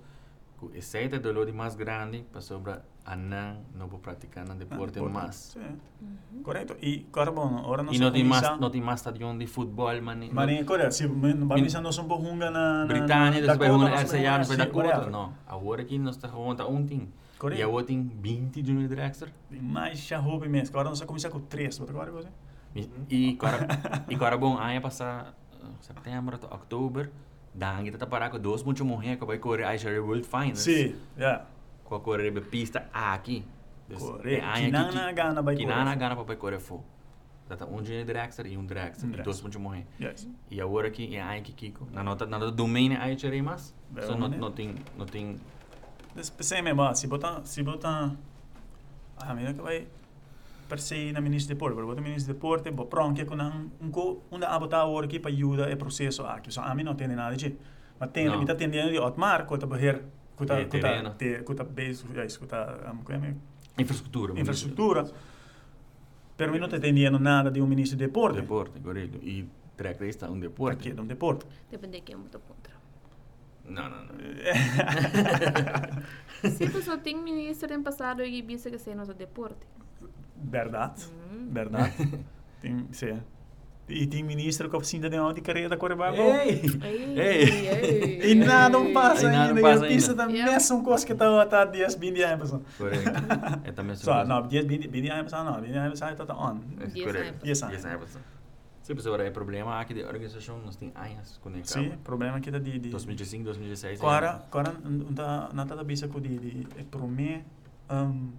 Aceita 0.77 1.19
dolor 1.19 1.51
mais 1.51 1.73
grande 1.75 2.23
para 2.31 2.39
sobre 3.01 3.11
a 3.11 3.15
não 3.15 3.57
não 3.75 3.87
vou 3.87 3.99
praticar 3.99 4.47
no 4.47 4.55
deporte 4.55 4.99
mais. 5.01 5.35
Sim. 5.35 6.41
Correto. 6.43 6.75
E, 6.81 6.99
carbono, 7.11 7.63
ora 7.65 7.83
não 7.83 7.93
E 7.93 7.99
não 7.99 8.11
tem 8.11 8.23
mais, 8.23 8.59
não 8.59 8.69
tem 8.69 8.81
mais 8.81 8.99
stadion 8.99 9.37
de 9.37 9.47
futebol, 9.47 10.01
man. 10.01 10.17
Mas 10.31 10.47
nem 10.47 10.63
correto, 10.63 10.93
se 10.93 11.07
vai 11.07 11.61
pensar 11.61 11.81
nós 11.81 11.97
um 11.97 12.07
pouco 12.07 12.33
na 12.35 12.51
na 12.51 12.85
Britânia, 12.85 13.41
na 13.41 13.55
vai 13.55 13.67
Dakota, 13.67 13.73
uma 13.73 13.89
nós 13.89 14.01
RCA, 14.03 14.31
vamos 14.31 14.47
depois 14.47 14.57
da 14.57 14.77
whatever. 14.77 15.11
Não, 15.11 15.33
agora 15.47 15.81
aqui 15.81 15.97
nós 15.97 16.15
estamos 16.15 16.35
conta 16.35 16.67
um 16.67 16.85
tem. 16.85 16.99
E 16.99 17.39
Correto. 17.41 17.63
agora 17.63 17.83
tem 17.85 18.03
20 18.03 18.63
Junior 18.63 18.87
Drexler. 18.87 19.33
Mais 19.49 19.97
charroupe 19.97 20.47
mesmo. 20.47 20.69
Agora 20.69 20.89
nós 20.89 20.99
vamos 20.99 21.07
começar 21.07 21.29
com 21.31 21.39
três, 21.39 21.77
bota 21.79 21.91
agora 21.91 22.11
você. 22.11 22.27
E 23.09 23.37
agora, 23.37 23.67
e 24.07 24.15
agora 24.15 24.37
bom, 24.37 24.57
aí 24.59 24.79
passar 24.79 25.35
setembro, 25.81 26.39
outubro, 26.51 27.09
daí 27.53 27.83
kita 27.91 28.05
parar 28.05 28.29
com 28.29 28.39
dois 28.39 28.63
morrer 28.63 29.17
que 29.17 29.25
vai 29.25 29.39
correr 29.39 29.63
a 29.63 29.75
Jerry 29.75 29.99
World 29.99 30.25
Finals. 30.25 30.59
Sim, 30.59 30.95
já. 31.17 31.45
A 31.95 32.29
de 32.31 32.41
pista 32.41 32.87
aqui. 32.93 33.45
Correto. 33.93 34.53
Que 34.55 34.71
não 34.71 34.91
na 34.91 35.11
gana 35.11 35.41
vai 35.41 35.55
Que 35.55 35.63
correr. 35.63 35.75
não 35.75 35.85
na 35.85 35.95
gana 35.95 36.15
para 36.15 36.35
correr 36.35 36.59
fogo. 36.59 36.85
Tata 37.47 37.65
um 37.65 37.83
Junior 37.83 38.05
Drexler 38.05 38.53
e 38.53 38.57
um 38.57 38.61
Um 38.61 39.11
e 39.11 39.21
dois 39.21 39.41
muitos 39.41 39.59
morrer. 39.59 39.85
Yes. 39.99 40.29
E 40.49 40.61
agora 40.61 40.87
aqui 40.87 41.13
é 41.15 41.21
aí 41.21 41.41
que 41.41 41.51
Kiko, 41.51 41.85
na 41.91 42.01
nota 42.01 42.25
na 42.25 42.39
nota 42.39 42.51
domain 42.51 42.95
aí 42.95 43.17
Jerry 43.17 43.41
mas. 43.41 43.75
Bem, 43.89 44.05
So 44.05 44.15
não 44.15 44.29
né? 44.29 44.37
não 44.37 44.51
tem 44.51 44.75
não 44.97 45.05
tem 45.05 45.35
Pensei 46.37 46.61
mesmo, 46.61 46.81
ah, 46.83 46.93
se 46.93 47.07
botar, 47.07 47.41
se 47.45 47.63
botar, 47.63 48.11
ah, 49.17 49.33
mira 49.33 49.53
que 49.53 49.61
vai 49.61 49.87
per 50.67 50.79
se 50.79 51.11
na 51.13 51.21
ministro 51.21 51.49
de 51.49 51.53
deporte, 51.55 51.75
pero 51.75 51.87
botar 51.87 52.01
ministro 52.01 52.27
de 52.27 52.33
deporte, 52.33 52.71
bo 52.71 52.85
pronto 52.85 53.15
que 53.15 53.25
com 53.25 53.35
um 53.35 53.69
um 53.81 53.91
co, 53.91 54.21
um 54.31 54.39
da 54.39 54.53
abotar 54.55 54.85
hora 54.85 55.05
aqui 55.05 55.19
para 55.19 55.31
ajuda 55.31 55.69
é 55.69 55.75
processo 55.75 56.25
aqui, 56.25 56.51
só 56.51 56.61
a 56.63 56.73
mim 56.75 56.83
não 56.83 56.95
tem 56.95 57.07
nada 57.09 57.35
de, 57.35 57.57
mas 57.99 58.09
tem, 58.11 58.25
Não. 58.27 58.39
me 58.39 58.45
tá 58.45 58.53
atendendo 58.53 58.89
de 58.91 58.99
Otmar, 58.99 59.45
que 59.47 59.57
tá 59.57 59.67
É, 60.43 60.65
que 60.65 60.79
tá, 60.79 60.89
terreno. 60.89 61.13
te, 61.15 61.41
tá 61.55 61.63
base, 61.63 62.05
é 62.15 62.25
isso, 62.25 62.39
que 62.39 62.45
tá, 62.47 62.91
um, 62.93 62.97
como 63.03 63.25
é, 63.25 63.35
infraestrutura. 63.77 64.39
infraestrutura, 64.39 65.11
pero 66.37 66.51
mim 66.51 66.59
não 66.59 66.67
tá 66.69 66.77
atendendo 66.77 67.19
nada 67.19 67.51
de 67.51 67.61
um 67.61 67.67
ministro 67.67 67.97
de 67.97 68.05
deporte, 68.05 68.39
Deporte, 68.41 68.79
correto. 68.79 69.17
E 69.21 69.47
track 69.77 69.99
race 69.99 70.09
está 70.09 70.29
um 70.29 70.39
deporte. 70.39 70.89
aqui 70.89 70.99
é 70.99 71.01
um 71.01 71.05
deporte. 71.05 71.45
Depende 71.69 71.97
de 71.97 72.01
quem 72.03 72.15
eu 72.15 72.21
estou 72.25 72.41
contra. 72.41 72.71
Não, 73.65 73.89
não, 73.89 74.05
não. 74.05 74.15
Se 76.51 76.63
a 76.65 76.69
pessoa 76.71 76.97
tem 76.97 77.15
ministro 77.15 77.71
em 77.73 77.81
passado 77.81 78.23
e 78.23 78.41
disse 78.41 78.69
que 78.71 78.77
sei 78.79 78.95
nosso 78.95 79.13
deporte. 79.13 79.65
Verdade, 80.35 81.05
Hum. 81.31 81.47
verdade, 81.51 81.93
tem, 82.59 82.87
sim. 82.91 83.21
E 83.91 84.07
tem 84.07 84.23
ministro 84.23 84.69
que 84.69 84.75
oficina 84.75 85.09
de 85.09 85.17
onde 85.19 85.41
carreira 85.41 85.75
corre 85.77 85.95
vai 85.95 86.17
Ei! 86.17 86.61
Ei, 86.83 87.19
Ei! 87.19 87.67
ei, 87.67 88.31
E 88.31 88.35
nada 88.35 88.77
não 88.77 88.93
passa 88.93 89.23
E 89.23 89.31
nada 89.31 89.49
ainda. 89.49 89.53
não 89.53 89.59
E 89.59 89.61
passa 89.61 89.85
a 89.85 89.87
pista 89.87 90.11
ainda. 90.11 90.23
também 90.23 90.37
Yeah. 90.41 90.59
são 90.59 90.83
coisas 90.83 91.03
que 91.05 91.11
estão 91.13 91.39
a 91.39 91.65
10 91.65 91.95
bin 91.95 92.13
de 92.13 92.23
Amazon. 92.23 92.61
Correto. 92.77 93.03
É 93.63 93.71
também 93.71 93.95
Só, 93.95 94.23
não, 94.25 94.41
10 94.47 94.65
bin 94.65 94.79
de 94.79 95.11
Amazon 95.11 95.45
não. 95.45 95.61
Bin 95.61 95.71
de 95.71 95.77
Amazon 95.77 96.09
está 96.09 96.35
on. 96.35 96.59
Diez 96.93 97.05
Correto. 97.05 97.27
anos. 97.29 97.43
Diez 97.43 97.63
anos. 97.63 97.81
Diez 97.81 97.85
anos. 97.85 98.19
Sim, 98.81 98.93
mas 98.95 99.05
agora 99.05 99.27
é 99.27 99.29
problema 99.29 99.79
aqui 99.79 99.93
de 99.93 100.03
organização, 100.03 100.59
nós 100.65 100.75
tem 100.75 100.91
anos 100.95 101.37
conectados. 101.37 101.71
Sim, 101.91 101.97
problema 102.03 102.39
que 102.39 102.49
está 102.49 102.57
de... 102.59 102.79
de 102.79 102.89
2005, 102.89 103.43
2016. 103.43 103.99
Agora, 103.99 104.43
agora 104.51 104.73
não 104.83 105.63
está 105.63 105.79
a 105.79 105.83
bisa 105.83 106.07
com 106.07 106.19
de... 106.19 106.37
de 106.39 106.83
para 106.89 107.01
mim, 107.01 107.43
um, 107.91 108.31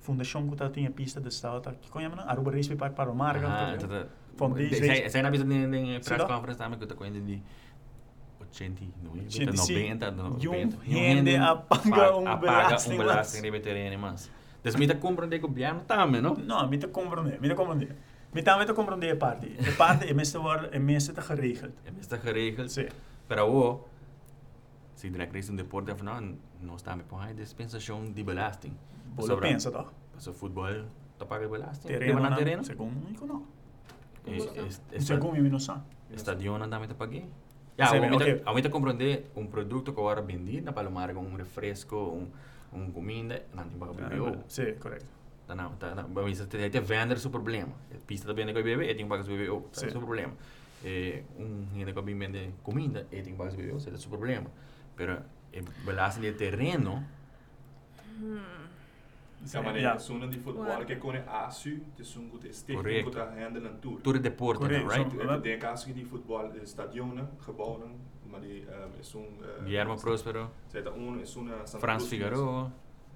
fundação 0.00 0.46
que 0.46 0.54
está 0.54 0.68
tinha 0.68 0.90
pista 0.90 1.20
de 1.20 1.28
estado, 1.28 1.60
tá 1.60 1.72
que 1.72 1.88
conhece, 1.90 2.16
não? 2.16 2.28
Aruba 2.28 2.50
Rispe 2.50 2.74
Park 2.74 2.94
para 2.94 3.10
o 3.10 3.14
Marga. 3.14 3.46
Ah, 3.46 3.76
tá. 3.78 4.06
Van 4.38 4.52
die 4.54 4.68
Zij- 4.74 4.86
reis- 4.86 5.10
Zij 5.12 5.20
hebben 5.22 5.50
in 5.50 5.70
de 5.70 5.76
Zie 5.78 5.98
press 5.98 6.08
dat? 6.18 6.26
conference 6.28 6.58
também 6.58 6.78
que 6.78 6.84
eu 6.84 6.88
tô 6.88 6.94
com 6.96 7.04
de 7.12 7.20
89, 8.50 8.92
85. 9.12 10.10
90, 10.14 10.42
Jong 10.42 10.64
90. 10.64 10.84
gente 10.84 11.36
apaga 11.36 12.16
um 12.16 12.26
apaga 12.26 12.38
belasting 12.40 12.92
um 12.94 12.96
mas. 12.96 13.06
belasting 13.06 13.42
de 13.42 13.50
veterano 13.50 13.98
mas. 13.98 14.30
Dus 14.62 14.76
me 14.76 14.86
te 14.86 14.96
compreender 14.98 15.38
que 15.38 15.44
o 15.46 15.48
governo 15.48 15.80
também, 15.86 16.20
não? 16.20 16.34
Não, 16.34 16.68
me 16.68 16.78
te 16.78 16.86
compreender, 16.88 17.40
me 17.40 17.48
te 17.48 17.54
compreender. 17.54 17.94
Me 18.32 18.42
também 18.42 18.66
te 18.66 18.72
compreender 18.74 19.10
a 19.12 19.16
parte. 19.16 19.56
A 19.68 19.76
parte 19.76 20.06
é 20.08 20.12
meestal 20.14 20.42
worden, 20.42 20.68
é 20.72 20.78
meestal 20.78 21.22
geregeld. 21.24 21.72
É 21.86 21.90
mesmo 21.90 22.18
geregeld. 22.22 22.70
Sim. 22.72 22.88
Para 23.26 23.44
o 23.44 23.80
se 24.94 25.08
direct 25.10 25.32
reis 25.32 25.48
um 25.50 25.56
deporte 25.56 25.92
van 25.94 26.04
nou, 26.04 26.20
nós 26.62 26.76
estamos 26.80 27.04
com 27.08 27.18
a 27.20 27.32
dispensação 27.32 28.04
de 28.12 28.22
belasting. 28.24 28.72
Você 29.16 29.36
pensa, 29.36 29.70
tá? 29.70 29.84
Para 29.84 30.30
o 30.30 30.34
futebol, 30.34 30.84
tu 31.18 31.26
paga 31.26 31.48
belasting. 31.48 31.88
Terreno, 31.88 32.20
na 32.20 32.30
não. 32.30 32.36
terreno. 32.36 32.64
Segundo, 32.64 32.94
não, 33.20 33.26
não. 33.26 33.42
É 34.92 35.00
Segundo, 35.00 35.36
eu 35.36 35.50
não 35.50 35.58
sei. 35.58 35.74
Estadio 36.10 36.58
não 36.58 36.68
também 36.68 36.88
te 36.88 36.94
paguei. 36.94 37.26
Ja, 37.76 37.86
Sim, 37.86 37.98
ao 38.06 38.16
ok. 38.16 38.42
ao 38.44 38.60
te 38.60 38.68
compreender 38.68 39.30
um 39.36 39.46
produto 39.46 39.92
que 39.92 40.00
agora 40.00 40.20
vendido 40.20 40.66
na 40.66 40.72
Palomar 40.72 41.14
com 41.14 41.20
um 41.20 41.36
refresco, 41.36 41.96
um 41.96 42.28
um 42.72 42.90
comida, 42.90 43.44
não 43.54 43.64
tem 43.64 43.78
para 43.78 43.92
beber. 43.92 44.38
Sim, 44.48 44.74
correto. 44.74 45.06
Tá 45.46 45.54
não, 45.54 45.70
tá 45.76 45.94
não. 45.94 46.08
Mas 46.08 46.38
você 46.38 46.46
tem 46.46 46.80
vender 46.82 47.18
seu 47.18 47.30
problema. 47.30 47.72
Pista 48.06 48.26
tá 48.26 48.34
vender 48.34 48.52
com 48.52 48.62
bebê, 48.62 48.86
tem 48.94 49.04
que 49.04 49.04
pagar 49.06 49.24
seu 49.24 49.36
bebê, 49.36 49.48
oh, 49.50 49.60
tá 49.62 49.80
Sim. 49.80 49.90
seu 49.90 50.00
problema. 50.00 50.32
Eh, 50.84 51.22
um 51.38 51.66
gente 51.74 51.92
que 51.92 52.14
vende 52.14 52.50
comida, 52.62 53.06
tem 53.10 53.22
que 53.22 53.32
pagar 53.32 53.50
seu 53.50 53.60
bebê, 53.60 53.72
oh, 53.72 53.76
é 53.76 53.96
seu 53.96 54.10
problema. 54.10 54.50
Pero 54.96 55.22
el 55.52 55.64
belasting 55.86 56.20
de 56.20 56.32
terreno, 56.32 57.04
Ja, 59.44 59.60
maar 59.60 59.78
Ja. 59.78 59.90
nee, 59.92 60.00
zo'n 60.00 60.28
die 60.30 60.40
voetbal, 60.40 60.84
que 60.84 60.98
kon 60.98 61.14
ASU, 61.26 61.82
het 61.90 61.98
is 62.06 62.12
zo'n 62.12 62.28
goede 62.30 62.52
stichting, 62.52 62.78
Correct. 62.78 63.12
dat 63.12 63.28
handelen 63.38 63.70
en 63.70 63.80
tour. 63.80 64.00
tudo 64.00 64.20
deporte, 64.20 64.58
Correto, 64.60 64.86
né, 64.86 64.92
right? 64.94 65.12
só- 65.12 65.18
En 65.28 65.36
ik 65.36 65.42
denk 65.42 65.64
als 65.64 65.84
je 65.84 65.92
die 65.92 66.06
voetbal, 66.06 66.52
de 66.52 66.60
stadionen, 66.66 67.28
gebouwen, 67.38 67.90
maar 68.30 68.40
die 68.40 68.60
um, 68.62 69.00
is 69.00 69.10
zo'n... 69.10 69.26
Uh, 69.40 69.46
Guillermo 69.62 69.94
Prospero, 69.94 70.50
Zij 70.66 70.82
dat 70.82 70.92
on 70.94 71.20
is 71.20 71.32
zo'n 71.32 71.48
Santa 71.64 71.78
Frans 71.78 72.06
Cruz 72.06 72.08
Figaro, 72.20 72.70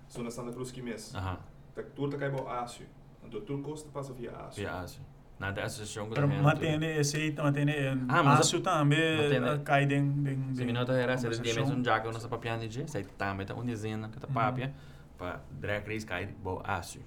Zo'n 0.06 0.30
Santa 0.30 0.52
Cruz 0.52 0.70
que 0.72 0.82
mes. 0.82 1.12
aha, 1.14 1.38
Dat 1.74 1.84
tour 1.94 2.10
dat 2.10 2.18
kan 2.18 2.28
je 2.30 2.34
bij 2.34 2.44
ASU. 2.52 2.82
En 3.22 3.30
de 3.30 3.42
tour 3.44 3.60
kost 3.60 3.92
passa 3.92 4.12
via 4.18 4.30
ASU. 4.32 4.60
via 4.60 4.70
Ásia. 4.82 5.00
Na 5.38 5.50
da 5.52 5.62
associação 5.62 6.06
que 6.08 6.14
Pero 6.14 6.28
mantém 6.28 6.82
esse, 6.98 7.32
mantém 7.36 7.66
Ah, 8.08 8.22
mas 8.22 8.38
aço 8.38 8.60
também, 8.60 9.16
mantém- 9.40 9.62
cai 9.64 9.86
den 9.86 10.22
den 10.22 10.54
Se 10.54 10.64
minuto 10.64 10.92
era 10.92 11.16
se 11.18 11.28
de 11.28 11.36
conversação. 11.36 11.66
mesmo 11.66 11.84
jaca 11.84 12.12
nossa 12.12 12.28
papiana 12.28 12.68
de, 12.68 12.88
sai 12.90 13.04
também 13.18 13.44
tá 13.46 13.54
uma 13.54 13.64
dezena 13.64 14.08
que 14.08 14.20
tá 14.20 14.26
papia 14.28 14.72
para 15.22 15.40
drag 15.60 15.86
race 15.86 16.04
cai 16.04 16.26
bo 16.26 16.60
Ásia. 16.64 17.02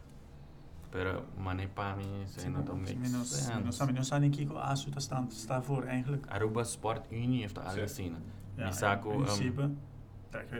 Pero 0.90 1.26
mané 1.38 1.68
pa 1.68 1.96
mim, 1.96 2.24
sei 2.26 2.50
não 2.50 2.64
tão 2.64 2.78
Não 2.78 3.94
não 3.94 4.04
sabe 4.04 4.22
nem 4.22 4.32
que 4.32 4.48
o 4.48 4.58
aço 4.58 4.90
está 4.90 5.20
está 5.30 5.62
for 5.62 5.84
eigenlijk. 5.88 6.24
Aruba 6.30 6.64
Sport 6.64 7.12
Unie 7.12 7.42
heeft 7.42 7.58
al 7.58 7.76
gezien. 7.76 8.16
Zaken, 8.72 9.12
in 9.12 9.24
principe, 9.24 9.62
um, 9.62 9.76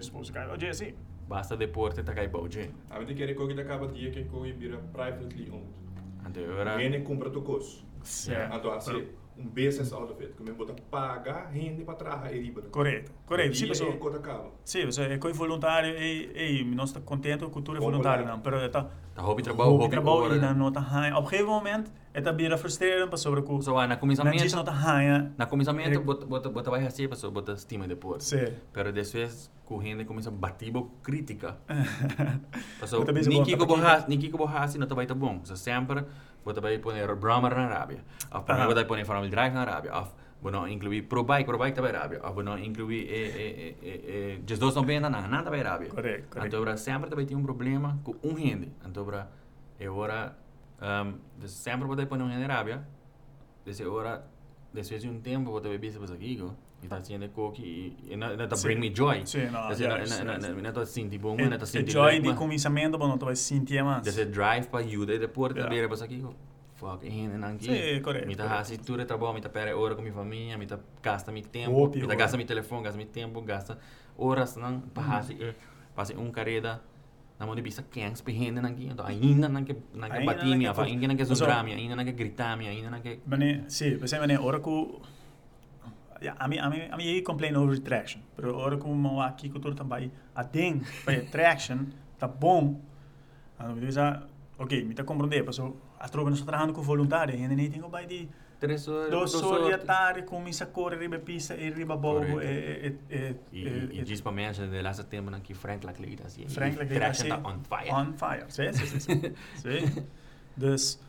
supposed 0.02 0.34
to 0.34 0.34
kijken. 0.34 0.50
Wat 0.50 0.62
je 0.62 0.74
ziet. 0.74 0.96
basta 1.28 1.56
deporte 1.56 2.04
tá 2.04 2.14
cai 2.14 2.28
boje. 2.28 2.72
A 2.90 3.00
gente 3.00 3.14
quer 3.14 3.34
que 3.34 3.54
dat 3.54 3.66
acaba 3.66 3.88
dia 3.88 4.12
que 4.12 4.26
coi 4.26 4.52
vira 4.52 4.78
privately 4.92 5.50
owned. 5.50 5.76
Ante 6.26 6.40
ora 6.40 6.78
Gente 6.78 7.04
compra 7.04 7.30
tu 7.30 7.42
cos. 7.42 7.86
Ja. 8.28 8.50
Então 8.54 8.72
assim, 8.74 9.08
um 9.38 9.46
business 9.48 9.92
out 9.94 10.12
of 10.12 10.22
it, 10.24 10.34
que 10.36 10.44
me 10.44 10.52
bota 10.52 10.74
pagar 10.90 11.52
gente 11.54 11.84
para 11.84 11.96
trabalhar 11.96 12.34
e 12.34 12.40
riba. 12.42 12.62
Correto, 12.72 13.12
correto. 13.26 13.56
Sim, 13.56 13.66
E 13.66 13.68
pessoal. 13.68 13.94
quando 14.00 14.18
acaba. 14.18 14.50
Sim, 14.64 14.86
pessoal, 14.86 15.08
é 15.12 15.18
coi 15.18 15.34
voluntário 15.34 15.90
e 15.98 16.62
e 16.62 16.64
nós 16.76 16.90
está 16.90 17.02
contente 17.02 17.40
com 17.40 17.48
a 17.48 17.50
cultura 17.52 17.80
voluntária 17.80 18.26
não, 18.26 18.40
pero 18.40 18.58
está 18.66 18.84
tá 19.14 19.22
hobby 19.22 19.44
trabalho, 19.44 19.72
hobby 19.72 19.90
trabalho 19.90 20.36
e 20.36 20.40
dan 20.40 20.54
nota 20.56 20.80
high. 20.80 21.12
Op 21.14 21.24
een 21.26 21.30
gegeven 21.30 21.50
moment 21.52 21.86
é 22.14 22.22
tá 22.22 22.32
bira 22.32 22.58
frustrerend 22.58 23.08
para 23.10 23.18
sobre 23.18 23.42
com. 23.42 23.62
So 23.62 23.74
na 23.74 23.88
Não 23.88 23.96
diz 23.96 24.00
comissamento, 24.00 24.56
nota 24.56 24.72
high. 24.72 25.32
na 25.38 25.46
comissamento 25.46 26.00
É. 26.00 26.02
bota 26.02 26.26
bota 26.26 26.50
bota 26.50 26.70
vai 26.72 26.80
receber 26.82 27.10
pessoa 27.10 27.30
bota 27.32 27.52
estima 27.54 27.88
depois. 27.88 28.24
Sim. 28.24 28.48
Pero 28.72 28.92
después 28.94 29.52
correndo 29.66 30.06
começa 30.06 30.30
a 30.30 30.32
bater 30.32 30.72
bo 30.72 30.92
crítica. 31.04 31.58
Mesmo 33.14 33.34
Niki 33.34 33.56
bota 33.56 33.58
ko 33.58 33.68
pa 33.68 33.82
bohas, 33.82 34.08
Niki 34.08 34.30
ko 34.30 34.38
bohas 34.38 34.76
não 34.76 34.88
tá 34.88 34.96
vai 34.96 35.06
tá 35.06 35.14
bom. 35.16 35.42
So 35.44 35.56
sempre 35.56 36.06
bota 36.46 36.62
vai 36.62 36.78
poner 36.78 37.14
Brahma 37.16 37.50
na 37.50 37.66
Arábia. 37.66 38.06
Of 38.32 38.46
para 38.46 38.56
Aha. 38.56 38.66
bota 38.66 38.76
vai 38.76 38.86
poner 38.86 39.06
Family 39.06 39.30
Drive 39.30 39.54
na 39.54 39.62
Arábia. 39.62 39.92
Of 39.98 40.14
bueno 40.42 40.68
incluir 40.68 41.02
Pro 41.04 41.24
Bike, 41.24 41.46
Pro 41.46 41.58
Bike 41.58 41.76
tá 41.76 41.82
vai 41.82 41.92
Arábia. 41.92 42.20
Of 42.24 42.34
bueno 42.36 42.58
incluir 42.58 43.10
eh 43.10 43.32
eh 43.36 43.76
eh 43.82 44.38
eh 44.38 44.40
dos 44.46 44.76
não 44.76 45.10
na 45.10 45.28
nada 45.28 45.50
vai 45.50 45.60
Arábia. 45.60 45.90
Correto. 45.90 46.38
Então 46.46 46.62
ora 46.62 46.78
sempre 46.78 47.10
também 47.10 47.26
tem 47.26 47.36
um 47.36 47.44
problema 47.44 48.00
com 48.04 48.16
um 48.24 48.34
rende. 48.36 48.72
Então 48.86 49.06
ora 49.06 49.28
é 49.80 49.90
hora 49.90 50.38
um, 50.80 51.48
sempre 51.48 51.88
bota 51.88 52.06
poner 52.06 52.26
um 52.26 52.30
rende 52.30 52.48
na 52.48 52.54
Arábia. 52.54 52.88
Desse 53.66 53.84
hora 53.84 54.24
depois 54.72 55.02
de 55.02 55.10
um 55.10 55.20
tempo 55.20 55.50
bota 55.50 55.68
vai 55.68 55.80
bisa 55.80 55.98
aqui, 56.14 56.38
e 56.86 56.88
tá 56.88 57.04
sendo 57.04 57.28
coque 57.30 57.62
e 57.64 58.14
e 58.14 58.16
não 58.16 58.48
tá 58.48 58.56
Sim. 58.56 58.68
bring 58.68 58.80
me 58.80 58.94
joy. 58.96 59.20
Desse 59.20 59.38
ja, 59.40 59.50
não 59.90 59.96
É 61.38 61.52
não 61.52 61.58
tá 61.58 61.64
é 61.64 61.66
sentindo 61.66 61.92
joy 61.92 62.20
de 62.20 62.34
começamento, 62.34 62.98
mas 62.98 63.10
não 63.10 63.18
vai 63.18 63.36
sentir 63.36 63.84
mais. 63.84 64.02
Desse 64.04 64.26
drive 64.26 64.68
para 64.68 64.80
ajuda 64.86 65.14
e 65.16 65.20
depois 65.20 65.56
Ja. 65.56 65.64
também 65.64 65.88
para 65.88 66.06
aqui. 66.06 66.26
Fuck, 66.76 67.08
ainda 67.08 67.38
não 67.38 67.48
aqui. 67.56 67.66
Sim, 67.66 68.02
correto, 68.02 68.28
Me 68.28 68.36
tá 68.36 68.44
correto. 68.44 68.62
assim 68.62 68.78
tudo 68.78 69.06
trabalho, 69.06 69.34
me 69.34 69.42
tá 69.42 69.48
pera 69.50 69.76
hora 69.78 69.96
com 69.96 70.02
minha 70.02 70.14
família, 70.14 70.58
me 70.58 70.66
tá 70.68 70.78
gasta 71.02 71.32
meu 71.32 71.42
tempo, 71.44 71.70
me 71.72 71.76
tá 71.76 71.82
óbvio. 71.84 72.08
gasta 72.18 72.38
telefone, 72.46 72.84
gasta 72.84 72.98
meu 72.98 73.08
tempo, 73.08 73.42
gasta 73.42 73.78
horas 74.18 74.58
não 74.58 74.82
para 74.82 75.18
assim, 75.20 75.38
para 75.96 76.20
um 76.20 76.30
carreira 76.32 76.82
na 77.40 77.46
mão 77.46 77.56
de 77.56 77.62
bisa 77.62 77.82
quem 77.90 78.14
spehende 78.16 78.60
aqui, 78.60 78.88
então 78.92 79.06
ainda 79.06 79.48
não 79.50 79.64
que 79.64 79.74
não 79.94 80.10
que 80.10 80.20
não 80.20 80.58
minha, 80.58 80.74
que- 80.74 80.82
ainda 80.82 81.08
não 81.08 81.16
que 81.16 81.26
minha, 81.64 81.78
ainda 81.78 81.96
não 81.96 82.06
que 82.06 82.12
gritar 82.12 82.58
minha, 82.58 82.72
ainda 82.72 82.90
não 82.90 83.00
que 83.02 83.20
Wanneer, 83.30 83.64
sim, 83.70 83.96
we 84.02 84.08
zijn 84.08 84.20
wanneer 84.22 84.42
Oracle. 84.42 85.02
Ja, 86.26 86.36
a 86.40 86.48
mim, 86.48 86.58
a 86.58 86.70
mim, 86.70 86.88
a 86.90 86.98
mim 86.98 87.22
complain 87.24 87.56
over 87.56 87.80
traction. 87.80 88.22
Pero 88.36 88.58
Oracle 88.58 88.90
mau 88.90 89.22
aqui 89.22 89.48
que 89.48 89.60
tudo 89.60 89.76
também. 89.76 90.12
A 90.34 90.42
ding, 90.42 90.82
para 91.04 91.22
traction, 91.26 91.86
tá 92.18 92.28
bom. 92.28 92.82
Então, 93.54 93.78
diz 93.78 93.96
a, 93.98 94.24
ok, 94.58 94.84
me 94.84 94.96
tá 94.96 95.04
compreender, 95.04 95.46
pessoal. 95.46 95.76
A 96.00 96.10
tropa 96.10 96.30
não 96.30 96.36
está 96.36 96.48
trabalhando 96.48 96.74
com 96.74 96.82
voluntário, 96.82 97.36
ainda 97.36 97.56
nem 97.56 97.70
tem 97.70 97.80
que 97.80 97.88
vai 97.88 98.08
de 98.08 98.28
três 98.60 98.88
horas, 98.88 99.12
dos 99.12 99.36
horas 99.36 99.80
de 99.80 99.86
tarde, 99.86 100.24
começa 100.24 100.64
a 100.64 100.68
correr 100.68 100.98
riba 100.98 101.20
pista 101.20 101.56
e 101.56 101.70
riba 101.70 101.96
bobo 101.96 102.26
Correto. 102.26 103.04
e 103.12 103.16
e 103.16 103.36
e 103.52 103.60
E, 103.92 104.00
e 104.00 104.04
diz 104.04 104.22
para 104.22 104.32
mim, 104.32 104.52
de 104.52 104.82
laatste 104.82 105.04
tempo 105.06 105.30
aqui, 105.36 105.54
Frank 105.54 105.86
Lacleid, 105.86 106.24
assim, 106.26 106.48
Frank 106.48 106.76
Lacleid, 106.76 107.00
traction 107.00 107.34
assim, 107.34 107.44
tá 107.44 107.50
on 107.50 107.60
fire. 107.60 107.92
on 107.94 108.14
fire. 108.14 108.46
Sim, 108.50 108.74
sim, 108.74 109.00
sim. 109.00 109.22
sim. 109.56 110.06
Dus, 110.58 111.00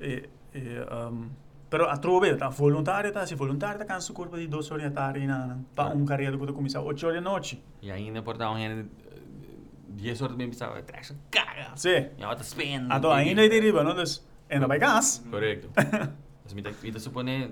e, 0.00 0.28
e, 0.54 0.80
um, 0.90 1.30
pero 1.72 1.88
a 1.88 1.96
trove, 1.96 2.36
tá 2.36 2.50
voluntário, 2.50 3.10
tá, 3.10 3.26
se 3.26 3.34
voluntário, 3.34 3.78
tá 3.78 3.86
cansa 3.86 4.12
o 4.12 4.14
corpo 4.14 4.36
de 4.36 4.46
duas 4.46 4.70
horas 4.70 4.84
de 4.84 4.90
tarde, 4.90 5.26
na, 5.26 5.56
pa 5.74 5.88
um 5.88 6.04
carreira 6.04 6.36
que 6.36 6.52
começa 6.52 6.78
às 6.78 6.84
8 6.84 7.06
horas 7.06 7.24
da 7.24 7.30
noite. 7.30 7.64
E 7.80 7.90
ainda 7.90 8.20
por 8.20 8.36
dar 8.36 8.50
um 8.50 8.58
gente 8.58 8.90
10 9.88 10.20
horas 10.20 10.36
bem 10.36 10.50
pensava, 10.50 10.82
traction 10.82 11.16
caga. 11.30 11.72
Sim. 11.74 12.10
Wat 12.20 12.36
te 12.36 12.44
spin. 12.44 12.90
A 12.90 13.00
to 13.00 13.10
ainda 13.10 13.46
é 13.46 13.48
de 13.48 13.58
riba, 13.58 13.82
não? 13.82 13.94
Dus, 13.94 14.22
en 14.48 14.60
dan 14.60 14.68
bij 14.68 14.78
gas. 14.78 15.22
Correcto. 15.30 15.70
dus 16.42 16.52
me 16.54 16.60
te 16.60 17.00
supone 17.00 17.50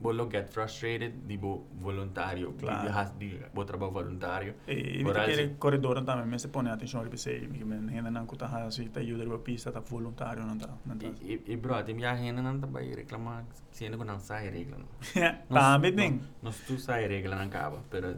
bolo 0.00 0.26
get 0.30 0.48
frustrated 0.48 1.12
di 1.26 1.36
bo 1.36 1.66
voluntario, 1.78 2.54
Claro. 2.56 2.88
di 2.88 2.88
has 2.96 3.12
di 3.18 3.38
bo 3.52 3.64
trabalho 3.64 3.92
voluntario. 3.92 4.54
E 4.66 5.02
Por 5.04 5.12
que 5.26 5.56
corredor 5.58 6.02
também, 6.04 6.26
mas 6.26 6.40
se 6.42 6.48
põe 6.48 6.68
atenção 6.68 7.02
riba 7.02 7.16
sei, 7.16 7.40
que 7.46 7.64
men 7.64 7.88
ainda 7.90 8.10
não 8.10 8.24
custa 8.26 8.46
assim, 8.46 8.88
tá 8.88 9.00
ajuda 9.00 9.24
riba 9.24 9.38
pista, 9.38 9.70
tá 9.70 9.80
voluntário, 9.80 10.42
não 10.46 10.56
tá, 10.56 10.68
não 10.86 10.96
tá. 10.96 11.06
E, 11.22 11.34
e, 11.46 11.52
e 11.52 11.56
bro, 11.56 11.82
tem 11.84 11.94
minha 11.94 12.14
renda 12.14 12.40
não 12.40 12.58
também 12.58 12.94
reclamar, 12.94 13.44
sendo 13.72 13.98
que 13.98 14.04
não 14.04 14.18
sai 14.18 14.48
regra. 14.48 14.76
não. 14.78 15.56
Tá, 15.56 15.78
bem 15.78 15.94
ding. 15.94 16.20
Nós 16.42 16.56
tu 16.66 16.78
sai 16.78 17.06
regra 17.06 17.36
não 17.36 17.44
acaba, 17.44 17.78
pero 17.90 18.16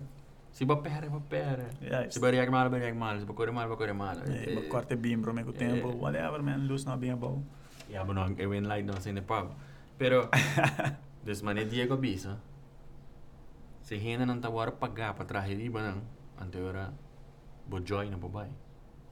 se 0.53 0.65
ba 0.65 0.77
pera, 0.77 1.09
ba 1.11 1.21
pera. 1.21 1.69
Ja, 1.81 2.09
Se 2.11 2.21
ba 2.21 2.31
reag 2.31 2.49
mal, 2.51 2.71
ba 2.71 2.77
reag 2.79 2.95
mal, 2.95 3.19
se 3.19 3.25
ba 3.27 3.35
corre 3.35 3.51
mal, 3.51 3.69
ba 3.69 3.77
corre 3.77 3.93
mal. 3.93 4.17
É, 4.25 4.53
uma 4.53 4.63
corte 4.69 4.95
bem, 4.95 5.19
bro, 5.19 5.33
meio 5.35 5.53
tempo, 5.53 5.89
whatever, 5.99 6.41
man, 6.43 6.65
luz 6.69 6.85
não 6.85 6.97
bem 6.97 7.17
bom. 7.17 7.43
Ja, 7.91 8.05
maar 8.05 8.15
nog 8.15 8.39
even 8.39 8.67
light 8.67 8.87
dan 8.87 9.03
zijn 9.03 9.15
de 9.15 9.23
pub. 9.23 9.51
Pero, 9.97 10.29
net 11.25 11.69
Diego 11.69 11.97
Bisa. 11.97 12.41
Se 13.83 13.97
hena 13.97 14.27
não 14.27 14.41
tawar 14.41 14.73
pagar 14.73 15.15
para 15.15 15.25
trás 15.25 15.49
de 15.49 15.69
ba 15.69 15.83
nang 15.83 16.03
anteora 16.39 16.93
bojoy 17.67 18.11
na 18.11 18.17
babay. 18.17 18.51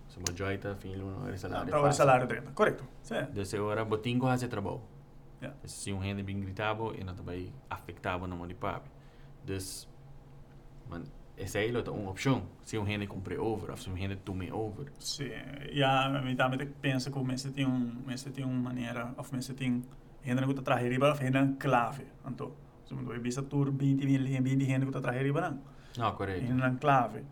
So 0.09 0.21
bojoy 0.21 0.59
ta 0.59 0.75
filo 0.75 1.11
no 1.11 1.29
eri 1.29 1.39
salário. 1.39 1.71
Tá, 1.71 1.81
o 1.81 1.93
salário 1.93 2.27
dentro. 2.27 2.53
Correto. 2.53 2.85
Sim. 3.03 3.27
Desse 3.33 3.59
hora 3.59 3.85
botingo 3.85 4.27
hace 4.27 4.49
trabalho. 4.49 4.81
Dus 5.63 5.73
se 5.73 5.93
um 5.93 5.99
rende 5.99 6.23
bem 6.23 6.41
gritado 6.41 6.95
e 6.95 7.03
não 7.03 7.15
também 7.15 7.53
afetava 7.69 8.27
mão 8.27 8.47
de 8.47 8.55
papi. 8.55 8.91
Dus, 9.45 9.89
man, 10.89 11.03
essa 11.37 11.59
é 11.59 11.91
uma 11.91 12.11
opção. 12.11 12.43
Se 12.63 12.77
um 12.77 12.85
rende 12.85 13.07
compre 13.07 13.39
over, 13.39 13.71
ou 13.71 13.77
se 13.77 13.89
um 13.89 13.95
rende 13.95 14.17
tome 14.17 14.53
over. 14.53 14.93
Sim, 14.99 15.31
ja, 15.73 16.09
men 16.23 16.37
também 16.37 16.67
pensa 16.81 17.11
que 17.11 17.19
mensen 17.25 17.53
tem 17.53 17.67
um, 17.67 18.03
mensen 18.07 18.33
tem 18.33 18.45
uma 18.45 18.71
maneira, 18.71 19.15
of 19.17 19.33
mensen 19.33 19.55
tem 19.55 19.83
gente 20.25 20.47
que 20.47 20.55
tá 20.55 20.63
trazer 20.63 20.89
riba, 20.91 21.13
of 21.13 21.23
gente 21.25 21.57
clave, 21.59 22.07
então. 22.27 22.53
Se 22.85 22.95
mundo 22.95 23.09
vai 23.09 23.19
bisa 23.21 23.43
tur 23.43 23.71
20 23.71 24.05
mil, 24.05 24.23
20 24.25 24.65
gente 24.65 24.85
que 24.87 24.93
tá 24.93 25.01
trazer 25.01 25.23
riba 25.23 25.41
não. 25.41 25.61
Não, 25.97 26.13
correto. 26.15 26.41
Gente 26.41 26.53
clave. 26.79 27.25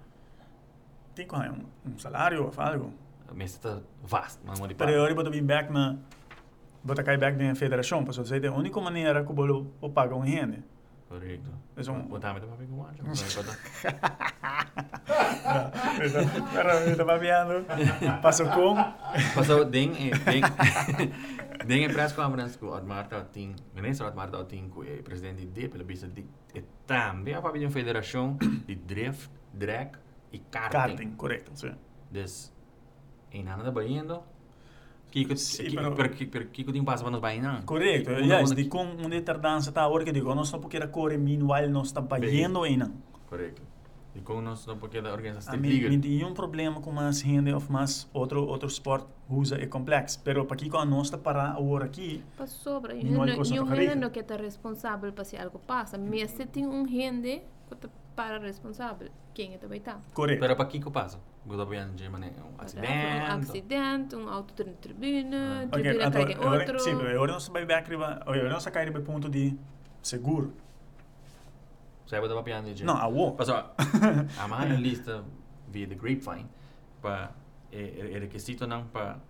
Tem 1.14 1.26
que 1.26 1.30
um, 1.50 1.90
um 1.90 1.98
salário 1.98 2.50
algo. 2.56 2.92
Mas 3.34 3.50
está 3.52 3.80
vasto 4.02 4.40
de 4.68 4.74
Pero 4.74 4.90
papi. 4.90 4.92
eu 5.00 5.04
bem 5.30 5.44
back 5.44 5.72
na 5.72 5.96
bota 6.82 7.02
cai 7.02 7.16
back 7.18 7.36
na 7.36 7.54
federação, 7.54 8.02
para 8.04 8.12
você 8.14 8.38
a 8.48 8.52
única 8.52 8.80
maneira 8.80 9.22
que 9.24 9.30
o 9.30 9.34
bolo 9.34 9.74
o 9.80 9.90
paga 9.90 10.14
um 10.14 10.24
gente. 10.24 10.64
Correto. 11.08 11.50
É 11.76 11.90
um- 11.90 12.02
Botar 12.02 12.32
me 12.34 12.40
papi 12.40 12.66
com 12.66 12.84
anjo. 12.86 13.02
Pero 16.54 16.90
está 16.90 17.04
babeando. 17.04 17.64
Passou 18.22 18.46
com 18.48 18.76
Passou 19.34 19.64
ding 19.64 19.92
e 19.98 20.10
ding. 20.10 20.42
Ding 21.68 21.84
e 21.84 21.88
press 21.92 22.12
conference 22.14 22.56
com 22.58 22.72
Admarta 22.72 23.20
ting, 23.32 23.54
minister 23.74 24.06
Admarta 24.06 24.42
ting 24.44 24.68
com 24.70 24.80
o 24.80 25.02
presidente 25.02 25.44
de 25.46 25.68
pela 25.68 25.84
bisa 25.84 26.08
de 26.08 26.24
e 26.54 26.62
também 26.86 27.34
a 27.34 27.40
de 27.58 27.66
uma 27.66 27.70
federação 27.70 28.36
de 28.66 28.74
drift, 28.74 29.30
drag 29.52 29.90
e 30.32 30.38
karting. 30.38 30.72
karting, 30.72 31.10
correto, 31.16 31.50
sim. 31.54 31.74
Dus, 32.10 32.52
em 33.30 33.44
nada 33.44 33.62
da 33.62 33.70
Bahia, 33.70 34.02
Kiko, 35.10 35.34
pero- 35.94 35.94
pero 36.30 36.46
Kiko, 36.48 36.72
passa 36.84 37.02
para 37.04 37.10
nos 37.12 37.20
Bahia, 37.20 37.62
Correto, 37.64 38.10
yes, 38.12 38.50
una- 38.50 38.54
di 38.54 38.64
com 38.68 38.84
um 38.84 39.08
deterdança 39.08 39.70
tá 39.72 39.86
hora 39.86 40.04
que 40.04 40.12
digo, 40.12 40.34
não 40.34 40.44
porque 40.58 40.76
corre 40.88 41.16
meanwhile 41.18 41.68
nós 41.68 41.88
está 41.88 42.00
bayendo 42.00 42.62
ainda. 42.62 42.90
Correto. 43.28 43.62
E 44.18 44.20
com 44.20 44.40
nós 44.40 44.66
não 44.66 44.76
porque 44.78 45.00
da 45.00 45.12
organização 45.12 45.54
A 45.54 45.56
de 45.56 45.62
liga. 45.68 45.88
tem 46.00 46.24
um 46.24 46.34
problema 46.34 46.80
com 46.80 46.90
mais 46.90 47.20
gente 47.20 47.52
ou 47.52 47.62
mais 47.70 48.08
outro 48.12 48.44
outro 48.46 48.68
sport 48.68 49.06
usa 49.30 49.56
é 49.62 49.66
complexo, 49.66 50.20
pero 50.24 50.44
para 50.44 50.56
que 50.56 50.68
nós 50.68 51.06
está 51.06 51.16
parar 51.18 51.52
a 51.52 51.60
hora 51.60 51.84
aqui, 51.84 52.22
Para 52.36 52.46
sobra. 52.46 52.94
Não 52.94 53.02
não 53.12 53.24
é 53.24 53.36
coisa 53.36 53.54
para 53.64 53.94
não 53.94 54.10
que 54.10 54.18
está 54.20 54.36
responsável 54.36 55.12
para 55.12 55.24
se 55.24 55.36
algo 55.36 55.58
passa. 55.60 55.96
Mas 55.96 56.30
se 56.32 56.44
tem 56.46 56.66
um 56.66 56.84
que 56.84 57.74
está 57.74 57.88
para 58.16 58.38
responsável, 58.38 59.08
quem 59.32 59.54
é 59.54 59.58
também 59.58 59.78
está? 59.78 60.00
correto. 60.12 60.40
Pero 60.40 60.56
para 60.56 60.66
Kiko 60.66 60.90
passa. 60.90 61.20
Gusto 61.46 61.64
Bahia 61.64 61.86
de 61.94 62.08
mané 62.08 62.32
um 62.44 62.58
Um 62.58 62.62
acidente. 62.64 63.30
acidente, 63.30 64.16
um 64.16 64.28
auto 64.28 64.64
na 64.66 64.72
tribuna, 64.72 65.68
tribuna 65.70 66.10
cai 66.10 66.22
em 66.32 66.34
agora, 66.34 66.58
outro. 66.60 66.78
sim, 66.80 66.90
agora 66.92 67.32
nós 67.32 67.48
vai 67.48 67.64
back 67.64 67.88
riba, 67.88 68.20
agora 68.20 68.48
nós 68.50 68.66
cai 68.66 68.84
riba 68.84 69.00
ponto 69.00 69.28
de 69.30 69.56
seguro. 70.02 70.52
Sai 72.08 72.20
Bahia 72.20 72.62
de. 72.74 72.84
Não, 72.84 72.96
a 73.04 73.06
wo. 73.06 73.32
Passou. 73.32 73.54
A 73.56 74.48
minha 74.48 74.78
lista 74.80 75.22
via 75.68 75.86
the 75.86 75.94
grapevine 75.94 76.48
para 77.02 77.32
é 77.70 78.12
é 78.14 78.18
requisito 78.18 78.66
não 78.66 78.86
para 78.88 79.20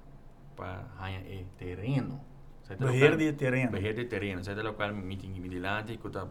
para 0.56 0.84
ganhar 1.00 1.20
é 1.20 1.44
terreno. 1.56 2.20
Da 2.68 2.86
Beheer 2.86 3.10
local- 3.12 3.18
de 3.18 3.32
terreno. 3.32 3.70
Beheer 3.72 3.94
de 3.94 4.04
terreno. 4.04 4.44
Sai 4.44 4.54
da 4.54 4.62
local 4.62 4.94
meeting 4.94 5.32
midilante 5.40 5.96
que 5.96 6.08
tá 6.10 6.26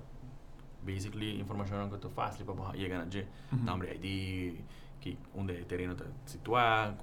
basically 0.83 1.39
informação 1.41 1.89
que 1.89 1.97
tu 1.97 2.09
faz 2.09 2.37
para 2.37 2.71
chegar 2.77 2.99
na 3.03 3.09
G. 3.11 3.25
Nombre 3.51 3.95
ID, 3.95 4.61
que 5.01 5.17
onde 5.35 5.53
o 5.53 5.65
terreno 5.65 5.93
está 5.93 6.05
situado, 6.25 6.95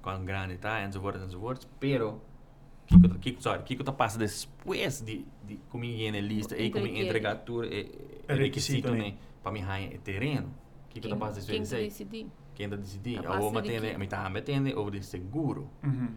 quão 0.00 0.24
grande 0.24 0.54
está, 0.54 0.80
e 0.82 0.90
so 0.92 1.00
forth, 1.00 1.16
e 1.16 1.28
so 1.30 1.38
forth. 1.40 1.66
Pero, 1.78 2.22
Kiko, 2.90 3.18
Kiko, 3.20 3.42
sorry, 3.42 3.62
Kiko 3.62 3.84
tá 3.84 3.92
passa 3.92 4.18
depois 4.18 5.00
de, 5.00 5.24
de 5.46 5.60
como 5.68 5.84
lista 6.20 6.56
e 6.58 6.70
como 6.70 6.86
Entregue. 6.86 7.06
entregar 7.06 7.36
tudo 7.36 7.64
e, 7.64 7.90
É 8.26 8.34
requisito, 8.34 8.88
requisito 8.88 8.90
né? 8.92 8.98
né, 8.98 9.14
para 9.42 9.52
me 9.52 9.60
ganhar 9.60 9.94
o 9.94 9.98
terreno. 9.98 10.50
Kiko 10.88 11.08
tá 11.08 11.16
passa 11.16 11.40
Quem 11.40 11.62
depois 11.62 11.68
que 11.70 11.76
de 11.76 11.84
decidir? 11.88 12.26
quem 12.54 12.68
tá 12.68 12.76
decidir. 12.76 13.22
Tá 13.22 13.28
A 13.36 13.38
de 13.62 13.68
quê? 13.90 13.94
a 13.94 13.98
mitad 13.98 14.30
me 14.32 14.42
tem, 14.42 14.74
ou 14.74 14.90
de 14.90 15.02
seguro, 15.04 15.68
Uhum. 15.84 16.08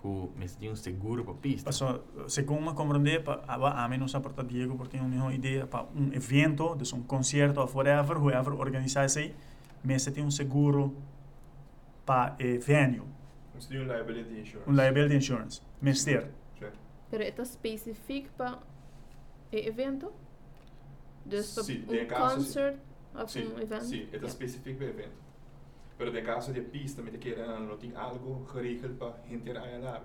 que 0.00 0.30
mas 0.36 0.56
tem 0.56 0.70
um 0.70 0.74
seguro 0.76 1.22
para 1.22 1.34
pista. 1.34 1.66
Passou, 1.66 2.02
segundo 2.28 2.62
me 2.62 2.72
compreender, 2.74 3.22
a, 3.46 3.84
a 3.84 3.88
mim 3.88 3.98
não 3.98 4.08
se 4.08 4.16
aporta 4.16 4.42
Diego 4.42 4.74
porque 4.76 4.96
tem 4.96 5.06
uma 5.06 5.34
ideia 5.34 5.66
para 5.66 5.84
um 5.94 6.12
evento, 6.14 6.74
dus 6.74 6.92
um 6.94 7.02
concerto 7.02 7.60
ou 7.60 7.70
whatever, 7.74 8.16
whoever 8.18 8.54
organizar 8.58 9.04
isso 9.04 9.18
aí, 9.18 9.34
mas 9.84 10.04
tem 10.06 10.24
um 10.24 10.30
seguro 10.30 10.96
para 12.06 12.34
o 12.40 12.60
venue, 12.60 13.02
Ons 13.54 13.66
doen 13.68 13.84
liability 13.86 14.40
insurance. 14.40 14.70
um 14.70 14.74
liability 14.74 15.14
insurance, 15.16 15.62
mas 15.80 16.04
ter. 16.04 16.30
Certo. 16.58 16.78
Pero 17.10 17.22
é 17.22 17.28
específico 17.42 18.28
para 18.36 18.56
o 19.52 19.56
evento? 19.56 20.12
Dus 21.24 21.54
para 21.54 21.62
Sim, 21.64 21.84
um 21.88 22.06
casos- 22.06 22.46
concert 22.46 22.76
Sim, 23.26 23.52
um 23.54 23.58
evento? 23.60 23.84
sim, 23.84 24.08
é 24.12 24.16
Ja. 24.16 24.26
específico 24.26 24.78
para 24.78 24.88
evento. 24.88 25.22
Pero 25.98 26.18
em 26.18 26.24
caso 26.24 26.52
de 26.52 26.62
pista, 26.62 27.02
met 27.02 27.16
keer 27.18 27.36
não 27.60 27.76
tem 27.76 27.92
algo 27.94 28.44
geregeld 28.52 28.94
para 28.98 29.14
gente 29.28 29.52
rijden 29.52 29.82
daar. 29.82 30.02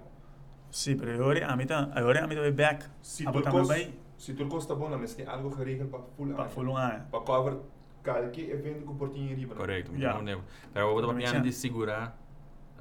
Sim, 0.70 0.98
pero 0.98 1.14
agora 1.14 1.48
a 1.48 1.56
mim 1.56 1.66
agora 1.95 2.24
a 2.24 2.28
mim 2.28 2.36
vai 2.36 2.52
back. 2.52 2.86
Se 3.02 3.24
tu 3.24 3.64
vai 3.66 3.93
se 4.18 4.34
tu 4.34 4.48
kost 4.48 4.68
bom, 4.74 4.89
mas 4.98 5.16
tem 5.16 5.26
algo 5.26 5.50
geregeld 5.56 5.89
para 5.89 6.04
full 6.16 6.34
para 6.36 6.50
full 6.50 6.68
um 6.68 6.76
ano. 6.78 7.06
Para 7.10 7.22
cover 7.24 7.58
qualquer 8.04 8.50
evento 8.50 8.86
que 8.86 8.93
portinho 8.93 9.36
riba. 9.36 9.56
Correto. 9.56 9.91
Ja. 9.95 10.14
Não 10.16 10.24
lembro. 10.24 10.45
Pero 10.74 10.88
eu 10.88 10.93
vou 10.93 11.16
piano 11.16 11.32
tinha. 11.32 11.41
de 11.41 11.52
segurar 11.54 12.16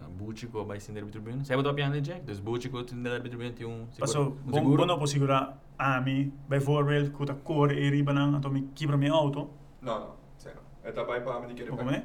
a 0.04 0.08
Bútico 0.08 0.64
vai 0.64 0.78
ser 0.80 0.92
derby 0.92 1.10
tribuna. 1.10 1.44
Sai 1.44 1.56
para 1.60 1.74
piano 1.74 1.94
de 1.94 2.00
Jack. 2.00 2.22
Dus 2.22 2.38
Bútico 2.40 2.82
tem 2.84 3.02
derby 3.02 3.28
tribuna 3.28 3.52
tem 3.52 3.66
um 3.66 3.86
seguro. 3.90 3.98
Passou, 4.00 4.26
um 4.26 4.30
bom, 4.50 4.58
seguro. 4.58 4.76
bom 4.78 4.86
não 4.86 4.98
posso 4.98 5.12
segurar 5.12 5.58
a 5.78 6.00
mim, 6.00 6.32
bijvoorbeeld, 6.48 7.10
que 7.10 7.22
eu 7.30 7.36
cor 7.36 7.72
e 7.72 7.90
riba 7.90 8.12
não, 8.12 8.36
então 8.38 8.50
me 8.50 8.62
quebra 8.74 8.96
meu 8.96 9.14
auto, 9.14 9.50
Não, 9.80 10.00
não, 10.00 10.14
sei 10.38 10.52
não. 10.54 10.62
É 10.82 10.92
também 10.92 11.20
para 11.22 11.40
me 11.40 11.52
dizer. 11.54 11.70
ou 11.70 11.76
como 11.76 11.90
é? 11.90 12.04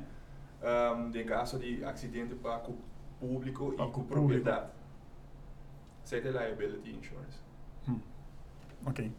Um, 0.63 1.09
em 1.17 1.25
caso 1.25 1.57
de 1.57 1.83
acidente 1.83 2.35
para 2.35 2.69
o 2.69 2.77
público 3.19 3.71
Para 3.73 3.85
e 3.85 3.91
com 3.91 4.01
o 4.01 4.03
público. 4.03 4.13
propriedade. 4.13 4.69
Sei 6.03 6.21
de 6.21 6.29
liability 6.31 6.91
insurance. 6.91 7.39
Hum. 7.87 7.99
Ok. 8.85 9.11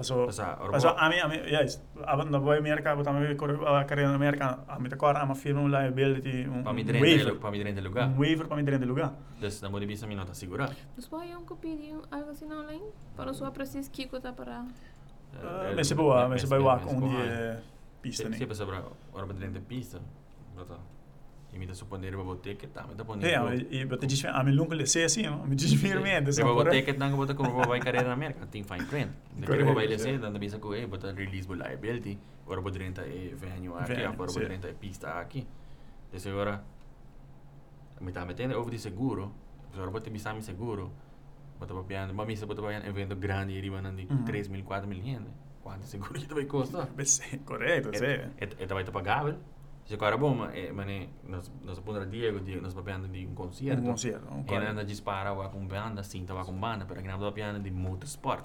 Passou, 0.00 0.24
Passou, 0.26 0.44
ora 0.64 0.72
passou, 0.72 0.90
vou- 0.96 0.98
a 0.98 1.08
mim, 1.12 1.18
a 1.20 1.28
mim, 1.28 1.36
yes, 1.44 1.76
na 2.24 2.38
boa 2.40 2.56
América, 2.56 2.96
botar 2.96 3.12
me 3.12 3.20
a 3.28 3.84
carreira 3.84 4.08
na 4.08 4.16
América, 4.16 4.64
a 4.66 4.78
mim 4.80 4.88
tá 4.88 4.96
agora, 4.96 5.20
a 5.20 5.26
mim 5.28 5.34
firma 5.34 5.60
um 5.60 5.68
liability, 5.68 6.48
um, 6.48 6.62
Para 6.64 6.72
me 6.72 6.80
um 6.80 6.84
direita, 6.86 7.04
waiver, 7.04 7.34
para 7.36 7.50
me 7.50 7.58
direita 7.58 7.80
lugar. 7.84 8.08
um 8.08 8.16
waiver 8.18 8.46
para 8.48 8.56
me 8.56 8.62
direito 8.64 8.80
de 8.80 8.88
lugar. 8.88 9.12
Dan 9.60 9.70
moet 9.70 9.80
je 9.82 9.86
bisa 9.86 10.06
mi 10.06 10.14
nota 10.14 10.32
segurar. 10.32 10.70
Nos 10.96 11.06
pode 11.06 11.28
um 11.36 11.44
pedir 11.60 11.92
algo 12.10 12.30
assim 12.30 12.46
online? 12.50 12.84
Para 13.14 13.32
só 13.34 13.50
preciso 13.50 13.90
que 13.90 14.04
está 14.04 14.32
para... 14.32 14.64
Uh, 15.34 15.76
Mas 15.76 15.90
é 15.90 15.94
boa, 15.94 16.28
mas 16.28 16.42
é 16.42 16.46
boa 16.46 16.78
de 16.78 17.58
pista, 18.00 18.24
Se 18.24 18.28
né? 18.30 18.46
você 18.46 18.54
sobre 18.54 18.76
ora 19.12 19.26
da 19.52 19.60
pista, 19.60 20.00
bota. 20.56 20.76
E 21.52 21.58
me 21.58 21.74
suponer 21.74 22.12
para 22.12 22.22
botar 22.22 22.54
que 22.54 22.66
tá, 22.68 22.86
me 22.86 22.94
dá 22.94 23.04
poner. 23.04 23.34
É, 23.34 23.66
e 23.70 23.84
botar 23.84 24.06
diz, 24.06 24.24
a 24.24 24.42
mim 24.44 24.54
nunca 24.54 24.74
lhe 24.74 24.86
sei 24.86 25.04
assim? 25.04 25.28
Me 25.46 25.56
diz 25.56 25.72
firmemente, 25.74 26.40
por 26.40 26.54
botar 26.54 26.80
que 26.82 26.92
não 26.92 27.16
bota 27.16 27.34
como 27.34 27.62
vai 27.66 27.80
carreira 27.80 28.08
na 28.08 28.14
América, 28.14 28.46
tem 28.46 28.62
fine 28.62 28.84
print. 28.86 29.10
De 29.34 29.46
que 29.46 29.74
vai 29.74 29.86
lhe 29.86 29.98
sim. 29.98 30.04
ser, 30.04 30.18
dan 30.18 30.38
bisa 30.38 30.58
ko 30.58 30.74
eh 30.74 30.86
bota 30.86 31.12
release 31.12 31.46
bo 31.48 31.54
liability, 31.54 32.18
ora 32.46 32.60
é 32.60 33.34
venue 33.34 33.74
aqui, 33.78 33.94
Venue, 33.94 34.16
ora 34.18 34.28
sim. 34.28 34.40
para 34.40 34.48
dentro 34.48 34.70
é 34.70 34.74
pista 34.74 35.18
aqui. 35.18 35.46
Desse 36.12 36.28
agora 36.28 36.62
me 38.00 38.12
tá 38.12 38.24
metendo 38.24 38.58
over 38.58 38.70
de 38.70 38.78
seguro, 38.78 39.32
ora 39.76 39.90
bota 39.90 40.10
bisa 40.10 40.32
mi 40.32 40.42
seguro. 40.42 40.90
Bota 41.60 41.74
para 41.74 41.84
piano, 41.84 42.14
mas 42.14 42.26
missa 42.26 42.46
bota 42.46 42.62
para 42.62 42.88
evento 42.88 43.14
grande 43.16 43.52
e 43.52 43.60
riba 43.60 43.82
Uhum. 43.82 44.24
3 44.24 44.48
mil, 44.48 44.64
4 44.64 44.88
mil 44.88 45.02
gente. 45.02 45.28
Quanto 45.62 45.84
seguro 45.84 46.14
que 46.18 46.32
vai 46.32 46.46
custar? 46.46 46.88
Correto, 47.44 47.90
sim. 47.92 48.32
Esta 48.38 48.72
vai 48.72 48.82
estar 48.82 48.92
pagável. 48.92 49.36
Se 49.90 49.94
agora 49.94 50.16
bom, 50.16 50.36
mas 50.36 51.08
nós 51.24 51.50
nós 51.64 51.76
apontar 51.76 52.06
Diego, 52.06 52.38
Diego 52.38 52.62
nós 52.62 52.72
papando 52.72 53.08
de 53.08 53.26
um 53.26 53.34
concerto. 53.34 53.82
Um 53.82 53.86
concerto, 53.86 54.24
um 54.32 54.40
E 54.42 54.44
concerto. 54.44 54.70
anda 54.70 54.84
dispara 54.84 55.32
wa 55.32 55.48
com 55.48 55.66
banda, 55.66 56.04
sim, 56.04 56.24
tava 56.24 56.44
com 56.44 56.52
banda, 56.52 56.84
pero 56.86 57.02
que 57.02 57.08
não 57.08 57.18
papando 57.18 57.58
de 57.58 57.72
motorsport. 57.72 58.44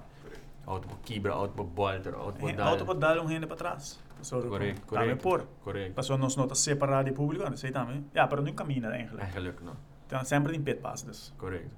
Auto 0.65 0.87
por 0.87 0.97
quebra, 1.01 1.33
auto 1.33 1.53
por 1.53 1.65
bolter, 1.65 2.15
auto 2.15 2.39
por 2.39 2.49
É, 2.49 2.53
dar. 2.53 2.65
auto 2.65 2.83
pode 2.83 2.99
dar 2.99 3.19
um 3.19 3.27
rende 3.27 3.45
para 3.45 3.57
trás. 3.57 3.99
Também 4.27 4.49
correto. 4.49 5.21
por. 5.21 5.45
Correto. 5.63 5.93
Passou 5.93 6.17
nos 6.17 6.35
notas 6.35 6.57
separado 6.57 7.11
de 7.11 7.15
público, 7.15 7.47
não 7.47 7.55
sei 7.55 7.69
também. 7.69 8.03
Ja, 8.15 8.25
pero 8.27 8.41
não 8.41 8.51
caminha, 8.53 8.89
eigenlijk. 8.89 9.21
Eigenlijk 9.21 9.63
não. 9.63 9.77
Então, 10.07 10.25
sempre 10.25 10.57
em 10.57 10.63
pit 10.63 10.79
pass, 10.81 11.03
dus. 11.03 11.31
Correto. 11.37 11.69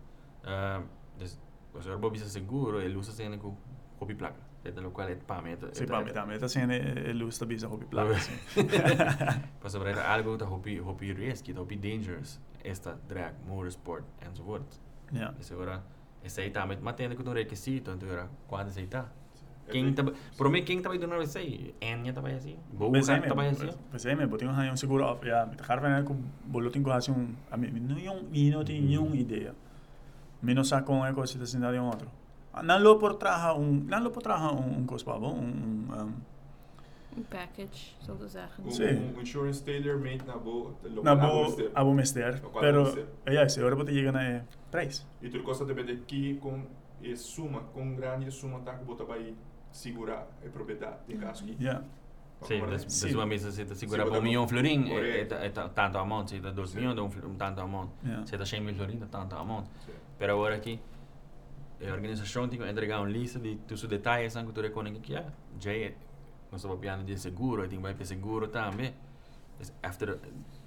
Uh, 0.45 0.81
dus, 1.19 1.37
o 1.73 1.81
senhor 1.81 1.99
Bobby 1.99 2.19
se 2.19 2.29
seguro, 2.29 2.79
ele 2.79 2.95
usa 2.95 3.11
sendo 3.11 3.37
com 3.37 3.53
copy 3.99 4.15
placa. 4.15 4.39
Então, 4.67 4.85
o 4.87 4.91
qual 4.91 5.07
é 5.07 5.15
para 5.15 5.41
mim. 5.41 5.55
Sim, 5.71 5.85
para 5.85 6.03
mim 6.03 6.11
também. 6.11 6.35
Está 6.35 6.47
sendo 6.49 6.73
luz 7.17 7.37
da 7.37 7.45
bisa 7.45 7.67
hobby 7.67 7.85
placa, 7.85 8.11
assim. 8.11 8.33
Para 9.59 9.69
sobre 9.69 9.91
algo 9.93 10.37
da 10.37 10.45
hobby, 10.45 10.77
hobby 10.79 11.13
risky, 11.13 11.53
da 11.53 11.59
hobby 11.61 11.75
dangerous, 11.77 12.39
esta 12.63 12.97
drag, 13.07 13.33
motorsport, 13.47 14.03
and 14.25 14.35
so 14.35 14.43
forth. 14.43 14.79
Ja. 15.11 15.33
Isso 15.39 15.53
agora, 15.53 15.81
esse 16.23 16.41
aí 16.41 16.49
tá, 16.49 16.65
mas 16.65 16.79
mantendo 16.81 17.15
com 17.15 17.23
um 17.29 17.33
requisito, 17.33 17.91
então 17.91 18.09
agora, 18.09 18.29
quando 18.47 18.67
esse 18.67 18.79
aí 18.79 18.87
tá? 18.87 19.05
É 19.67 19.71
Quem 19.71 19.83
bem- 19.85 19.93
tá, 19.93 20.03
por 20.37 20.49
mim, 20.49 20.63
quem 20.63 20.81
tá 20.81 20.89
vai 20.89 20.97
donar 20.97 21.21
isso 21.21 21.37
aí? 21.37 21.73
Enya 21.81 22.13
tá 22.13 22.21
vai 22.21 22.33
assim? 22.35 22.57
Boa 22.73 22.91
Mas 22.91 23.09
aí 23.09 23.21
tá 23.21 23.33
vai 23.33 23.49
mesmo, 23.49 23.69
assim? 23.69 23.77
mas 23.91 24.05
aí 24.05 24.15
mesmo, 24.15 24.31
botinho 24.31 24.51
um 24.51 24.75
seguro 24.77 25.03
off, 25.05 25.25
ja, 25.27 25.45
met 25.45 25.61
haar 25.61 25.79
van 25.81 26.03
com 26.03 26.15
boletim 26.45 26.81
com 26.81 26.91
assim 26.91 27.11
um, 27.11 27.33
a 27.51 27.57
mim 27.57 27.71
não 27.79 27.97
eu 27.99 28.13
não 28.51 28.63
tenho 28.63 28.81
nenhuma 28.85 29.15
ideia. 29.15 29.53
Menos 30.41 30.71
a 30.71 30.81
com 30.81 31.03
a 31.03 31.11
coisa 31.13 31.37
da 31.39 31.45
cidade 31.45 31.77
um 31.79 31.85
outro. 31.87 32.09
Não 32.63 32.79
lo 32.79 32.97
por 32.97 33.15
traga 33.15 33.53
um, 33.53 33.83
não 33.85 34.03
lo 34.03 34.11
por 34.11 34.23
traga 34.23 34.53
um, 34.53 34.79
um 34.79 34.85
cospabo, 34.85 35.27
um, 35.27 35.87
um, 35.91 36.13
Een 37.17 37.25
package, 37.29 37.95
zeggen. 38.27 38.63
Um, 38.63 38.71
Sim. 38.71 39.13
um 39.15 39.19
insurance 39.19 39.63
tailor-made 39.63 40.23
na 40.27 40.37
boa. 40.37 40.71
na 41.03 41.15
bo 41.15 41.55
abo 41.73 41.93
mester, 41.93 42.39
Lo 42.43 42.49
qual 42.51 42.61
pero 42.61 42.83
mester. 42.83 43.07
é 43.25 43.45
isso, 43.45 43.59
agora 43.59 43.75
bote 43.75 43.91
chega 43.91 44.11
na 44.11 44.43
preço. 44.69 45.07
E 45.21 45.29
tu 45.29 45.41
gosta 45.41 45.65
de 45.65 45.73
ver 45.73 45.91
aqui 45.91 46.35
com 46.35 46.63
e 47.01 47.15
suma, 47.15 47.61
com 47.73 47.95
grande 47.95 48.29
suma 48.31 48.59
tá 48.59 48.75
que 48.75 48.85
bota 48.85 49.03
vai 49.03 49.33
segurar 49.71 50.27
a 50.45 50.49
propriedade 50.49 50.97
de 51.07 51.17
caso 51.17 51.43
aqui. 51.43 51.57
Ja. 51.59 51.81
Sim, 52.43 52.61
das, 52.67 53.03
uma 53.13 53.25
mesa 53.25 53.51
você 53.51 53.65
segura 53.75 54.05
um 54.05 54.21
milhão 54.21 54.47
florim, 54.47 54.91
é, 54.91 55.25
tanto 55.25 55.97
amount, 55.97 56.29
você 56.29 56.39
dá 56.39 56.51
dois 56.51 56.75
milhões, 56.75 56.97
um, 56.99 57.05
um 57.05 57.35
tanto 57.35 57.61
amount. 57.61 57.89
Ja. 58.03 58.23
Você 58.23 58.37
dá 58.37 58.45
100 58.45 58.61
mil 58.61 58.75
florim, 58.75 58.99
tanto 59.09 59.35
amount. 59.35 59.65
Sim. 59.83 59.91
Pero 60.19 60.33
agora 60.33 60.55
aqui, 60.55 60.79
a 60.96 60.96
organização 61.81 62.47
tem 62.47 62.59
que 62.59 62.67
entregar 62.67 62.99
uma 62.99 63.09
lista 63.09 63.39
de 63.39 63.55
todos 63.55 63.83
os 63.83 63.89
detalhes 63.89 64.33
que 64.33 64.51
tu 64.51 64.61
reconhece 64.61 64.99
que 64.99 65.15
é. 65.15 65.25
Já 65.59 65.71
nós 66.51 66.61
estamos 66.61 66.79
piano 66.79 67.03
de 67.03 67.17
seguro, 67.17 67.67
tem 67.67 67.77
que 67.77 67.83
vai 67.83 68.05
seguro 68.05 68.47
também. 68.47 68.93
After, 69.83 70.19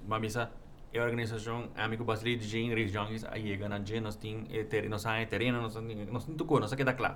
mas 0.07 0.21
misa, 0.21 0.51
a 0.93 1.01
organização, 1.01 1.69
amigo 1.75 2.03
basri 2.03 2.35
de 2.35 2.47
gente, 2.47 2.73
regiões, 2.75 3.23
aí 3.25 3.43
chega 3.43 3.69
na 3.69 3.77
gente, 3.77 4.01
nós 4.01 4.15
tem 4.15 4.43
terreno, 4.69 4.89
nós 4.89 5.03
tem 5.03 5.25
terreno, 5.27 5.61
nós 5.61 6.25
tem 6.25 6.35
tudo, 6.35 6.59
nós 6.59 6.73
queda 6.73 6.93
claro. 6.93 7.15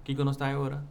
O 0.00 0.04
que 0.04 0.14
que 0.14 0.24
nós 0.24 0.36
está 0.36 0.48
agora? 0.48 0.82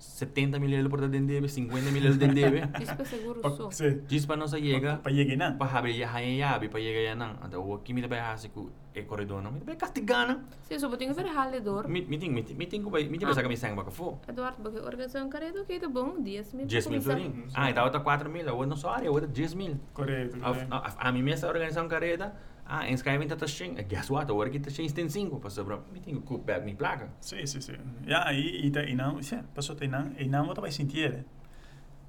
70 0.00 0.58
mil 0.58 0.70
euros 0.70 0.90
por 0.90 1.06
dendebe, 1.06 1.46
50 1.48 1.90
mil 1.90 2.02
euros 2.02 2.16
dendebe. 2.16 2.62
Isso 2.80 2.96
que 2.96 3.02
é 3.02 3.04
seguro 3.04 3.40
Pa, 3.40 3.50
só. 3.50 3.70
sim. 3.70 4.00
Diz 4.08 4.24
para 4.24 4.36
nós 4.36 4.50
chega, 4.50 4.96
Pa 4.96 5.10
chega 5.10 5.36
na. 5.36 5.52
para 5.52 5.78
abrir 5.78 5.96
ya 5.98 6.08
hanya 6.10 6.32
yabi, 6.52 6.68
para 6.68 6.80
chegar 6.80 7.00
ya 7.00 7.14
não. 7.14 7.36
Então, 7.46 7.70
o 7.70 7.78
que 7.78 7.92
me 7.92 8.00
vai 8.06 8.18
fazer 8.20 8.48
com 8.48 8.60
o 8.60 9.04
corredor, 9.06 9.40
não 9.42 9.52
me 9.52 9.60
vai 9.60 9.76
castigar, 9.76 10.26
não. 10.26 10.40
Sim, 10.62 10.78
só 10.78 10.88
botinho 10.88 11.14
verhaledor. 11.14 11.86
Me 11.86 12.00
me 12.02 12.18
tem 12.18 12.30
me 12.30 12.42
tem 12.42 12.56
me 12.56 12.66
tem 12.66 12.82
que 12.82 12.90
vai 12.90 13.04
me 13.04 13.18
tem 13.18 13.28
que 13.28 13.34
sacar 13.34 13.48
me 13.48 13.56
sangue 13.56 13.76
para 13.76 13.90
fora. 13.90 14.16
Eduardo, 14.26 14.62
porque 14.62 14.78
a 14.78 14.82
organização 14.82 15.28
caredo 15.28 15.64
que 15.64 15.74
é 15.74 15.88
bom, 15.88 16.20
10 16.20 16.54
mil. 16.54 16.66
10 16.66 16.86
mil 16.88 17.02
florim. 17.02 17.44
Ah, 17.54 17.70
então 17.70 17.84
outra 17.84 18.00
4 18.00 18.28
mil, 18.30 18.54
ou 18.54 18.66
não 18.66 18.76
só 18.76 18.90
área, 18.90 19.10
outra 19.10 19.28
10 19.28 19.54
mil. 19.54 19.78
Correto. 19.94 20.36
A, 20.42 20.48
correto. 20.52 20.66
a, 20.74 21.08
a 21.08 21.12
mim 21.12 21.22
mesma 21.22 21.46
organização 21.48 21.86
careta, 21.86 22.34
ah, 22.72 22.88
inscreve 22.88 23.26
tá 23.26 23.34
tashin, 23.34 23.74
guess 23.82 24.08
what, 24.08 24.30
agora 24.30 24.48
que 24.48 24.60
tashin 24.60 24.88
tem 24.90 25.08
5, 25.08 25.40
para 25.40 25.50
sobrar, 25.50 25.80
me 25.92 25.98
tem 25.98 26.20
que 26.20 26.38
back 26.38 26.62
minha 26.64 26.76
placa. 26.76 27.10
Sim, 27.20 27.44
sim, 27.44 27.60
sim. 27.60 27.72
Ja, 28.06 28.32
e, 28.32 28.68
e, 28.68 28.90
e 28.90 28.94
não, 28.94 29.20
sim, 29.20 29.42
passou 29.52 29.74
tem 29.74 29.88
não, 29.88 30.12
e 30.16 30.28
não 30.28 30.46
você 30.46 30.60
vai 30.60 30.70
sentir. 30.70 31.24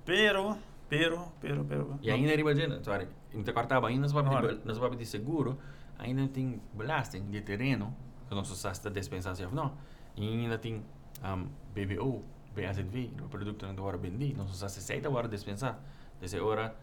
Pero, 0.05 0.55
pero, 0.87 1.33
pero, 1.41 1.65
pero. 1.65 1.99
E 1.99 2.11
ainda 2.11 2.31
arriba 2.31 2.53
de, 2.53 2.83
sorry, 2.83 3.07
ainda 3.33 3.53
cortava 3.53 3.87
ainda 3.87 4.01
nós 4.01 4.13
Não, 4.13 4.23
vamos 4.23 4.63
nós 4.63 4.77
vamos 4.77 4.99
de 4.99 5.05
seguro, 5.07 5.57
ainda 5.97 6.27
tem 6.27 6.61
belasting 6.75 7.23
de 7.31 7.41
terreno, 7.41 7.97
que 8.29 8.35
nós 8.35 8.47
só 8.47 8.69
está 8.69 8.91
dispensação 8.91 9.49
não. 9.51 9.73
E 10.15 10.27
ainda 10.27 10.59
tem 10.59 10.85
um, 11.23 11.47
BBO, 11.73 12.23
BAZV, 12.55 13.13
o 13.23 13.29
produto 13.29 13.65
que 13.65 13.71
agora 13.71 13.97
vendi, 13.97 14.35
só 14.37 14.67
se 14.67 14.77
aceita 14.77 15.07
agora 15.07 15.27
dispensar. 15.27 15.79
Dessa 16.19 16.39
hora 16.43 16.75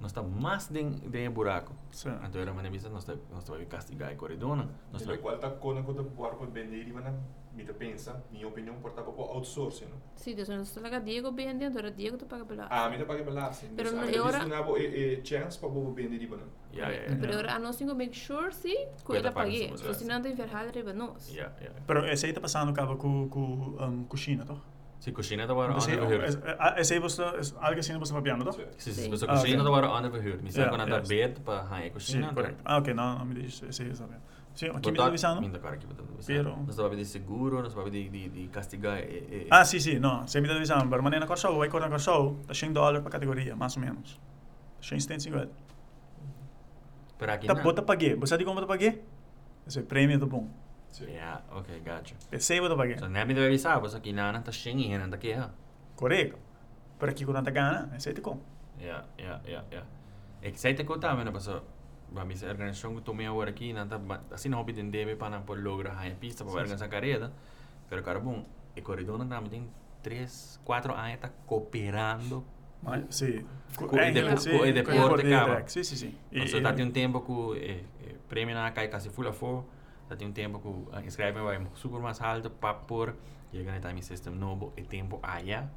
nós 0.00 0.10
está 0.10 0.22
mais 0.22 0.68
de 0.68 0.82
de 0.84 1.28
buraco. 1.28 1.72
Sim. 1.90 2.10
Então 2.26 2.40
era 2.40 2.52
uma 2.52 2.62
vista 2.70 2.88
nós 2.88 3.02
está 3.06 3.14
nós 3.32 3.46
vai 3.48 3.64
castigar 3.66 4.10
a 4.10 4.14
corredona, 4.16 4.64
nós 4.92 5.02
Nós 5.02 5.04
vai 5.06 5.18
qual 5.18 5.38
tá 5.38 5.50
quando 5.50 5.82
quando 5.84 6.04
por 6.04 6.30
por 6.36 6.48
vender 6.48 6.86
e 6.88 6.92
mana 6.92 7.14
me 7.52 7.64
tá 7.64 7.74
pensa, 7.74 8.22
minha 8.30 8.46
opinião 8.46 8.76
por 8.76 8.92
tá 8.92 9.02
por 9.02 9.18
outsourcing, 9.20 9.86
não? 9.86 9.98
Sim, 10.14 10.34
nós 10.36 10.48
estamos 10.68 10.90
lá 10.90 10.98
Diego 11.00 11.32
dentro, 11.32 11.66
agora 11.66 11.90
Diego 11.90 12.16
tu 12.16 12.24
paga 12.24 12.44
pela. 12.44 12.66
Ah, 12.70 12.88
me 12.88 12.96
tá 12.96 13.04
paga 13.04 13.24
pela. 13.24 13.50
Pero 13.76 13.92
Mas 13.96 14.08
no- 14.08 14.14
a 14.14 14.16
e 14.16 14.20
ora- 14.20 14.38
isso 14.38 14.48
não 14.48 14.76
é 14.76 15.14
é 15.14 15.24
chance 15.24 15.58
para 15.58 15.68
bobo 15.68 15.92
vender 15.92 16.22
e 16.22 16.26
mana. 16.28 16.44
Yeah, 16.72 16.94
yeah, 16.94 17.16
Pero 17.20 17.32
agora 17.32 17.58
nós 17.58 17.76
temos 17.76 17.94
make 17.96 18.16
sure 18.16 18.52
se 18.54 18.72
paga 19.32 19.50
pague. 19.50 19.66
se 19.94 20.04
não 20.04 20.22
tem 20.22 20.32
verhaled 20.32 20.72
riba 20.78 20.92
nós. 20.92 21.28
Yeah, 21.28 21.52
yeah. 21.60 21.80
Pero 21.88 22.06
esse 22.06 22.26
aí 22.26 22.32
tá 22.32 22.40
passando 22.40 22.72
cabo 22.72 22.96
com 22.96 23.28
com 23.28 23.40
um, 23.84 24.04
coxina, 24.04 24.44
toch? 24.46 24.60
Se 25.00 25.12
Esse 25.78 25.90
under 25.92 26.02
aí, 26.02 26.08
verhuur. 26.08 26.24
esse 26.78 26.92
aí 26.94 27.00
você, 27.00 27.22
algo 27.22 27.80
assim 27.80 27.98
você 27.98 28.12
vai 28.12 28.22
piano, 28.22 28.44
toch? 28.44 28.60
Se 28.76 28.92
Sim. 28.92 29.10
se 29.10 29.16
se 29.16 29.24
Ah, 29.24 29.28
cozinha 29.28 29.54
ok. 29.56 29.64
da 29.64 29.70
vara 29.70 29.88
under 29.98 30.10
verhuur. 30.10 30.42
Mi 30.42 30.52
sa 30.52 30.60
Yeah, 30.60 30.70
ko 30.70 30.76
na 30.76 30.84
yes. 30.96 31.08
da 31.08 31.08
bed 31.08 31.40
pa 31.40 31.66
ha 31.70 31.80
e 31.80 31.84
Sim, 31.84 31.90
cozinha. 31.90 32.34
correto. 32.34 32.60
Ah, 32.64 32.76
ok, 32.78 32.92
não, 32.92 33.18
não 33.18 33.24
me 33.24 33.34
me 34.92 34.98
tá 34.98 35.06
avisando. 35.06 35.40
minda 35.40 35.58
cara 35.58 35.74
aqui 35.76 35.86
botar 35.86 36.02
Pero- 36.26 36.56
Nós 36.66 36.76
tava 36.76 36.94
de 36.96 37.04
seguro, 37.06 37.62
nós 37.62 37.72
tava 37.72 37.90
de 37.90 38.08
de 38.10 38.28
de 38.28 38.48
castigar 38.48 38.98
e 39.00 39.46
e. 39.46 39.46
Ah, 39.50 39.64
sim, 39.64 39.78
sim, 39.80 39.98
não, 39.98 40.26
você 40.28 40.38
me 40.38 40.48
tá 40.48 40.54
avisando, 40.54 40.86
pero 40.90 41.02
maneira 41.02 41.24
na 41.24 41.36
show, 41.36 41.56
vai 41.58 41.68
cortar 41.70 41.88
na 41.88 41.98
show, 41.98 42.36
tá 42.46 42.52
100 42.52 42.70
dólares 42.72 43.00
para 43.00 43.10
categoria, 43.10 43.56
mais 43.56 43.74
ou 43.76 43.82
menos. 43.82 44.20
150. 44.82 45.48
Pero 47.18 47.32
aqui 47.32 47.46
Tá, 47.46 47.54
na. 47.54 47.62
bota 47.62 47.80
paguei, 47.82 48.14
você 48.16 48.30
sabe 48.34 48.44
como 48.44 48.56
bota 48.56 48.66
paguei? 48.66 49.02
Esse 49.66 49.80
prêmio 49.82 50.18
tá 50.20 50.26
bom. 50.26 50.46
Yeah, 51.00 51.42
okay, 51.52 51.80
gotcha. 51.80 52.14
Esse 52.32 52.52
aí 52.54 52.60
bota 52.60 52.76
paguei. 52.76 52.98
So 52.98 53.08
na 53.08 53.24
mi 53.24 53.34
deve 53.34 53.46
avisar, 53.46 53.80
basta 53.80 53.98
aqui 53.98 54.12
na 54.12 54.32
na 54.32 54.40
ta 54.42 54.52
shingi 54.52 54.90
hen 54.92 55.00
anda 55.02 55.16
que 55.18 55.32
ha. 55.32 55.50
Correto. 55.96 56.36
Pero 56.98 57.12
aqui 57.12 57.24
com 57.24 57.32
tanta 57.32 57.50
gana, 57.50 57.90
esse 57.96 58.08
aí 58.08 58.14
tá 58.14 58.20
com. 58.22 58.38
Yeah, 58.78 59.04
yeah, 59.18 59.40
yeah, 59.46 59.64
yeah. 59.70 59.86
E 60.42 60.50
que 60.50 60.58
sai 60.58 60.74
te 60.74 60.84
contar, 60.84 61.16
mena 61.16 61.32
paso. 61.32 61.62
Ba 62.12 62.24
mi 62.24 62.34
sa 62.36 62.48
organização 62.48 62.94
que 62.96 63.02
tomei 63.02 63.26
agora 63.26 63.50
aqui, 63.50 63.72
na 63.72 63.86
ta 63.86 64.00
assim 64.32 64.48
não 64.48 64.58
hobby 64.58 64.72
den 64.72 64.90
debe 64.90 65.14
para 65.16 65.38
por 65.40 65.56
logra 65.62 65.92
ha 65.92 66.10
pista 66.18 66.44
para 66.44 66.52
Sim, 66.52 66.58
organizar 66.60 66.88
carreira. 66.88 67.30
Pero 67.88 68.02
cara 68.02 68.18
bom, 68.18 68.44
e 68.74 68.80
corredor 68.82 69.16
não 69.18 69.44
tem 69.44 69.68
3, 70.02 70.60
4 70.64 70.92
anos 70.92 71.18
tá 71.20 71.30
cooperando 71.46 72.44
Mas, 72.82 73.04
sim. 73.14 73.44
Com 73.76 73.84
o 73.84 73.88
depo- 73.88 74.36
sim, 74.40 74.50
com 74.50 74.56
o 74.56 74.58
com 74.60 74.72
deporte, 74.72 75.22
deporte, 75.22 75.28
cara. 75.28 75.68
Sim, 75.68 75.82
sim, 75.84 75.96
sim. 75.96 76.14
Então, 76.32 76.46
só 76.48 76.60
tá 76.60 76.72
tem 76.72 76.84
um 76.86 76.90
tempo 76.90 77.20
que 77.20 77.58
eh, 77.58 77.84
eh, 78.06 78.14
prêmio 78.28 78.54
na 78.54 78.70
cai 78.72 78.88
quase 78.88 79.08
full 79.10 79.30
for, 79.32 79.62
tá 79.62 79.68
tem 80.16 80.28
um 80.28 80.32
tempo 80.32 80.58
que 80.58 80.68
uh, 80.68 81.06
inscreve 81.06 81.40
vai 81.40 81.60
super 81.74 82.00
mais 82.00 82.20
alto 82.20 82.50
para 82.50 82.74
por 82.74 83.14
chega 83.52 83.72
no 83.72 83.80
time 83.80 84.02
system 84.02 84.34
novo 84.34 84.72
e 84.76 84.82
tempo 84.82 85.18
allá 85.22 85.68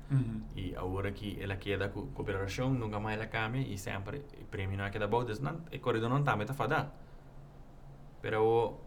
e 0.55 0.75
agora 0.75 1.11
que 1.11 1.41
ela 1.41 1.55
queda 1.55 1.89
com 1.89 2.07
cooperação 2.07 2.73
nunca 2.73 2.99
mais 2.99 3.17
ela 3.17 3.27
cambia 3.27 3.61
e 3.61 3.77
sempre 3.77 4.21
o 4.39 4.45
prêmio 4.45 4.77
não 4.77 4.89
queda 4.89 5.07
bom, 5.07 5.23
não 5.41 5.61
e 5.71 5.79
corredor 5.79 6.09
não 6.09 6.23
tá 6.23 6.36
meta 6.36 6.53
fada. 6.53 6.91
Pero 8.21 8.77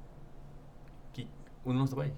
que 1.13 1.29
um 1.65 1.73
não 1.73 1.85
está 1.85 1.97
bem. 1.97 2.13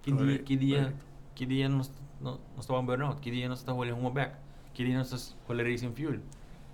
Que 0.00 0.12
dia, 0.12 0.38
que 0.38 0.56
dia, 0.56 0.94
que 1.34 1.46
dia 1.46 1.68
nós 1.68 1.90
nós 2.20 2.38
estamos 2.58 2.84
burnout, 2.86 3.20
que 3.20 3.30
dia 3.30 3.48
nós 3.48 3.58
estamos 3.58 3.80
olhando 3.80 3.98
uma 3.98 4.10
back, 4.10 4.36
que 4.72 4.84
dia 4.84 4.96
nós 4.96 5.12
estamos 5.12 5.36
olhando 5.48 5.68
racing 5.68 5.92
fuel. 5.92 6.20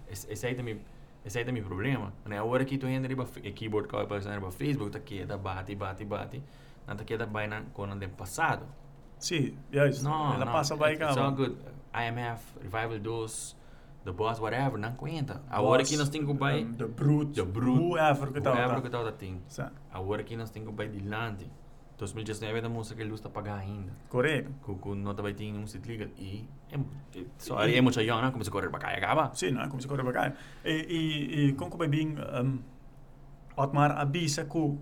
Esse 0.09 0.31
esse 0.31 0.47
aí 0.47 0.55
também 0.55 0.79
esse 1.25 1.39
aí 1.39 1.45
também 1.45 1.63
problema. 1.63 2.13
Né? 2.25 2.39
Agora 2.39 2.65
que 2.65 2.77
tu 2.79 2.87
entra 2.87 3.09
riba 3.09 3.27
e 3.43 3.53
keyboard 3.53 3.89
ka 3.89 4.05
pa 4.07 4.21
sa 4.21 4.35
riba 4.35 4.51
Facebook 4.51 4.91
tá 4.91 5.01
queda 5.01 5.37
bate 5.37 5.75
bate 5.75 6.05
bate. 6.05 6.43
Não 6.87 6.97
tá 6.97 7.05
queda 7.05 7.27
bem 7.27 7.47
na 7.47 7.63
com 7.73 7.85
o 7.85 7.97
tempo 7.97 8.17
passado. 8.17 8.67
Sim, 9.19 9.57
é 9.73 9.89
isso. 9.89 10.03
No, 10.03 10.35
Ela 10.35 10.45
no, 10.45 10.53
passa 10.53 10.75
vai 10.75 10.95
it's, 10.95 11.03
it's 11.03 11.17
all 11.17 11.31
cá. 11.31 11.37
good. 11.37 11.57
IMF, 11.95 12.43
Revival 12.61 12.99
2, 12.99 13.57
The 14.05 14.11
Boss, 14.13 14.41
whatever, 14.41 14.79
não 14.79 14.93
conta. 14.95 15.41
Agora 15.49 15.85
que 15.85 15.97
nós 15.97 16.09
temos 16.09 16.33
que 16.33 16.39
vai... 16.39 16.65
The 16.65 16.87
Brute. 16.87 17.35
The 17.35 17.45
Brute. 17.45 17.81
Whoever 17.81 18.33
que 18.33 18.41
tá. 18.41 18.53
Whoever 18.53 18.83
que 18.83 18.91
tá 18.91 19.03
da 19.05 19.13
tem. 19.13 19.41
Sim. 19.47 19.67
Agora 19.93 20.25
que 20.25 20.37
nós 20.37 20.51
temos 20.51 20.71
que 20.71 20.75
vai 20.75 20.89
dilante. 20.89 21.49
2019 22.03 22.59
é 22.59 22.61
da 22.61 22.69
música 22.69 22.97
que 22.97 23.03
ele 23.03 23.15
está 23.15 23.31
pagar 23.31 23.59
ainda. 23.59 23.93
Correto. 24.09 24.51
Que 24.65 24.95
não 24.95 25.15
tá 25.15 25.23
vai 25.23 25.35
ter 25.35 25.53
um 25.53 25.67
sítio 25.67 25.93
legal. 25.93 26.09
E... 26.19 26.49
é- 26.73 27.25
Só 27.39 27.59
aí 27.59 27.77
é 27.77 27.81
muito 27.81 27.99
aí, 28.01 28.07
não? 28.07 28.33
Como 28.33 28.43
se 28.45 28.51
correr 28.51 28.71
para 28.71 28.81
cá 28.81 28.93
e 28.93 28.97
acaba. 28.97 29.31
Sim, 29.35 29.53
não, 29.53 29.69
como 29.69 29.81
se 29.81 29.87
corre 29.87 30.03
para 30.03 30.13
cá. 30.13 30.33
E, 30.65 30.73
e, 30.73 31.49
e 31.49 31.53
como 31.53 31.77
bem, 31.77 32.17
um, 32.19 32.59
Otmar 33.57 33.93
avisa 33.99 34.45
que 34.45 34.79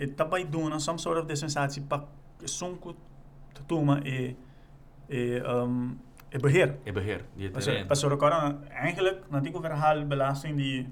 e 0.00 0.06
também 0.08 0.46
dona 0.46 0.80
some 0.80 0.98
sort 0.98 1.18
of 1.20 1.36
sensatie 1.36 1.82
para 1.82 2.04
sonko 2.46 2.96
te 3.54 3.62
toma 3.62 4.00
e 4.04 4.36
e 5.08 5.40
um, 5.46 5.96
e 6.32 6.38
beheer. 6.38 6.78
É 6.84 6.90
beheer. 6.90 7.24
Pas 7.52 7.64
terreno. 7.64 7.86
pas 7.86 8.02
er 8.02 8.16
kan 8.16 8.64
eigenlijk 8.70 9.30
na 9.30 9.40
die 9.40 9.52
verhaal 9.52 10.04
belasting 10.04 10.56
die 10.56 10.86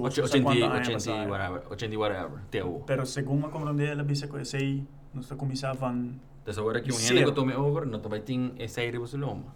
80, 0.00 0.38
80, 0.38 0.96
80, 0.96 1.28
whatever. 1.28 1.62
80, 1.70 1.98
whatever. 1.98 2.40
Teu. 2.50 2.82
Pero 2.86 3.04
según 3.04 3.42
me 3.42 3.50
comprende 3.50 3.90
ela 3.90 4.02
bisa 4.02 4.28
ko 4.28 4.42
sei 4.44 4.86
nos 5.12 5.30
está 5.30 5.72
van 5.74 6.20
Então 6.42 6.62
agora 6.64 6.80
que 6.80 6.90
um 6.90 6.96
Zero. 6.96 7.18
ano 7.18 7.28
que 7.28 7.34
tome 7.34 7.54
over, 7.54 7.86
não 7.86 8.00
tá 8.00 8.08
vai 8.08 8.20
ter 8.20 8.52
esse 8.58 8.80
aí 8.80 8.90
de 8.90 8.98
loma. 9.16 9.54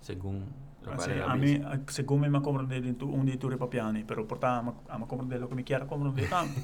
Segundo... 0.00 0.46
Assim, 0.86 1.12
a 1.18 1.34
mim, 1.34 1.62
según 1.88 2.20
me 2.20 2.40
comprende 2.42 2.78
de 2.80 2.92
tu 2.92 3.06
um 3.08 3.24
de 3.24 3.38
tu 3.38 3.48
papiani, 3.56 4.04
pero 4.04 4.26
porta 4.26 4.58
ama 4.58 4.74
ama 4.88 5.06
comprende 5.06 5.38
lo 5.38 5.48
que 5.48 5.54
me 5.54 5.64
quiera 5.64 5.86
comprender 5.86 6.28
tanto. 6.28 6.60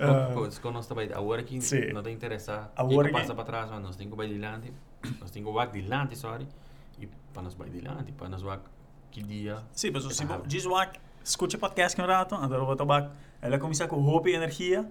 Ah. 0.00 0.30
Quando 0.60 0.74
nós 0.74 0.84
estamos 0.84 1.12
agora 1.14 1.44
que 1.44 1.58
não 1.92 2.02
te 2.02 2.10
interessa, 2.10 2.72
Agora 2.74 3.08
que 3.08 3.14
que- 3.14 3.20
passa 3.20 3.34
para 3.34 3.44
trás, 3.44 3.70
mas 3.70 3.82
nós 3.82 3.96
temos 3.96 4.18
que 4.18 4.24
ir 4.26 4.44
adiante, 4.44 4.72
nós 5.20 5.30
temos 5.30 5.70
que 5.70 5.78
ir 5.78 5.84
adiante, 5.84 6.16
sorry, 6.16 6.48
e 6.98 7.06
para 7.06 7.42
nós 7.42 7.54
ir 7.54 7.86
adiante, 7.86 8.12
para 8.12 8.28
nós 8.28 8.42
que 8.42 8.48
dia. 9.22 9.58
Sim, 9.72 9.90
mas 9.92 10.04
se 10.04 10.24
Ah. 10.24 10.40
diz 10.46 10.66
wak, 10.66 10.98
escute 11.24 11.58
podcast 11.58 12.00
um 12.00 12.06
rato, 12.06 12.34
então 12.34 12.52
eu 12.52 12.66
vou 12.66 12.76
tomar, 12.76 13.10
ela 13.40 13.58
começa 13.58 13.86
com 13.86 13.96
roupa 13.96 14.28
e 14.30 14.34
energia, 14.34 14.88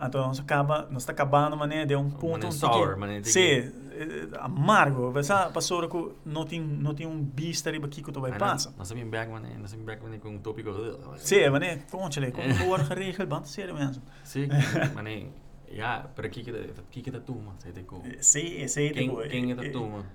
então 0.00 0.26
nós 0.26 0.38
acaba, 0.38 0.86
nós 0.90 1.02
está 1.02 1.12
acabando 1.12 1.56
mané 1.56 1.86
de 1.86 1.96
um 1.96 2.10
ponto 2.10 2.32
Mané 2.32 2.46
um 2.46 2.52
sour, 2.52 2.96
mané 2.98 3.22
Sim, 3.22 3.72
eh, 3.92 4.28
amargo, 4.38 5.10
vai 5.10 5.22
ser 5.22 5.50
passou 5.52 5.88
que 5.88 6.14
não 6.24 6.44
tem 6.44 6.60
não 6.60 6.94
tem 6.94 7.06
um 7.06 7.22
bista 7.22 7.70
ali 7.70 7.78
aqui 7.78 8.02
que 8.02 8.12
tu 8.12 8.20
vai 8.20 8.36
passar. 8.36 8.72
Nós 8.76 8.90
estamos 8.90 9.10
back, 9.10 9.30
man, 9.30 9.40
nós 9.40 9.66
estamos 9.66 9.86
back 9.86 10.02
man, 10.02 10.18
com 10.18 10.30
um 10.30 10.38
tópico. 10.38 10.70
Sim, 11.16 11.48
mané, 11.48 11.78
conte 11.90 12.20
como 12.32 12.54
for 12.54 12.84
geregeld, 12.84 13.26
band 13.26 13.44
sério 13.44 13.74
mesmo. 13.74 14.02
Sim, 14.24 14.48
man, 14.94 15.32
Ja, 15.68 16.06
pero 16.14 16.30
kika 16.30 16.52
da 16.52 16.82
kika 16.90 17.10
da 17.10 17.20
tuma, 17.20 17.54
sai 17.58 17.72
te 17.72 17.82
ko. 17.82 18.02
Sei, 18.20 18.68
sei, 18.68 18.92
Quem 18.92 19.08
tipo, 19.08 19.28
quem 19.28 19.50
é 19.50 19.52
eh, 19.52 19.54
da 19.54 19.64
eh, 19.64 19.70
tuma? 19.70 20.06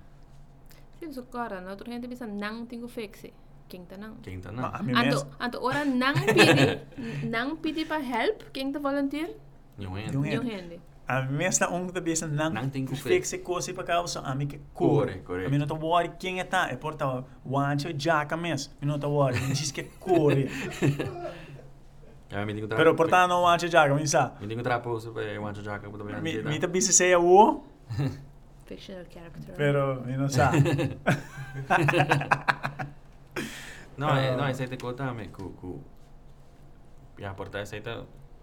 Sim, 0.98 1.12
so 1.12 1.24
cara, 1.24 1.60
na 1.60 1.70
outra 1.70 1.90
gente 1.90 2.08
bisa 2.08 2.26
nang 2.26 2.66
tingo 2.66 2.88
fixe. 2.88 3.32
Tá 3.80 3.96
nang? 3.96 4.14
Quem 4.22 4.40
tá 4.40 4.52
Ma, 4.52 4.62
na? 4.62 4.68
a 4.76 4.82
mim 4.82 4.92
Anto, 4.94 5.26
anto 5.40 5.58
ora 5.64 5.84
nang 5.84 6.14
pidi, 6.14 6.78
nang 7.32 7.56
pidi 7.56 7.84
pa 7.88 7.96
help, 7.96 8.44
tá 8.52 8.78
volunteer? 8.78 9.30
Yung 9.78 9.96
hen. 9.96 10.12
Yung 10.12 10.24
hen. 10.24 10.34
Yung 10.36 10.46
gente. 10.46 10.80
a 11.08 11.22
mesmo 11.22 11.66
um 11.74 11.88
que 11.88 12.00
bisa 12.00 12.26
nang 12.26 12.52
Nang 12.54 12.70
que 12.70 12.96
fixe 12.96 13.38
coisa 13.38 13.72
para 13.74 13.84
causa 13.84 14.20
a 14.20 14.34
mim 14.34 14.46
que 14.46 14.58
Core, 14.72 15.20
core. 15.20 15.22
correto. 15.24 15.48
A 15.48 15.50
mim 15.50 15.58
não 15.58 15.66
tá 15.66 15.74
worry 15.74 16.10
quem 16.18 16.40
é 16.40 16.44
tá, 16.44 16.68
é 16.70 16.76
porta 16.76 17.24
wancho 17.44 17.88
jaca 17.96 18.36
mesmo. 18.36 18.72
Mim 18.80 18.88
não 18.88 18.98
tá 18.98 19.08
worry, 19.08 19.40
mim 19.40 19.52
diz 19.52 19.72
que 19.72 19.80
é 19.80 19.84
core. 19.98 20.48
Ja, 22.30 22.46
mi 22.46 22.54
tingo 22.54 22.68
tra. 22.68 22.76
Pero 22.76 22.94
porta 22.94 23.26
não 23.26 23.42
wancho 23.42 23.68
jaca, 23.68 23.94
mim 23.94 24.06
sa. 24.06 24.32
Mi 24.40 24.48
tingo 24.48 24.62
trapo 24.62 25.00
so 25.00 25.12
pe 25.12 25.38
wancho 25.38 25.62
jaka 25.62 25.90
tabi. 25.90 26.20
Mi 26.22 26.42
mi 26.42 26.58
tá 26.58 26.66
bisa 26.66 26.92
sei 26.92 27.14
o, 27.14 27.62
Fictional 28.64 29.04
character. 29.12 29.54
pero 29.56 30.02
mim 30.06 30.16
não 30.16 30.28
sa. 30.28 30.52
No, 33.96 34.08
Ah. 34.08 34.22
eh, 34.24 34.36
no, 34.36 34.46
ese 34.48 34.66
te 34.68 34.76
cota 34.78 35.12
me 35.12 35.28
ku 35.30 35.52
ku. 35.60 35.80
Ya, 37.18 37.34
porta 37.36 37.60
ese 37.60 37.80
te 37.80 37.90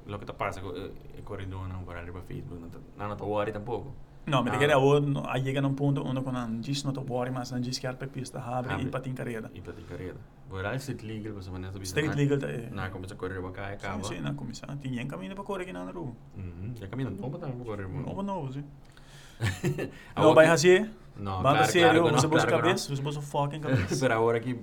lo 0.06 0.20
que 0.20 0.26
te 0.26 0.34
pasa 0.34 0.62
con 0.62 0.76
el 0.76 1.24
corredor 1.24 1.68
no 1.68 1.84
para 1.86 2.02
Facebook, 2.22 2.60
no 2.60 2.68
no 2.98 3.08
no 3.08 3.16
te 3.18 3.24
worry 3.24 3.52
tampoco. 3.52 3.94
Não, 4.26 4.40
Ah. 4.46 4.58
que 4.58 4.64
era 4.64 4.78
o, 4.78 5.24
aí 5.28 5.44
chega 5.44 5.60
num 5.62 5.74
ponto 5.74 6.04
onde 6.06 6.22
quando 6.22 6.38
não 6.38 6.62
diz 6.62 6.84
não 6.84 6.94
tá 6.94 7.02
worry, 7.02 7.32
mas 7.32 7.52
não 7.52 7.60
diz 7.60 7.80
que 7.80 7.88
a 7.88 7.94
pista 7.94 8.40
abre 8.40 8.74
Abre. 8.74 8.86
e 8.86 8.90
patin 8.90 9.14
carreira. 9.16 9.50
Y 9.56 9.62
platicar 9.62 9.98
carrera. 9.98 10.18
Bueno, 10.50 10.72
es 10.72 10.82
street 10.90 11.02
legal, 11.04 11.34
pues 11.34 11.48
manejo 11.50 11.74
tu 11.74 11.82
Street 11.84 12.14
legal 12.16 12.38
tá 12.40 12.48
é. 12.48 12.70
Na 12.72 12.90
começa 12.92 13.14
a 13.16 13.18
correr 13.18 13.42
para 13.42 13.52
cá 13.52 13.74
e 13.74 13.78
cá. 13.78 13.98
Sim, 14.04 14.22
na 14.22 14.34
comissão. 14.36 14.70
Tinha 14.78 15.06
caminho 15.08 15.34
para 15.36 15.44
correr 15.44 15.64
aqui 15.64 15.74
na 15.74 15.84
rua. 15.92 16.14
Mhm. 16.36 16.76
Ya 16.80 16.88
caminho, 16.88 17.10
não 17.12 17.30
para 17.32 17.50
correr. 17.52 17.88
Novo, 17.88 18.22
novo, 18.22 18.54
sim. 18.54 18.64
Ah, 20.16 20.22
Não 20.24 20.34
vai 20.36 20.48
fazer. 20.48 20.92
No, 21.16 21.38
Banda 21.42 21.58
claro, 21.60 21.72
sério, 21.72 21.90
claro 22.02 22.06
que 22.06 22.12
no, 22.12 22.22
você 22.22 22.28
bolsa 22.28 22.46
no. 22.46 22.52
cabeça, 22.52 22.96
você 22.96 23.02
bolsa 23.02 23.22
foca 23.22 23.56
em 23.56 23.62
cabeça. 23.62 23.96
Pero 24.00 24.14
ahora 24.14 24.40
que 24.40 24.54
que 24.54 24.60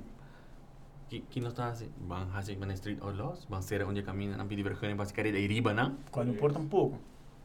que 1.09 1.41
não 1.41 1.49
está 1.49 1.69
assim, 1.69 1.89
vão 2.01 2.27
fazer 2.29 2.57
na 2.59 2.75
street 2.75 2.99
outlaws, 3.01 3.47
vão 3.49 3.63
ser 3.63 3.83
onde 3.85 4.03
caminha, 4.03 4.37
não 4.37 4.47
pedir 4.47 4.63
vergonha 4.63 4.97
para 4.97 5.07
ficar 5.07 5.25
aí 5.25 5.47
riba, 5.47 5.73
não? 5.73 5.97
Qual 6.11 6.27
importa 6.27 6.59
um 6.59 6.67
pouco. 6.67 6.99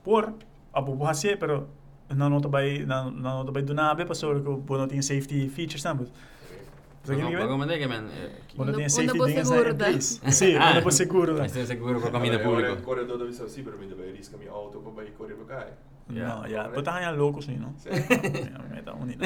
Por, 0.04 0.34
a 0.74 0.82
bobo 0.82 1.06
fazer, 1.06 1.38
pero 1.38 1.68
não 2.10 2.30
nota 2.30 2.48
vai, 2.48 2.80
não 2.80 3.12
não 3.12 3.38
nota 3.40 3.52
vai 3.52 3.62
do 3.62 3.74
nada, 3.74 4.06
passou 4.06 4.42
que 4.42 4.50
o 4.50 4.78
não 4.78 4.88
tem 4.88 5.02
safety 5.02 5.48
features 5.50 5.84
também. 5.84 6.08
Você 7.04 7.16
Não, 7.16 7.32
ver? 7.32 7.48
como 7.48 7.64
é 7.64 7.78
que 7.80 7.88
man? 7.88 8.06
Quando 8.56 8.74
tem 8.74 8.88
safety 8.88 9.18
things 9.18 9.50
tá? 9.50 9.74
place. 9.74 10.22
Sim, 10.32 10.56
onde 10.56 10.82
você 10.82 10.98
seguro. 10.98 11.36
Mas 11.38 11.52
tem 11.52 11.66
seguro 11.66 12.00
para 12.00 12.12
caminho 12.12 12.40
público. 12.44 12.82
corredor 12.84 13.18
da 13.18 13.26
visão 13.26 13.50
sim, 13.50 13.64
pero 13.64 13.78
me 13.78 13.88
deve 13.88 14.12
risca 14.12 14.38
minha 14.38 14.52
auto 14.52 14.80
para 14.80 14.92
vai 14.92 15.06
correr 15.08 15.34
para 15.34 15.46
cá. 15.46 15.68
Yeah. 16.10 16.36
Não, 16.42 16.48
já, 16.50 16.68
botar 16.70 16.94
ganhar 17.00 17.12
louco 17.12 17.42
sim, 17.42 17.58
não? 17.58 17.74
Sim. 17.78 17.90
É, 18.76 18.82
tá 18.82 18.94
unido. 18.94 19.24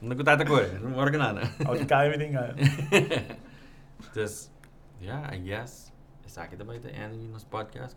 Não 0.00 0.16
custa 0.16 0.44
correr, 0.44 0.80
não 0.80 0.90
morre 0.90 1.16
nada. 1.16 1.42
Cai, 1.88 2.08
me 2.10 2.18
tem 2.18 2.32
ganho. 2.32 2.54
Dus, 4.14 4.50
ja, 5.00 5.30
I 5.34 5.38
guess. 5.38 5.90
Essa 6.24 6.46
também 6.56 6.78
tem 6.80 6.94
energy 6.94 7.26
nos 7.26 7.42
podcasts, 7.44 7.96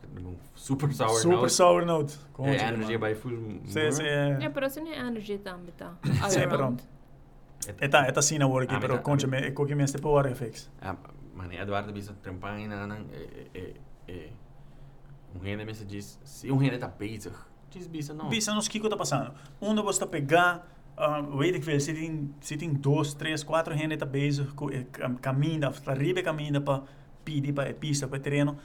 super 0.55 0.91
sour 0.91 1.09
Super 1.21 1.35
note. 1.37 1.51
sour 1.53 1.85
note. 1.85 2.17
Com 2.33 2.47
É, 2.47 2.57
energy 2.67 2.97
by 2.97 3.13
full. 3.13 3.61
Sim, 3.67 3.91
sim, 3.91 4.03
É, 4.03 4.37
é. 4.41 4.49
pero 4.49 4.65
é 4.65 4.97
energy 4.99 5.37
também, 5.37 5.71
tá? 5.77 5.93
Sim, 6.29 6.39
around. 6.41 6.81
é 7.79 7.87
tá, 7.87 8.07
é 8.07 8.11
tá 8.11 8.21
sim 8.23 8.39
na 8.39 8.47
work, 8.47 8.73
Ah, 8.73 8.79
pero 8.79 8.95
mas- 8.95 9.03
conte 9.03 9.27
me, 9.27 9.37
é 9.37 9.51
que 9.51 9.75
me 9.75 9.83
este 9.83 9.99
power 9.99 10.33
fix. 10.35 10.67
Ah, 10.81 10.95
mano, 11.35 11.53
Eduardo 11.53 11.93
bisa 11.93 12.13
trampahin 12.23 12.67
na 12.69 12.87
nang 12.87 13.05
eh 13.13 13.47
eh 13.53 13.73
eh 14.07 14.29
um 15.35 15.39
rende 15.39 15.65
me 15.65 15.73
se 15.73 15.85
diz, 15.85 16.19
se 16.23 16.51
um 16.51 16.57
rende 16.57 16.77
tá 16.77 16.87
bezig, 16.87 17.33
diz 17.71 17.87
bisa 17.87 18.13
não. 18.13 18.29
Bisa 18.29 18.53
nos 18.53 18.67
Kiko 18.67 18.89
tá 18.89 18.95
passando. 18.97 19.33
Um 19.61 19.73
de 19.75 19.81
você 19.81 20.05
pegar, 20.05 20.65
uh, 20.97 21.35
weet 21.37 21.55
ik 21.55 21.63
veel, 21.63 21.79
se 21.79 21.93
tem, 21.93 22.33
se 22.41 22.57
tem 22.57 22.73
dois, 22.73 23.13
três, 23.13 23.43
quatro 23.43 23.73
gente 23.75 23.97
tá 23.97 24.05
bezig, 24.05 24.47
com, 24.55 24.69
cam- 24.91 25.15
caminha, 25.17 25.71
ribe 25.97 26.21
caminha 26.23 26.61
para 26.61 26.83
pedir 27.25 27.53
para 27.53 27.73
pista, 27.73 28.07
para 28.07 28.19
terreno, 28.19 28.57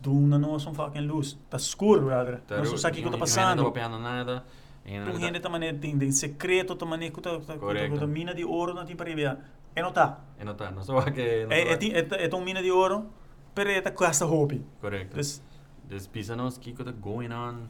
duna 0.00 0.38
não 0.38 0.58
são 0.58 0.74
fucking 0.74 1.06
luz. 1.06 1.38
Tá 1.48 1.56
escuro, 1.56 2.06
brother. 2.06 2.40
Tá, 2.46 2.56
Não 2.58 2.76
sei 2.76 2.90
o 2.90 2.92
que 2.92 3.02
eu- 3.02 3.10
tá 3.10 3.18
passando. 3.18 3.62
Não 3.62 3.70
tá 3.72 3.88
nada. 3.88 4.44
Um 4.88 5.18
gente 5.18 5.40
tá 5.40 5.50
tem, 5.80 5.98
tem 5.98 6.12
secreto, 6.12 6.76
tá 6.76 6.86
maneira 6.86 7.12
que 7.14 7.20
tá, 7.20 7.40
tá, 7.40 8.06
mina 8.06 8.32
de 8.34 8.44
ouro 8.44 8.72
não 8.72 8.84
tem 8.84 8.94
para 8.94 9.10
ir. 9.10 9.36
É 9.74 9.82
não 9.82 9.92
tá. 9.92 10.20
E 10.40 10.44
não 10.44 10.54
tá, 10.54 10.70
não 10.70 10.82
só 10.82 11.00
que 11.10 11.44
não 11.44 11.52
É, 11.52 11.72
é, 11.72 11.76
tem- 11.76 11.92
é, 11.92 11.98
é, 11.98 12.30
é 12.30 12.34
um 12.36 12.42
mina 12.44 12.62
de 12.62 12.70
ouro, 12.70 13.06
pero 13.54 13.68
é 13.68 13.80
tá 13.80 13.90
gasta 13.90 14.24
roupa. 14.24 14.54
Correcto. 14.80 15.16
Dus, 15.16 15.42
Dus 15.88 16.06
bisa 16.06 16.34
nos 16.36 16.58
que 16.58 16.72
tá 16.72 16.92
going 16.92 17.32
on. 17.32 17.68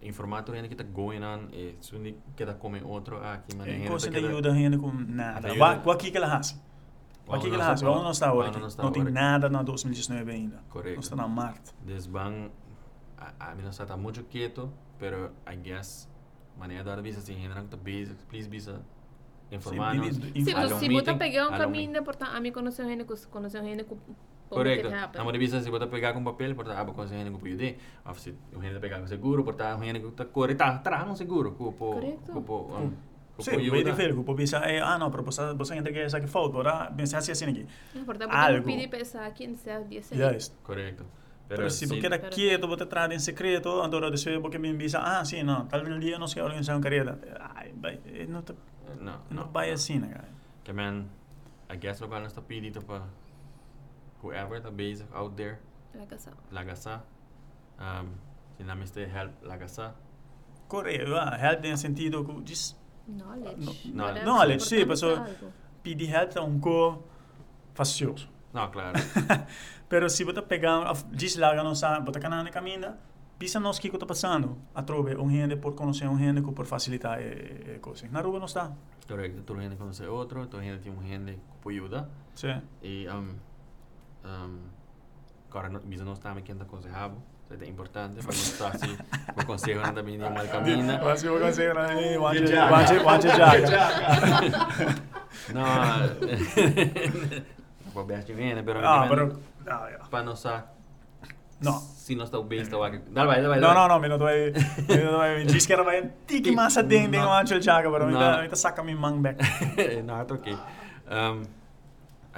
Informato 0.00 0.52
rende 0.52 0.68
que 0.68 0.76
tá 0.76 0.84
going 0.84 1.22
on, 1.22 1.48
eh 1.52 1.74
sundi 1.80 2.14
que 2.36 2.46
tá 2.46 2.54
come 2.54 2.80
outro 2.84 3.16
aqui, 3.16 3.56
é 3.58 3.64
rende 3.64 3.88
coisa 3.88 4.08
que 4.08 4.16
ajuda 4.16 4.50
com 4.78 4.92
nada. 4.92 5.54
Vai, 5.54 5.82
aqui 5.92 6.10
que 6.12 6.16
ela 6.16 6.28
raça. 6.28 6.54
Onde 7.26 7.40
Aqui 7.40 7.50
que 7.50 7.54
ela 7.56 7.72
Onde 7.72 8.04
nós 8.04 8.16
está 8.16 8.28
agora? 8.28 8.52
Não 8.78 8.92
tem 8.92 9.04
nada 9.04 9.48
na 9.48 9.62
2019 9.62 10.30
ainda. 10.30 10.62
Correcto. 10.70 10.96
Nós 10.96 11.04
está 11.04 11.16
na 11.16 11.26
Marte. 11.26 11.74
Dus 11.84 12.06
bang, 12.06 12.48
a, 13.18 13.50
a 13.50 13.54
mim 13.54 13.62
não 13.62 13.70
está 13.70 13.96
muito 13.96 14.22
quieto, 14.24 14.72
pero 14.98 15.32
I 15.46 15.56
guess, 15.56 16.08
maneira 16.56 16.84
da 16.84 17.02
bisa 17.02 17.18
assim, 17.18 17.34
ainda 17.34 17.56
não 17.56 17.66
tá 17.66 17.76
busy, 17.76 18.14
please 18.28 18.48
bisa 18.48 18.80
informar 19.50 19.94
Sim, 19.94 19.98
mas 19.98 20.18
long 20.18 20.44
se 20.44 20.54
você 20.54 20.88
meeting, 20.88 21.18
pegar 21.18 21.48
um 21.48 21.56
caminho, 21.56 22.04
portanto, 22.04 22.34
a 22.34 22.40
mim 22.40 22.52
conheceu 22.52 22.86
gente 22.86 23.04
com 23.04 23.14
conheceu 23.30 23.62
gente 23.64 23.84
com 24.48 24.56
Correcto. 24.56 24.88
happen. 24.88 25.18
Namo 25.18 25.32
de 25.32 25.38
bisa 25.38 25.60
se 25.60 25.70
bota 25.70 25.86
pegar 25.86 26.12
com 26.14 26.24
papel, 26.24 26.54
porta 26.54 26.72
aba 26.78 26.92
com 26.92 27.06
gente 27.06 27.30
com 27.30 27.38
pide, 27.38 27.76
of 28.06 28.20
se 28.20 28.34
o 28.56 28.60
gente 28.62 28.78
pegar 28.80 28.98
com 29.00 29.06
seguro, 29.06 29.44
porta 29.44 29.76
o 29.76 29.82
gente 29.84 30.00
tá 30.12 30.24
corre 30.24 30.54
tá, 30.54 30.78
tra 30.78 31.04
não 31.04 31.14
seguro, 31.14 31.52
com 31.52 31.72
po 31.72 31.92
Correcto. 31.94 32.32
com 32.32 32.42
po 32.42 32.54
um, 32.76 32.90
com 33.36 33.42
Sim, 33.42 33.50
po 33.52 33.56
weet 33.56 33.86
ik 33.86 33.88
ajuda. 33.88 33.94
veel. 33.94 34.14
Como 34.16 34.34
pensa, 34.36 34.58
eh, 34.66 34.80
ah 34.80 34.98
não, 34.98 35.10
pero 35.10 35.22
você 35.22 35.54
você 35.54 35.74
entra 35.76 35.92
que 35.92 35.98
essa 36.00 36.20
que 36.20 36.26
falta, 36.26 36.56
ora, 36.58 36.90
pensa 36.96 37.18
assim 37.18 37.32
assim 37.32 37.46
aqui. 37.50 37.66
Portanto, 38.04 38.32
Algo. 38.32 38.56
eu 38.58 38.62
pedi 38.62 38.88
para 38.88 38.98
essa 39.00 39.20
aqui, 39.26 39.46
não 39.46 39.56
sei, 39.56 39.84
dia 39.84 40.00
Já 40.12 40.32
ist. 40.34 40.52
Correcto. 40.64 41.04
Pero 41.48 41.70
se 41.70 41.86
você 41.86 41.98
quer 42.00 42.10
Pero- 42.10 42.28
quieto, 42.30 42.66
você 42.68 42.84
traz 42.84 43.10
em 43.10 43.18
secreto, 43.18 43.68
andora 43.80 44.10
de 44.10 44.18
ser 44.18 44.38
porque 44.40 44.58
me 44.58 44.74
pensa, 44.74 44.98
ah, 44.98 45.24
sim, 45.24 45.42
não, 45.42 45.64
talvez 45.66 45.94
um 45.96 45.98
dia 45.98 46.18
nós 46.18 46.34
queremos 46.34 46.50
organizar 46.50 46.74
uma 46.74 46.82
carreira. 46.82 47.18
Ai, 47.54 47.72
vai, 47.80 47.98
eh, 48.04 48.26
não 48.28 48.42
tá, 48.42 48.52
não, 49.00 49.12
não 49.30 49.44
não. 49.44 49.50
vai 49.50 49.70
assim, 49.70 49.98
né, 49.98 50.08
cara. 50.08 50.28
Que 50.62 50.72
man, 50.74 51.06
I 51.72 51.76
guess 51.78 52.00
local 52.00 52.20
nós 52.20 52.32
tá 52.34 52.42
pedindo 52.42 52.82
para 52.82 53.02
whoever 54.22 54.60
tá 54.60 54.70
busy 54.70 55.04
out 55.14 55.34
there, 55.36 55.58
Lagasa. 55.94 56.32
lagasa. 56.50 57.02
Um, 57.78 58.08
se 58.56 58.64
não 58.64 58.76
me 58.76 58.84
help 58.84 59.32
lagasa. 59.42 59.94
Correto, 60.68 61.14
ah, 61.14 61.36
help 61.40 61.64
em 61.64 61.76
sentido 61.76 62.24
que 62.24 62.42
diz 62.42 62.76
Knowledge. 63.06 63.92
No- 63.94 64.12
knowledge, 64.24 64.64
sim, 64.64 64.82
importante 64.82 64.88
pessoa- 64.88 65.18
algo. 65.20 65.52
pedir 65.82 66.10
help 66.14 66.36
é 66.36 66.40
um 66.42 66.58
co 66.60 67.02
facioso. 67.74 68.28
Não, 68.52 68.70
claro. 68.70 68.98
Pero 69.88 70.08
se 70.10 70.24
você 70.24 70.42
pegar, 70.42 70.92
diz 71.10 71.36
lá, 71.36 71.54
não 71.62 71.74
sabe, 71.74 72.04
você 72.04 72.20
caminha 72.20 72.42
na 72.42 72.50
caminha, 72.50 72.98
pisa 73.38 73.58
nós 73.60 73.78
que 73.78 73.88
está 73.88 74.04
passando, 74.04 74.58
a 74.74 74.82
trove 74.82 75.16
um 75.16 75.30
gente 75.30 75.56
por 75.56 75.74
conhecer 75.74 76.06
um 76.08 76.18
gente 76.18 76.42
por 76.52 76.66
facilitar 76.66 77.18
é, 77.18 77.76
é 77.76 77.78
coisa. 77.80 78.06
Na 78.08 78.20
rua 78.20 78.38
não 78.38 78.46
está. 78.46 78.72
Correcto. 79.06 79.42
Tu 79.42 79.58
gente 79.60 79.76
conoce 79.76 80.04
outro, 80.06 80.46
tu 80.46 80.60
gente 80.60 80.82
tem 80.82 80.92
um 80.92 81.02
gente 81.02 81.38
que 81.62 81.68
ajuda. 81.70 82.10
Sim. 82.34 82.60
E 82.82 83.08
um, 83.08 83.36
um, 84.24 84.58
agora 85.50 85.68
no- 85.68 85.80
bisa 85.80 86.04
não 86.04 86.12
está 86.14 86.34
me 86.34 86.42
quente 86.42 86.62
aconselhado. 86.62 87.16
Isso 87.50 87.64
é 87.64 87.66
importante 87.66 88.16
para 88.16 88.24
não 88.24 88.30
estar 88.42 88.68
assim. 88.68 88.98
O 89.40 89.46
conselho 89.46 89.80
não 89.80 89.94
também 89.94 90.20
é 90.22 90.28
mal 90.28 90.46
caminho. 90.48 90.84
Mas 91.02 91.24
eu 91.24 91.40
consigo, 91.40 91.72
né? 91.74 92.18
Wanje, 92.18 92.46
Jaga. 92.46 92.72
wanje, 92.72 92.98
wanje 92.98 93.28
jaga. 93.28 93.78
Não. 95.54 95.64
Para 97.94 98.02
ver 98.04 98.22
se 98.22 98.32
vem, 98.34 98.62
pero 98.62 98.80
Ah, 98.86 99.06
pero... 99.08 99.40
Ah, 99.66 99.88
ja. 99.90 99.98
para 100.10 100.22
não 100.24 100.34
estar. 100.34 100.74
No. 101.60 101.72
Se 101.80 102.14
não 102.14 102.24
está 102.24 102.40
bem, 102.42 102.60
está 102.60 102.86
aqui. 102.86 102.98
Dá 103.10 103.24
vai, 103.24 103.40
dá 103.42 103.48
vai. 103.48 103.60
No, 103.60 103.72
no, 103.74 103.88
no, 103.88 103.98
minuto 103.98 104.20
vai... 104.24 104.52
Minuto 104.88 105.16
vai... 105.16 105.44
Diz 105.44 105.66
que 105.66 105.72
era 105.72 105.82
vai 105.82 106.02
um 106.02 106.10
tique 106.26 106.52
massa 106.52 106.82
ding 106.82 107.08
ding 107.10 107.18
No. 107.20 107.28
wanje 107.28 107.60
jaga, 107.62 107.90
pero 107.90 108.10
No. 108.10 108.42
me 108.42 108.48
tá 108.48 108.56
saca 108.56 108.82
mi 108.82 108.94
mang 108.94 109.20
back. 109.22 109.38
não, 110.04 110.20
está 110.22 110.34
ok. 110.34 110.52
Um, 111.10 111.42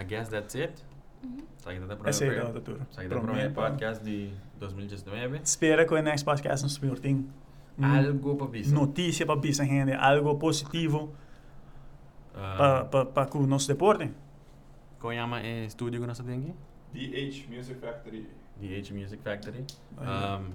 I 0.01 0.05
guess 0.05 0.28
that's 0.28 0.55
it. 0.55 0.72
Saída 1.59 1.87
da 1.87 2.09
Essa 2.09 2.25
é 2.25 2.29
a 2.29 2.31
primeira. 2.31 2.53
doutora. 2.53 2.87
Saída 2.91 3.14
do 3.14 3.21
primeiro 3.21 3.53
podcast 3.55 4.05
de 4.05 4.33
2019. 4.59 5.41
Espera 5.45 5.85
que 5.87 5.93
o 5.95 6.03
next 6.03 6.25
podcast 6.25 6.62
nos 6.64 6.79
tem 7.01 7.27
Algo 7.83 8.37
para 8.37 8.47
bisa. 8.47 8.75
notícia 8.75 9.25
para 9.27 9.37
bisa 9.37 9.64
gente, 9.64 9.93
algo 9.93 10.35
positivo 10.37 11.14
Ah, 12.35 12.85
para 12.91 13.05
para 13.07 13.27
para 13.27 13.39
o 13.39 13.47
nosso 13.47 13.68
deporte. 13.68 14.11
Qual 14.99 15.12
chama 15.12 15.41
é 15.41 15.64
estúdio 15.64 16.01
que 16.01 16.07
nós 16.07 16.18
temos 16.18 16.33
aqui? 16.33 16.55
DH 16.93 17.49
Music 17.55 17.81
Factory. 17.81 18.27
DH 18.61 18.91
Music 18.93 19.23
Factory. 19.23 19.64
Um, 19.99 20.51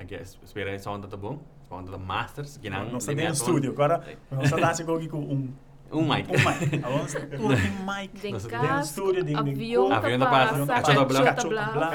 I 0.00 0.04
guess, 0.06 0.38
espera 0.44 0.70
aí 0.70 0.78
só 0.78 0.94
onde 0.94 1.06
tá 1.08 1.16
bom. 1.16 1.38
Onde 1.70 1.90
tá 1.90 1.96
Masters, 1.98 2.58
que 2.58 2.68
não... 2.68 2.90
Nós 2.90 3.06
temos 3.06 3.24
um 3.24 3.32
estúdio, 3.32 3.70
agora 3.72 3.94
É. 4.06 4.16
nós 4.34 4.44
estamos 4.44 4.80
aqui 4.98 5.08
com 5.08 5.18
um 5.18 5.52
Um 5.92 6.08
mic. 6.08 6.26
Um 6.28 6.32
mic. 6.32 6.84
Avons 6.84 7.14
tudo 7.14 7.54
em 7.54 7.70
mic. 7.84 8.20
Den 8.20 8.32
tá 8.32 8.48
tá 10.18 10.30
passa, 10.30 10.66
cachorro 10.66 11.06
cachorro 11.06 11.24
tá 11.24 11.34
Cachorro 11.34 11.72
blá. 11.72 11.90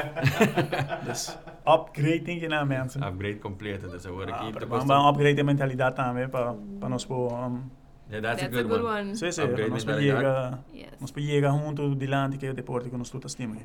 Dus 1.05 1.37
upgrade 1.65 2.21
tem 2.21 2.39
que 2.39 2.47
na 2.47 2.63
mensen. 2.65 3.01
Upgrade 3.03 3.39
completo. 3.39 3.87
Dus 3.87 4.05
Ah, 4.05 4.09
aqui. 4.09 4.51
para 4.51 4.59
depois 4.61 4.83
vamos 4.83 5.09
upgrade 5.11 5.41
a 5.41 5.43
mentalidade 5.43 5.95
também 5.95 6.29
para 6.29 6.53
para 6.79 6.89
nós 6.89 7.05
pôr 7.05 7.33
um, 7.33 7.63
Yeah, 8.09 8.21
that's, 8.21 8.41
That's 8.41 8.55
a 8.57 8.63
good, 8.63 8.83
one. 8.83 9.15
sim, 9.17 9.31
sim, 9.31 9.41
Upgrade 9.41 9.63
para 9.63 9.69
nós 9.69 9.85
mentalidade. 9.85 10.17
chegar 10.17 10.63
Yes. 10.73 10.91
nós 11.01 11.11
chegar 11.11 11.51
junto 11.51 11.95
dilante 11.95 12.37
que 12.37 12.45
é 12.45 12.53
deporte 12.53 12.89
que 12.89 12.97
nós 12.97 13.09
tudo 13.09 13.27
estima. 13.27 13.57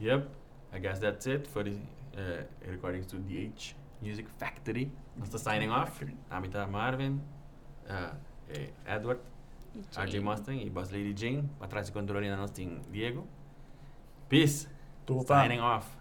Yep. 0.00 0.28
I 0.72 0.78
guess 0.78 1.00
that's 1.00 1.26
it 1.26 1.48
for 1.48 1.64
the 1.64 1.72
uh, 2.14 2.44
recordings 2.70 3.06
to 3.06 3.18
DH 3.18 3.74
Music 4.00 4.28
Factory. 4.38 4.92
Nós 5.16 5.28
está 5.28 5.38
signing 5.38 5.70
off. 5.70 6.04
Amita 6.30 6.66
Marvin, 6.66 7.20
uh, 7.88 8.14
eh, 8.48 8.70
Edward, 8.86 9.20
RJ. 9.96 10.20
Mustang 10.20 10.62
e 10.62 10.70
Boss 10.70 10.90
Lady 10.90 11.14
Jane. 11.16 11.48
Atrás 11.60 11.88
do 11.88 11.92
controle 11.92 12.30
nós 12.34 12.50
tem 12.50 12.80
Diego. 12.90 13.26
Peace. 14.28 14.68
Tô 15.06 15.24
para 15.24 15.42
Signing 15.42 15.60
off. 15.60 15.99